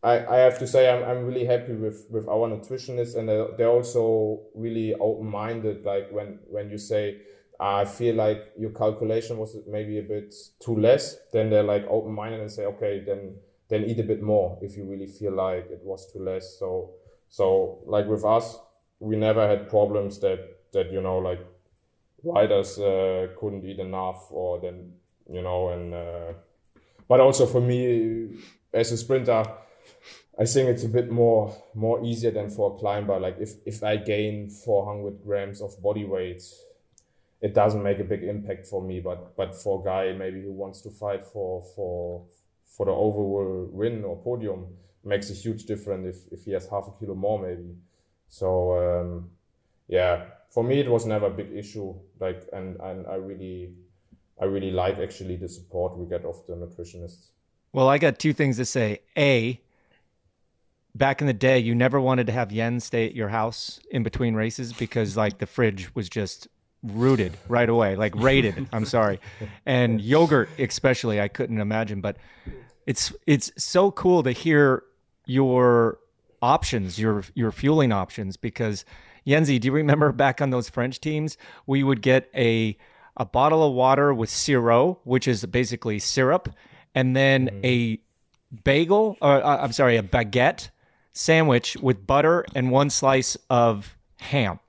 I, 0.05 0.35
I 0.35 0.37
have 0.37 0.59
to 0.59 0.67
say 0.67 0.87
I'm, 0.87 1.03
I'm 1.03 1.25
really 1.25 1.45
happy 1.45 1.73
with, 1.73 2.05
with 2.11 2.27
our 2.27 2.47
nutritionists 2.47 3.17
and 3.17 3.27
they're, 3.27 3.47
they're 3.57 3.69
also 3.69 4.41
really 4.53 4.93
open 4.93 5.25
minded. 5.25 5.83
Like 5.83 6.11
when, 6.11 6.37
when 6.47 6.69
you 6.69 6.77
say, 6.77 7.17
"Ah, 7.17 7.34
I 7.59 7.85
feel 7.85 8.15
like 8.15 8.51
your 8.57 8.71
calculation 8.71 9.37
was 9.37 9.57
maybe 9.67 9.99
a 9.99 10.03
bit 10.03 10.33
too 10.59 10.75
less, 10.75 11.17
then 11.31 11.49
they're 11.49 11.63
like 11.63 11.85
open 11.87 12.13
minded 12.13 12.41
and 12.41 12.51
say, 12.51 12.65
okay, 12.65 13.03
then, 13.05 13.35
then 13.69 13.85
eat 13.85 13.99
a 13.99 14.03
bit 14.03 14.21
more 14.21 14.57
if 14.61 14.75
you 14.75 14.85
really 14.85 15.07
feel 15.07 15.33
like 15.33 15.69
it 15.71 15.81
was 15.83 16.11
too 16.11 16.19
less. 16.19 16.57
So, 16.59 16.91
so 17.29 17.79
like 17.85 18.07
with 18.07 18.25
us, 18.25 18.57
we 18.99 19.15
never 19.15 19.47
had 19.47 19.69
problems 19.69 20.19
that, 20.19 20.39
that, 20.73 20.91
you 20.91 21.01
know, 21.01 21.17
like 21.19 21.39
riders, 22.23 22.77
uh, 22.79 23.27
couldn't 23.39 23.63
eat 23.65 23.79
enough 23.79 24.27
or 24.31 24.59
then, 24.59 24.93
you 25.31 25.41
know, 25.41 25.69
and, 25.69 25.93
uh, 25.93 26.33
but 27.07 27.19
also 27.19 27.45
for 27.45 27.61
me 27.61 28.37
as 28.73 28.91
a 28.91 28.97
sprinter, 28.97 29.45
I 30.37 30.45
think 30.45 30.69
it's 30.69 30.83
a 30.83 30.89
bit 30.89 31.09
more 31.09 31.55
more 31.73 32.03
easier 32.03 32.31
than 32.31 32.49
for 32.49 32.75
a 32.75 32.79
climber. 32.79 33.19
Like 33.19 33.37
if 33.39 33.51
if 33.65 33.83
I 33.83 33.97
gain 33.97 34.49
400 34.49 35.23
grams 35.23 35.61
of 35.61 35.81
body 35.81 36.03
weight, 36.03 36.43
it 37.45 37.53
doesn't 37.53 37.83
make 37.83 37.99
a 37.99 38.03
big 38.03 38.23
impact 38.23 38.65
for 38.65 38.81
me. 38.81 38.99
But 38.99 39.37
but 39.37 39.53
for 39.53 39.79
a 39.79 39.83
guy 39.85 40.17
maybe 40.17 40.41
who 40.41 40.51
wants 40.51 40.81
to 40.81 40.89
fight 40.89 41.23
for 41.23 41.63
for 41.75 42.25
for 42.65 42.87
the 42.87 42.91
overall 42.91 43.69
win 43.71 44.03
or 44.03 44.17
podium, 44.17 44.65
makes 45.03 45.29
a 45.29 45.33
huge 45.33 45.65
difference 45.65 46.05
if 46.13 46.39
if 46.39 46.45
he 46.45 46.51
has 46.53 46.67
half 46.67 46.87
a 46.87 46.93
kilo 46.99 47.13
more 47.13 47.39
maybe. 47.39 47.75
So 48.29 48.49
um, 48.81 49.29
yeah, 49.87 50.25
for 50.49 50.63
me 50.63 50.79
it 50.79 50.89
was 50.89 51.05
never 51.05 51.27
a 51.27 51.35
big 51.41 51.51
issue. 51.53 51.93
Like 52.19 52.41
and 52.51 52.79
and 52.81 53.05
I 53.05 53.15
really 53.15 53.75
I 54.41 54.45
really 54.45 54.71
like 54.71 54.97
actually 54.97 55.35
the 55.35 55.47
support 55.47 55.95
we 55.95 56.07
get 56.07 56.25
of 56.25 56.43
the 56.47 56.53
nutritionists. 56.53 57.29
Well, 57.73 57.87
I 57.87 57.99
got 57.99 58.17
two 58.17 58.33
things 58.33 58.57
to 58.57 58.65
say. 58.65 59.01
A, 59.17 59.59
back 60.95 61.21
in 61.21 61.27
the 61.27 61.33
day, 61.33 61.59
you 61.59 61.75
never 61.75 61.99
wanted 62.01 62.25
to 62.27 62.33
have 62.33 62.49
Jens 62.49 62.85
stay 62.85 63.05
at 63.05 63.13
your 63.13 63.29
house 63.29 63.79
in 63.91 64.01
between 64.01 64.33
races 64.33 64.73
because 64.73 65.15
like 65.15 65.37
the 65.37 65.45
fridge 65.45 65.93
was 65.93 66.09
just 66.09 66.47
rooted 66.85 67.37
right 67.47 67.69
away, 67.69 67.95
like 67.95 68.15
rated. 68.15 68.67
I'm 68.71 68.85
sorry, 68.85 69.19
and 69.65 70.01
yogurt 70.01 70.49
especially, 70.59 71.19
I 71.19 71.27
couldn't 71.27 71.59
imagine. 71.59 72.01
But 72.01 72.17
it's 72.85 73.13
it's 73.25 73.51
so 73.57 73.91
cool 73.91 74.23
to 74.23 74.31
hear 74.31 74.83
your 75.25 75.99
options, 76.41 76.99
your 76.99 77.23
your 77.33 77.51
fueling 77.51 77.91
options, 77.91 78.37
because 78.37 78.85
Jensie, 79.25 79.59
do 79.59 79.67
you 79.67 79.71
remember 79.71 80.11
back 80.11 80.41
on 80.41 80.51
those 80.51 80.69
French 80.69 80.99
teams, 81.01 81.37
we 81.65 81.83
would 81.83 82.01
get 82.01 82.29
a 82.35 82.77
a 83.17 83.25
bottle 83.25 83.65
of 83.65 83.73
water 83.73 84.13
with 84.13 84.29
sirop, 84.29 84.99
which 85.03 85.27
is 85.27 85.45
basically 85.45 85.99
syrup, 85.99 86.49
and 86.93 87.15
then 87.15 87.47
mm-hmm. 87.47 87.65
a 87.65 87.99
bagel, 88.63 89.17
or 89.21 89.43
uh, 89.43 89.63
I'm 89.63 89.71
sorry, 89.71 89.97
a 89.97 90.03
baguette 90.03 90.69
sandwich 91.13 91.77
with 91.77 92.05
butter 92.05 92.45
and 92.53 92.71
one 92.71 92.89
slice 92.89 93.37
of 93.49 93.95
ham. 94.19 94.59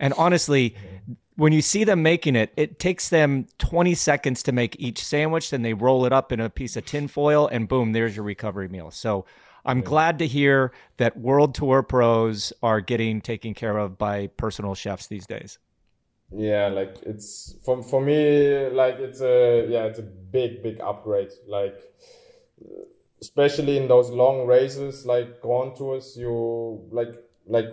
And 0.00 0.12
honestly, 0.14 0.70
mm-hmm. 0.70 1.12
When 1.36 1.52
you 1.52 1.62
see 1.62 1.84
them 1.84 2.02
making 2.02 2.36
it, 2.36 2.52
it 2.56 2.78
takes 2.78 3.08
them 3.08 3.46
20 3.58 3.94
seconds 3.94 4.42
to 4.44 4.52
make 4.52 4.76
each 4.78 5.02
sandwich. 5.04 5.50
Then 5.50 5.62
they 5.62 5.74
roll 5.74 6.04
it 6.06 6.12
up 6.12 6.32
in 6.32 6.40
a 6.40 6.48
piece 6.50 6.76
of 6.76 6.84
tin 6.84 7.08
foil, 7.08 7.48
and 7.48 7.68
boom, 7.68 7.92
there's 7.92 8.16
your 8.16 8.24
recovery 8.24 8.68
meal. 8.68 8.90
So 8.90 9.24
I'm 9.64 9.80
glad 9.80 10.18
to 10.18 10.26
hear 10.26 10.72
that 10.98 11.16
World 11.16 11.54
Tour 11.54 11.82
pros 11.82 12.52
are 12.62 12.80
getting 12.80 13.20
taken 13.20 13.54
care 13.54 13.78
of 13.78 13.98
by 13.98 14.28
personal 14.28 14.74
chefs 14.74 15.06
these 15.06 15.26
days. 15.26 15.58
yeah 16.32 16.68
like 16.68 16.96
it's 17.02 17.54
for, 17.64 17.82
for 17.82 18.00
me 18.00 18.68
like 18.70 18.96
it's 18.98 19.20
a 19.20 19.66
yeah 19.68 19.84
it's 19.84 19.98
a 19.98 20.02
big 20.02 20.62
big 20.62 20.80
upgrade 20.80 21.30
like 21.46 21.78
especially 23.20 23.76
in 23.76 23.88
those 23.88 24.10
long 24.10 24.46
races 24.46 25.06
like 25.06 25.40
grand 25.40 25.76
tours 25.76 26.16
you 26.16 26.86
like 26.90 27.14
like 27.46 27.68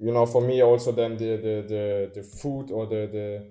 you 0.00 0.12
know 0.12 0.26
for 0.26 0.40
me 0.40 0.62
also 0.62 0.92
then 0.92 1.16
the 1.16 1.36
the 1.36 1.64
the, 1.68 2.10
the 2.14 2.22
food 2.22 2.70
or 2.70 2.86
the 2.86 3.08
the 3.12 3.46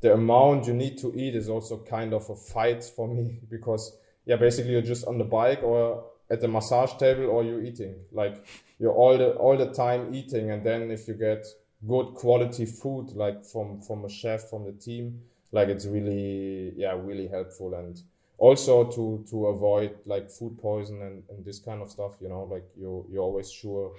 the 0.00 0.12
amount 0.12 0.66
you 0.66 0.74
need 0.74 0.98
to 0.98 1.14
eat 1.14 1.34
is 1.34 1.48
also 1.48 1.78
kind 1.78 2.12
of 2.12 2.28
a 2.28 2.36
fight 2.36 2.84
for 2.84 3.08
me 3.08 3.40
because 3.50 3.96
yeah 4.26 4.36
basically 4.36 4.72
you're 4.72 4.82
just 4.82 5.06
on 5.06 5.18
the 5.18 5.24
bike 5.24 5.62
or 5.62 6.04
at 6.30 6.40
the 6.40 6.48
massage 6.48 6.94
table 6.94 7.26
or 7.26 7.44
you're 7.44 7.62
eating. 7.62 7.94
Like 8.12 8.44
you're 8.78 8.92
all 8.92 9.16
the 9.16 9.30
all 9.32 9.56
the 9.56 9.72
time 9.72 10.14
eating 10.14 10.50
and 10.50 10.64
then 10.64 10.90
if 10.90 11.06
you 11.08 11.14
get 11.14 11.46
good 11.86 12.14
quality 12.14 12.66
food 12.66 13.10
like 13.14 13.44
from 13.44 13.80
from 13.80 14.04
a 14.04 14.08
chef 14.08 14.48
from 14.48 14.64
the 14.64 14.72
team 14.72 15.20
like 15.52 15.68
it's 15.68 15.86
really 15.86 16.72
yeah 16.76 16.94
really 16.98 17.28
helpful 17.28 17.74
and 17.74 18.02
also 18.38 18.84
to 18.90 19.22
to 19.30 19.46
avoid 19.46 19.94
like 20.06 20.30
food 20.30 20.58
poison 20.60 21.02
and, 21.02 21.22
and 21.28 21.44
this 21.44 21.58
kind 21.58 21.82
of 21.82 21.90
stuff 21.90 22.12
you 22.20 22.28
know 22.28 22.44
like 22.44 22.64
you 22.76 23.06
you're 23.10 23.22
always 23.22 23.52
sure 23.52 23.92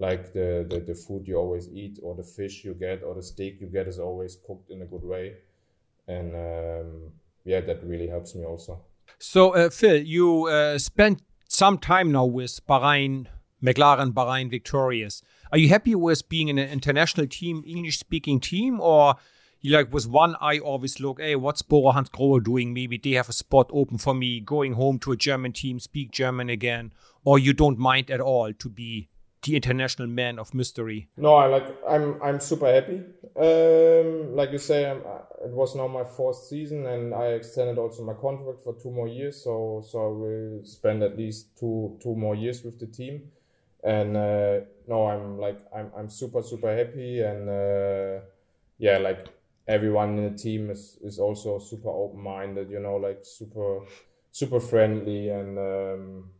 like 0.00 0.32
the, 0.32 0.66
the 0.70 0.80
the 0.80 0.94
food 0.94 1.28
you 1.28 1.36
always 1.36 1.68
eat 1.68 1.98
or 2.02 2.14
the 2.14 2.28
fish 2.38 2.64
you 2.64 2.74
get 2.74 3.02
or 3.02 3.14
the 3.14 3.22
steak 3.22 3.60
you 3.60 3.68
get 3.68 3.86
is 3.86 3.98
always 3.98 4.38
cooked 4.46 4.70
in 4.70 4.82
a 4.82 4.86
good 4.86 5.04
way 5.04 5.34
and 6.08 6.34
um, 6.34 6.88
yeah 7.44 7.60
that 7.60 7.78
really 7.84 8.08
helps 8.08 8.34
me 8.34 8.44
also 8.44 8.74
So, 9.20 9.54
uh, 9.54 9.70
Phil, 9.70 10.02
you 10.02 10.46
uh, 10.46 10.78
spent 10.78 11.20
some 11.48 11.78
time 11.78 12.10
now 12.12 12.24
with 12.24 12.60
Bahrain, 12.66 13.26
McLaren 13.62 14.12
Bahrain 14.12 14.50
Victorious. 14.50 15.22
Are 15.52 15.58
you 15.58 15.68
happy 15.68 15.94
with 15.94 16.28
being 16.28 16.48
in 16.48 16.58
an 16.58 16.70
international 16.70 17.26
team, 17.26 17.62
English 17.66 17.98
speaking 17.98 18.40
team, 18.40 18.80
or 18.80 19.16
you 19.60 19.76
like 19.76 19.92
with 19.92 20.08
one 20.08 20.36
eye 20.40 20.58
always 20.58 21.00
look, 21.00 21.20
hey, 21.20 21.36
what's 21.36 21.60
Bora 21.60 21.92
Hansgrohe 21.92 22.42
doing? 22.42 22.72
Maybe 22.72 22.96
they 22.96 23.10
have 23.10 23.28
a 23.28 23.34
spot 23.34 23.68
open 23.74 23.98
for 23.98 24.14
me, 24.14 24.40
going 24.40 24.72
home 24.72 24.98
to 25.00 25.12
a 25.12 25.16
German 25.16 25.52
team, 25.52 25.78
speak 25.80 26.12
German 26.12 26.48
again, 26.48 26.92
or 27.22 27.38
you 27.38 27.52
don't 27.52 27.78
mind 27.78 28.10
at 28.10 28.20
all 28.20 28.54
to 28.54 28.68
be 28.70 29.09
the 29.42 29.56
international 29.56 30.08
man 30.08 30.38
of 30.38 30.54
mystery? 30.54 31.08
No, 31.16 31.34
I 31.34 31.46
like 31.46 31.66
I'm 31.88 32.20
I'm 32.22 32.40
super 32.40 32.66
happy. 32.66 33.02
Um, 33.36 34.34
like 34.34 34.52
you 34.52 34.58
say, 34.58 34.84
uh, 34.84 34.94
it 35.44 35.50
was 35.50 35.74
now 35.74 35.86
my 35.86 36.04
fourth 36.04 36.36
season, 36.36 36.86
and 36.86 37.14
I 37.14 37.28
extended 37.28 37.78
also 37.78 38.04
my 38.04 38.14
contract 38.14 38.60
for 38.62 38.74
two 38.74 38.90
more 38.90 39.08
years. 39.08 39.42
So 39.42 39.82
so 39.86 39.98
I 39.98 40.08
will 40.08 40.64
spend 40.64 41.02
at 41.02 41.16
least 41.16 41.58
two 41.58 41.98
two 42.02 42.14
more 42.14 42.34
years 42.34 42.62
with 42.64 42.78
the 42.78 42.86
team. 42.86 43.30
And 43.82 44.16
uh, 44.16 44.60
no, 44.86 45.06
I'm 45.06 45.38
like 45.38 45.58
I'm 45.74 45.90
I'm 45.96 46.10
super 46.10 46.42
super 46.42 46.76
happy, 46.76 47.20
and 47.20 47.48
uh, 47.48 48.20
yeah, 48.78 48.98
like 48.98 49.28
everyone 49.66 50.18
in 50.18 50.32
the 50.32 50.38
team 50.38 50.70
is 50.70 50.98
is 51.02 51.18
also 51.18 51.58
super 51.58 51.88
open 51.88 52.20
minded. 52.20 52.70
You 52.70 52.80
know, 52.80 52.96
like 52.96 53.20
super 53.22 53.80
super 54.32 54.60
friendly 54.60 55.30
and. 55.30 55.58
Um, 55.58 56.30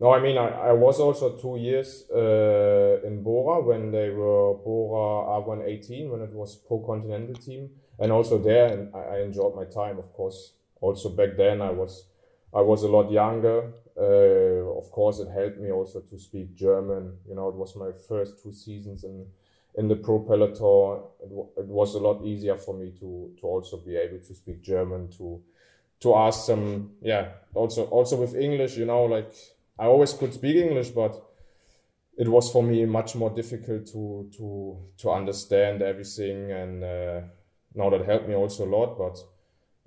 no, 0.00 0.12
I 0.12 0.20
mean, 0.20 0.36
I, 0.36 0.48
I 0.48 0.72
was 0.72 1.00
also 1.00 1.36
two 1.36 1.56
years 1.56 2.04
uh, 2.10 3.00
in 3.06 3.22
Bora 3.22 3.62
when 3.62 3.90
they 3.90 4.10
were 4.10 4.54
Bora 4.54 5.26
Argon 5.36 5.62
18, 5.66 6.10
when 6.10 6.20
it 6.20 6.32
was 6.32 6.56
Pro 6.56 6.80
Continental 6.80 7.34
team. 7.36 7.70
And 7.98 8.12
also 8.12 8.36
there, 8.38 8.90
I, 8.94 9.16
I 9.16 9.20
enjoyed 9.22 9.54
my 9.56 9.64
time, 9.64 9.98
of 9.98 10.12
course. 10.12 10.52
Also 10.82 11.08
back 11.08 11.36
then, 11.36 11.62
I 11.62 11.70
was 11.70 12.06
I 12.54 12.60
was 12.60 12.82
a 12.82 12.88
lot 12.88 13.10
younger. 13.10 13.72
Uh, 13.98 14.78
of 14.78 14.90
course, 14.90 15.18
it 15.18 15.28
helped 15.30 15.58
me 15.58 15.70
also 15.72 16.00
to 16.00 16.18
speak 16.18 16.54
German. 16.54 17.16
You 17.26 17.34
know, 17.34 17.48
it 17.48 17.54
was 17.54 17.74
my 17.76 17.92
first 18.06 18.42
two 18.42 18.52
seasons 18.52 19.04
in 19.04 19.26
in 19.76 19.88
the 19.88 19.96
Pro 19.96 20.18
Peloton. 20.20 21.04
It, 21.22 21.28
wa- 21.30 21.48
it 21.56 21.66
was 21.66 21.94
a 21.94 21.98
lot 21.98 22.22
easier 22.22 22.58
for 22.58 22.74
me 22.74 22.90
to 23.00 23.34
to 23.40 23.46
also 23.46 23.78
be 23.78 23.96
able 23.96 24.18
to 24.18 24.34
speak 24.34 24.60
German 24.62 25.08
to 25.16 25.40
to 26.00 26.14
ask 26.14 26.46
some 26.46 26.90
yeah 27.00 27.28
also 27.54 27.84
also 27.86 28.16
with 28.16 28.34
English 28.34 28.76
you 28.76 28.84
know 28.84 29.04
like 29.04 29.32
I 29.78 29.86
always 29.86 30.12
could 30.12 30.32
speak 30.34 30.56
English 30.56 30.90
but 30.90 31.22
it 32.16 32.28
was 32.28 32.50
for 32.50 32.62
me 32.62 32.86
much 32.86 33.14
more 33.14 33.30
difficult 33.30 33.86
to 33.86 34.30
to 34.36 34.76
to 34.98 35.10
understand 35.10 35.82
everything. 35.82 36.50
And 36.50 36.82
uh, 36.82 37.20
now 37.74 37.90
that 37.90 38.06
helped 38.06 38.28
me 38.28 38.34
also 38.34 38.64
a 38.64 38.72
lot 38.76 38.96
but 38.96 39.16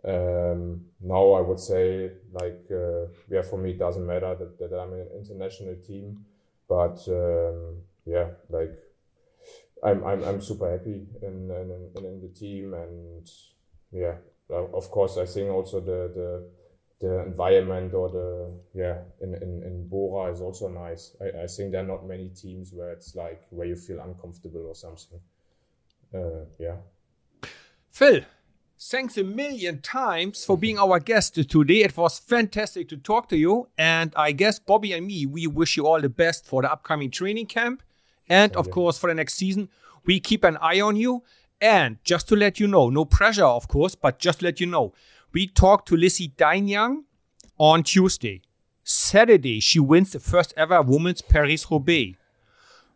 um, 0.05 0.85
now 1.01 1.31
I 1.31 1.41
would 1.41 1.59
say 1.59 2.11
like 2.31 2.65
uh, 2.71 3.07
yeah 3.29 3.41
for 3.41 3.57
me 3.57 3.71
it 3.71 3.79
doesn't 3.79 4.05
matter 4.05 4.35
that, 4.35 4.59
that 4.59 4.77
I'm 4.77 4.93
an 4.93 5.07
international 5.17 5.75
team 5.75 6.25
but 6.67 6.99
um, 7.07 7.77
yeah 8.05 8.27
like 8.49 8.77
I'm, 9.83 10.03
I'm 10.03 10.23
I'm 10.23 10.41
super 10.41 10.69
happy 10.71 11.07
in 11.21 11.49
in, 11.49 11.91
in, 11.95 12.05
in 12.05 12.21
the 12.21 12.29
team. 12.29 12.73
And 12.73 13.27
yeah 13.91 14.17
of 14.49 14.91
course 14.91 15.17
I 15.17 15.25
think 15.25 15.49
also 15.49 15.79
the 15.79 16.11
the 16.13 16.58
the 16.99 17.23
environment 17.25 17.93
or 17.93 18.09
the 18.09 18.51
yeah 18.73 18.97
in, 19.21 19.33
in, 19.35 19.63
in 19.63 19.87
Bora 19.87 20.31
is 20.31 20.41
also 20.41 20.67
nice. 20.67 21.15
I, 21.21 21.43
I 21.43 21.47
think 21.47 21.71
there 21.71 21.81
are 21.81 21.87
not 21.87 22.07
many 22.07 22.29
teams 22.29 22.73
where 22.73 22.91
it's 22.91 23.15
like 23.15 23.43
where 23.51 23.67
you 23.67 23.75
feel 23.75 23.99
uncomfortable 24.01 24.65
or 24.67 24.75
something. 24.75 25.19
Uh, 26.13 26.45
yeah. 26.57 26.75
Phil, 27.91 28.21
thanks 28.79 29.17
a 29.17 29.23
million 29.23 29.81
times 29.81 30.45
for 30.45 30.57
being 30.57 30.77
our 30.77 30.99
guest 30.99 31.35
today. 31.35 31.83
It 31.83 31.95
was 31.95 32.19
fantastic 32.19 32.89
to 32.89 32.97
talk 32.97 33.29
to 33.29 33.37
you. 33.37 33.67
And 33.77 34.13
I 34.15 34.31
guess 34.31 34.59
Bobby 34.59 34.93
and 34.93 35.07
me, 35.07 35.25
we 35.25 35.47
wish 35.47 35.77
you 35.77 35.87
all 35.87 36.01
the 36.01 36.09
best 36.09 36.45
for 36.45 36.61
the 36.61 36.71
upcoming 36.71 37.11
training 37.11 37.47
camp. 37.47 37.83
And 38.27 38.55
of 38.55 38.69
course, 38.69 38.97
for 38.97 39.07
the 39.07 39.15
next 39.15 39.35
season, 39.35 39.69
we 40.05 40.19
keep 40.19 40.43
an 40.43 40.57
eye 40.61 40.81
on 40.81 40.95
you. 40.95 41.23
And 41.61 41.97
just 42.03 42.29
to 42.29 42.35
let 42.35 42.59
you 42.59 42.67
know, 42.67 42.89
no 42.89 43.03
pressure, 43.05 43.43
of 43.43 43.67
course, 43.67 43.95
but 43.95 44.17
just 44.17 44.41
let 44.41 44.61
you 44.61 44.65
know, 44.65 44.93
we 45.31 45.47
talked 45.47 45.87
to 45.87 45.95
Lizzie 45.95 46.29
Deignan 46.29 47.03
on 47.57 47.83
Tuesday. 47.83 48.41
Saturday, 48.83 49.59
she 49.59 49.79
wins 49.79 50.11
the 50.11 50.19
first 50.19 50.53
ever 50.57 50.81
women's 50.81 51.21
Paris 51.21 51.69
Roubaix. 51.69 52.17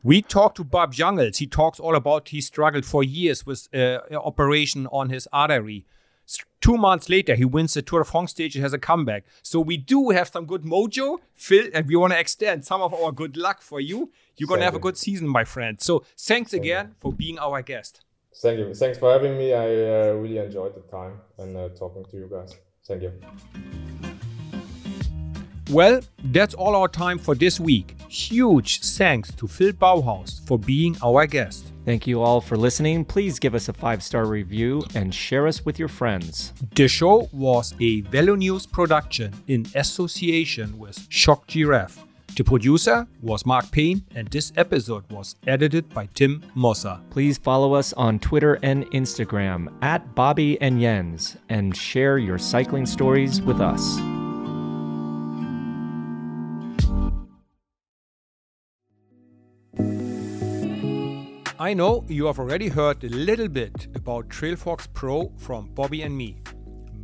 We 0.02 0.22
talked 0.22 0.58
to 0.58 0.64
Bob 0.64 0.94
Jungels. 0.94 1.38
He 1.38 1.48
talks 1.48 1.80
all 1.80 1.96
about 1.96 2.30
he 2.30 2.42
struggled 2.42 2.86
for 2.86 3.04
years 3.04 3.46
with 3.46 3.70
uh, 3.74 4.00
operation 4.12 4.88
on 4.88 5.10
his 5.10 5.28
artery. 5.32 5.86
Two 6.62 6.78
months 6.78 7.10
later, 7.10 7.36
he 7.36 7.46
wins 7.46 7.74
the 7.74 7.82
Tour 7.82 8.00
de 8.00 8.06
France 8.06 8.32
stage 8.32 8.56
and 8.56 8.64
has 8.64 8.74
a 8.74 8.80
comeback. 8.80 9.26
So 9.44 9.60
we 9.60 9.78
do 9.78 10.10
have 10.10 10.30
some 10.30 10.46
good 10.46 10.64
mojo, 10.64 11.20
Phil, 11.36 11.70
and 11.74 11.86
we 11.88 11.96
want 11.96 12.14
to 12.14 12.20
extend 12.20 12.66
some 12.66 12.82
of 12.82 12.94
our 12.94 13.12
good 13.12 13.38
luck 13.38 13.62
for 13.62 13.80
you. 13.80 14.12
You're 14.38 14.48
going 14.48 14.62
to 14.62 14.66
have 14.66 14.76
a 14.76 14.80
good 14.80 14.98
season, 14.98 15.28
my 15.28 15.44
friend. 15.44 15.80
So 15.82 16.04
thanks 16.18 16.54
again 16.54 16.96
for 17.00 17.14
being 17.14 17.38
our 17.40 17.62
guest. 17.62 18.02
Thank 18.42 18.60
you. 18.60 18.74
Thanks 18.74 18.98
for 18.98 19.12
having 19.12 19.38
me. 19.38 19.54
I 19.54 19.68
uh, 19.68 20.14
really 20.14 20.38
enjoyed 20.38 20.76
the 20.76 20.82
time 20.92 21.20
and 21.38 21.56
uh, 21.56 21.70
talking 21.70 22.04
to 22.06 22.18
you 22.18 22.28
guys. 22.32 22.56
Thank 22.88 23.04
you. 23.04 23.12
Well, 25.70 26.02
that's 26.26 26.54
all 26.54 26.76
our 26.76 26.88
time 26.88 27.18
for 27.18 27.36
this 27.36 27.60
week. 27.60 27.96
Huge 28.10 28.82
thanks 28.82 29.32
to 29.34 29.48
Phil 29.48 29.72
Bauhaus 29.72 30.46
for 30.46 30.60
being 30.60 30.98
our 31.02 31.26
guest. 31.26 31.72
Thank 31.86 32.06
you 32.06 32.22
all 32.22 32.42
for 32.42 32.58
listening. 32.58 33.06
Please 33.06 33.40
give 33.40 33.56
us 33.56 33.70
a 33.70 33.74
five 33.74 34.04
star 34.04 34.26
review 34.26 34.84
and 34.96 35.14
share 35.14 35.48
us 35.48 35.66
with 35.66 35.80
your 35.80 35.88
friends. 35.88 36.54
The 36.76 36.88
show 36.88 37.30
was 37.32 37.74
a 37.80 38.02
VeloNews 38.04 38.72
production 38.72 39.34
in 39.48 39.66
association 39.76 40.78
with 40.78 41.06
Shocked 41.10 41.50
Giraffe. 41.50 42.04
The 42.36 42.44
producer 42.44 43.06
was 43.22 43.46
Mark 43.46 43.70
Payne, 43.70 44.06
and 44.16 44.28
this 44.28 44.52
episode 44.56 45.04
was 45.12 45.36
edited 45.46 45.88
by 45.94 46.08
Tim 46.16 46.42
Mossa. 46.56 47.00
Please 47.12 47.38
follow 47.38 47.76
us 47.76 47.94
on 47.94 48.18
Twitter 48.18 48.58
and 48.64 48.90
Instagram 48.90 49.72
at 49.84 50.16
Bobby 50.16 50.60
and 50.60 50.82
Jens 50.82 51.38
and 51.50 51.78
share 51.78 52.18
your 52.18 52.40
cycling 52.40 52.88
stories 52.88 53.40
with 53.40 53.62
us. 53.62 54.00
I 61.60 61.76
know 61.76 62.04
you 62.08 62.26
have 62.26 62.40
already 62.40 62.68
heard 62.68 63.04
a 63.04 63.10
little 63.10 63.48
bit 63.48 63.90
about 63.94 64.30
Trailforks 64.30 64.92
Pro 64.92 65.32
from 65.38 65.68
Bobby 65.76 66.02
and 66.02 66.18
me, 66.18 66.38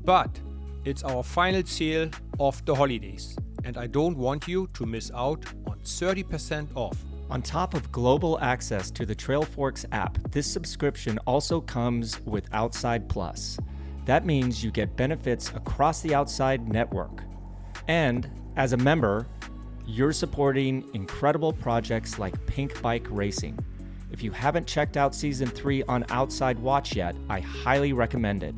but 0.03 0.39
it's 0.86 1.03
our 1.03 1.21
final 1.21 1.63
sale 1.65 2.09
of 2.39 2.65
the 2.65 2.73
holidays 2.73 3.38
and 3.64 3.78
I 3.78 3.88
don't 3.88 4.18
want 4.18 4.47
you 4.47 4.68
to 4.74 4.86
miss 4.86 5.12
out 5.14 5.45
on 5.68 5.80
30% 5.80 6.76
off. 6.76 6.97
On 7.30 7.41
top 7.41 7.74
of 7.76 7.91
global 7.91 8.39
access 8.39 8.89
to 8.91 9.05
the 9.05 9.16
Trailforks 9.16 9.86
app, 9.91 10.18
this 10.32 10.51
subscription 10.51 11.20
also 11.28 11.62
comes 11.62 12.20
with 12.22 12.47
Outside 12.53 13.07
Plus. 13.07 13.60
That 14.05 14.26
means 14.26 14.64
you 14.64 14.72
get 14.72 14.95
benefits 14.95 15.49
across 15.49 16.01
the 16.01 16.16
Outside 16.16 16.68
network. 16.68 17.24
And 17.88 18.30
as 18.55 18.74
a 18.74 18.78
member, 18.78 19.28
you're 19.86 20.12
supporting 20.12 20.89
incredible 20.93 21.53
projects 21.53 22.18
like 22.18 22.34
Pinkbike 22.45 23.07
Racing. 23.10 23.60
If 24.12 24.24
you 24.24 24.32
haven't 24.32 24.66
checked 24.66 24.97
out 24.97 25.14
season 25.14 25.47
3 25.47 25.84
on 25.84 26.05
Outside 26.10 26.57
Watch 26.60 26.95
yet, 26.95 27.16
I 27.30 27.39
highly 27.39 27.93
recommend 27.93 28.43
it. 28.43 28.55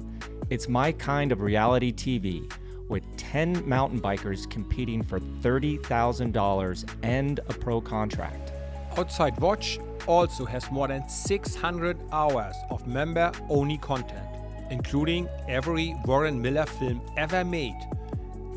It's 0.49 0.69
my 0.69 0.91
kind 0.93 1.31
of 1.31 1.41
reality 1.41 1.91
TV 1.91 2.51
with 2.91 3.03
10 3.15 3.67
mountain 3.67 4.01
bikers 4.01 4.47
competing 4.49 5.01
for 5.01 5.19
$30,000 5.19 6.95
and 7.03 7.39
a 7.39 7.53
pro 7.53 7.79
contract. 7.79 8.51
Outside 8.97 9.39
Watch 9.39 9.79
also 10.07 10.43
has 10.43 10.69
more 10.69 10.89
than 10.89 11.07
600 11.07 11.97
hours 12.11 12.55
of 12.69 12.85
member 12.85 13.31
only 13.47 13.77
content, 13.77 14.27
including 14.69 15.29
every 15.47 15.95
Warren 16.03 16.41
Miller 16.41 16.65
film 16.65 17.01
ever 17.15 17.45
made. 17.45 17.79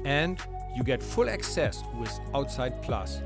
And 0.05 0.41
you 0.75 0.83
get 0.83 1.01
full 1.01 1.31
access 1.31 1.85
with 1.97 2.13
Outside 2.35 2.83
Plus. 2.83 3.23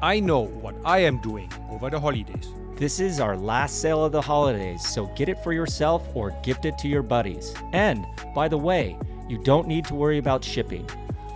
I 0.00 0.20
know 0.20 0.42
what 0.42 0.76
I 0.84 0.98
am 1.00 1.18
doing 1.18 1.50
over 1.70 1.90
the 1.90 1.98
holidays. 1.98 2.52
This 2.76 3.00
is 3.00 3.18
our 3.18 3.36
last 3.36 3.80
sale 3.80 4.04
of 4.04 4.12
the 4.12 4.20
holidays, 4.20 4.86
so 4.86 5.06
get 5.16 5.28
it 5.28 5.42
for 5.42 5.52
yourself 5.52 6.06
or 6.14 6.30
gift 6.42 6.66
it 6.66 6.78
to 6.78 6.88
your 6.88 7.02
buddies. 7.02 7.52
And 7.72 8.06
by 8.34 8.46
the 8.46 8.58
way, 8.58 8.96
you 9.28 9.38
don't 9.42 9.66
need 9.66 9.84
to 9.86 9.94
worry 9.94 10.18
about 10.18 10.44
shipping. 10.44 10.88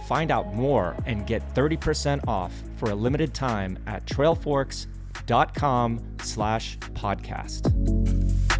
Find 0.07 0.30
out 0.30 0.55
more 0.55 0.97
and 1.07 1.26
get 1.26 1.55
30% 1.55 2.26
off 2.26 2.53
for 2.76 2.91
a 2.91 2.95
limited 2.95 3.32
time 3.34 3.78
at 3.86 4.07
trailforks.com 4.07 6.01
slash 6.20 6.78
podcast. 6.78 8.60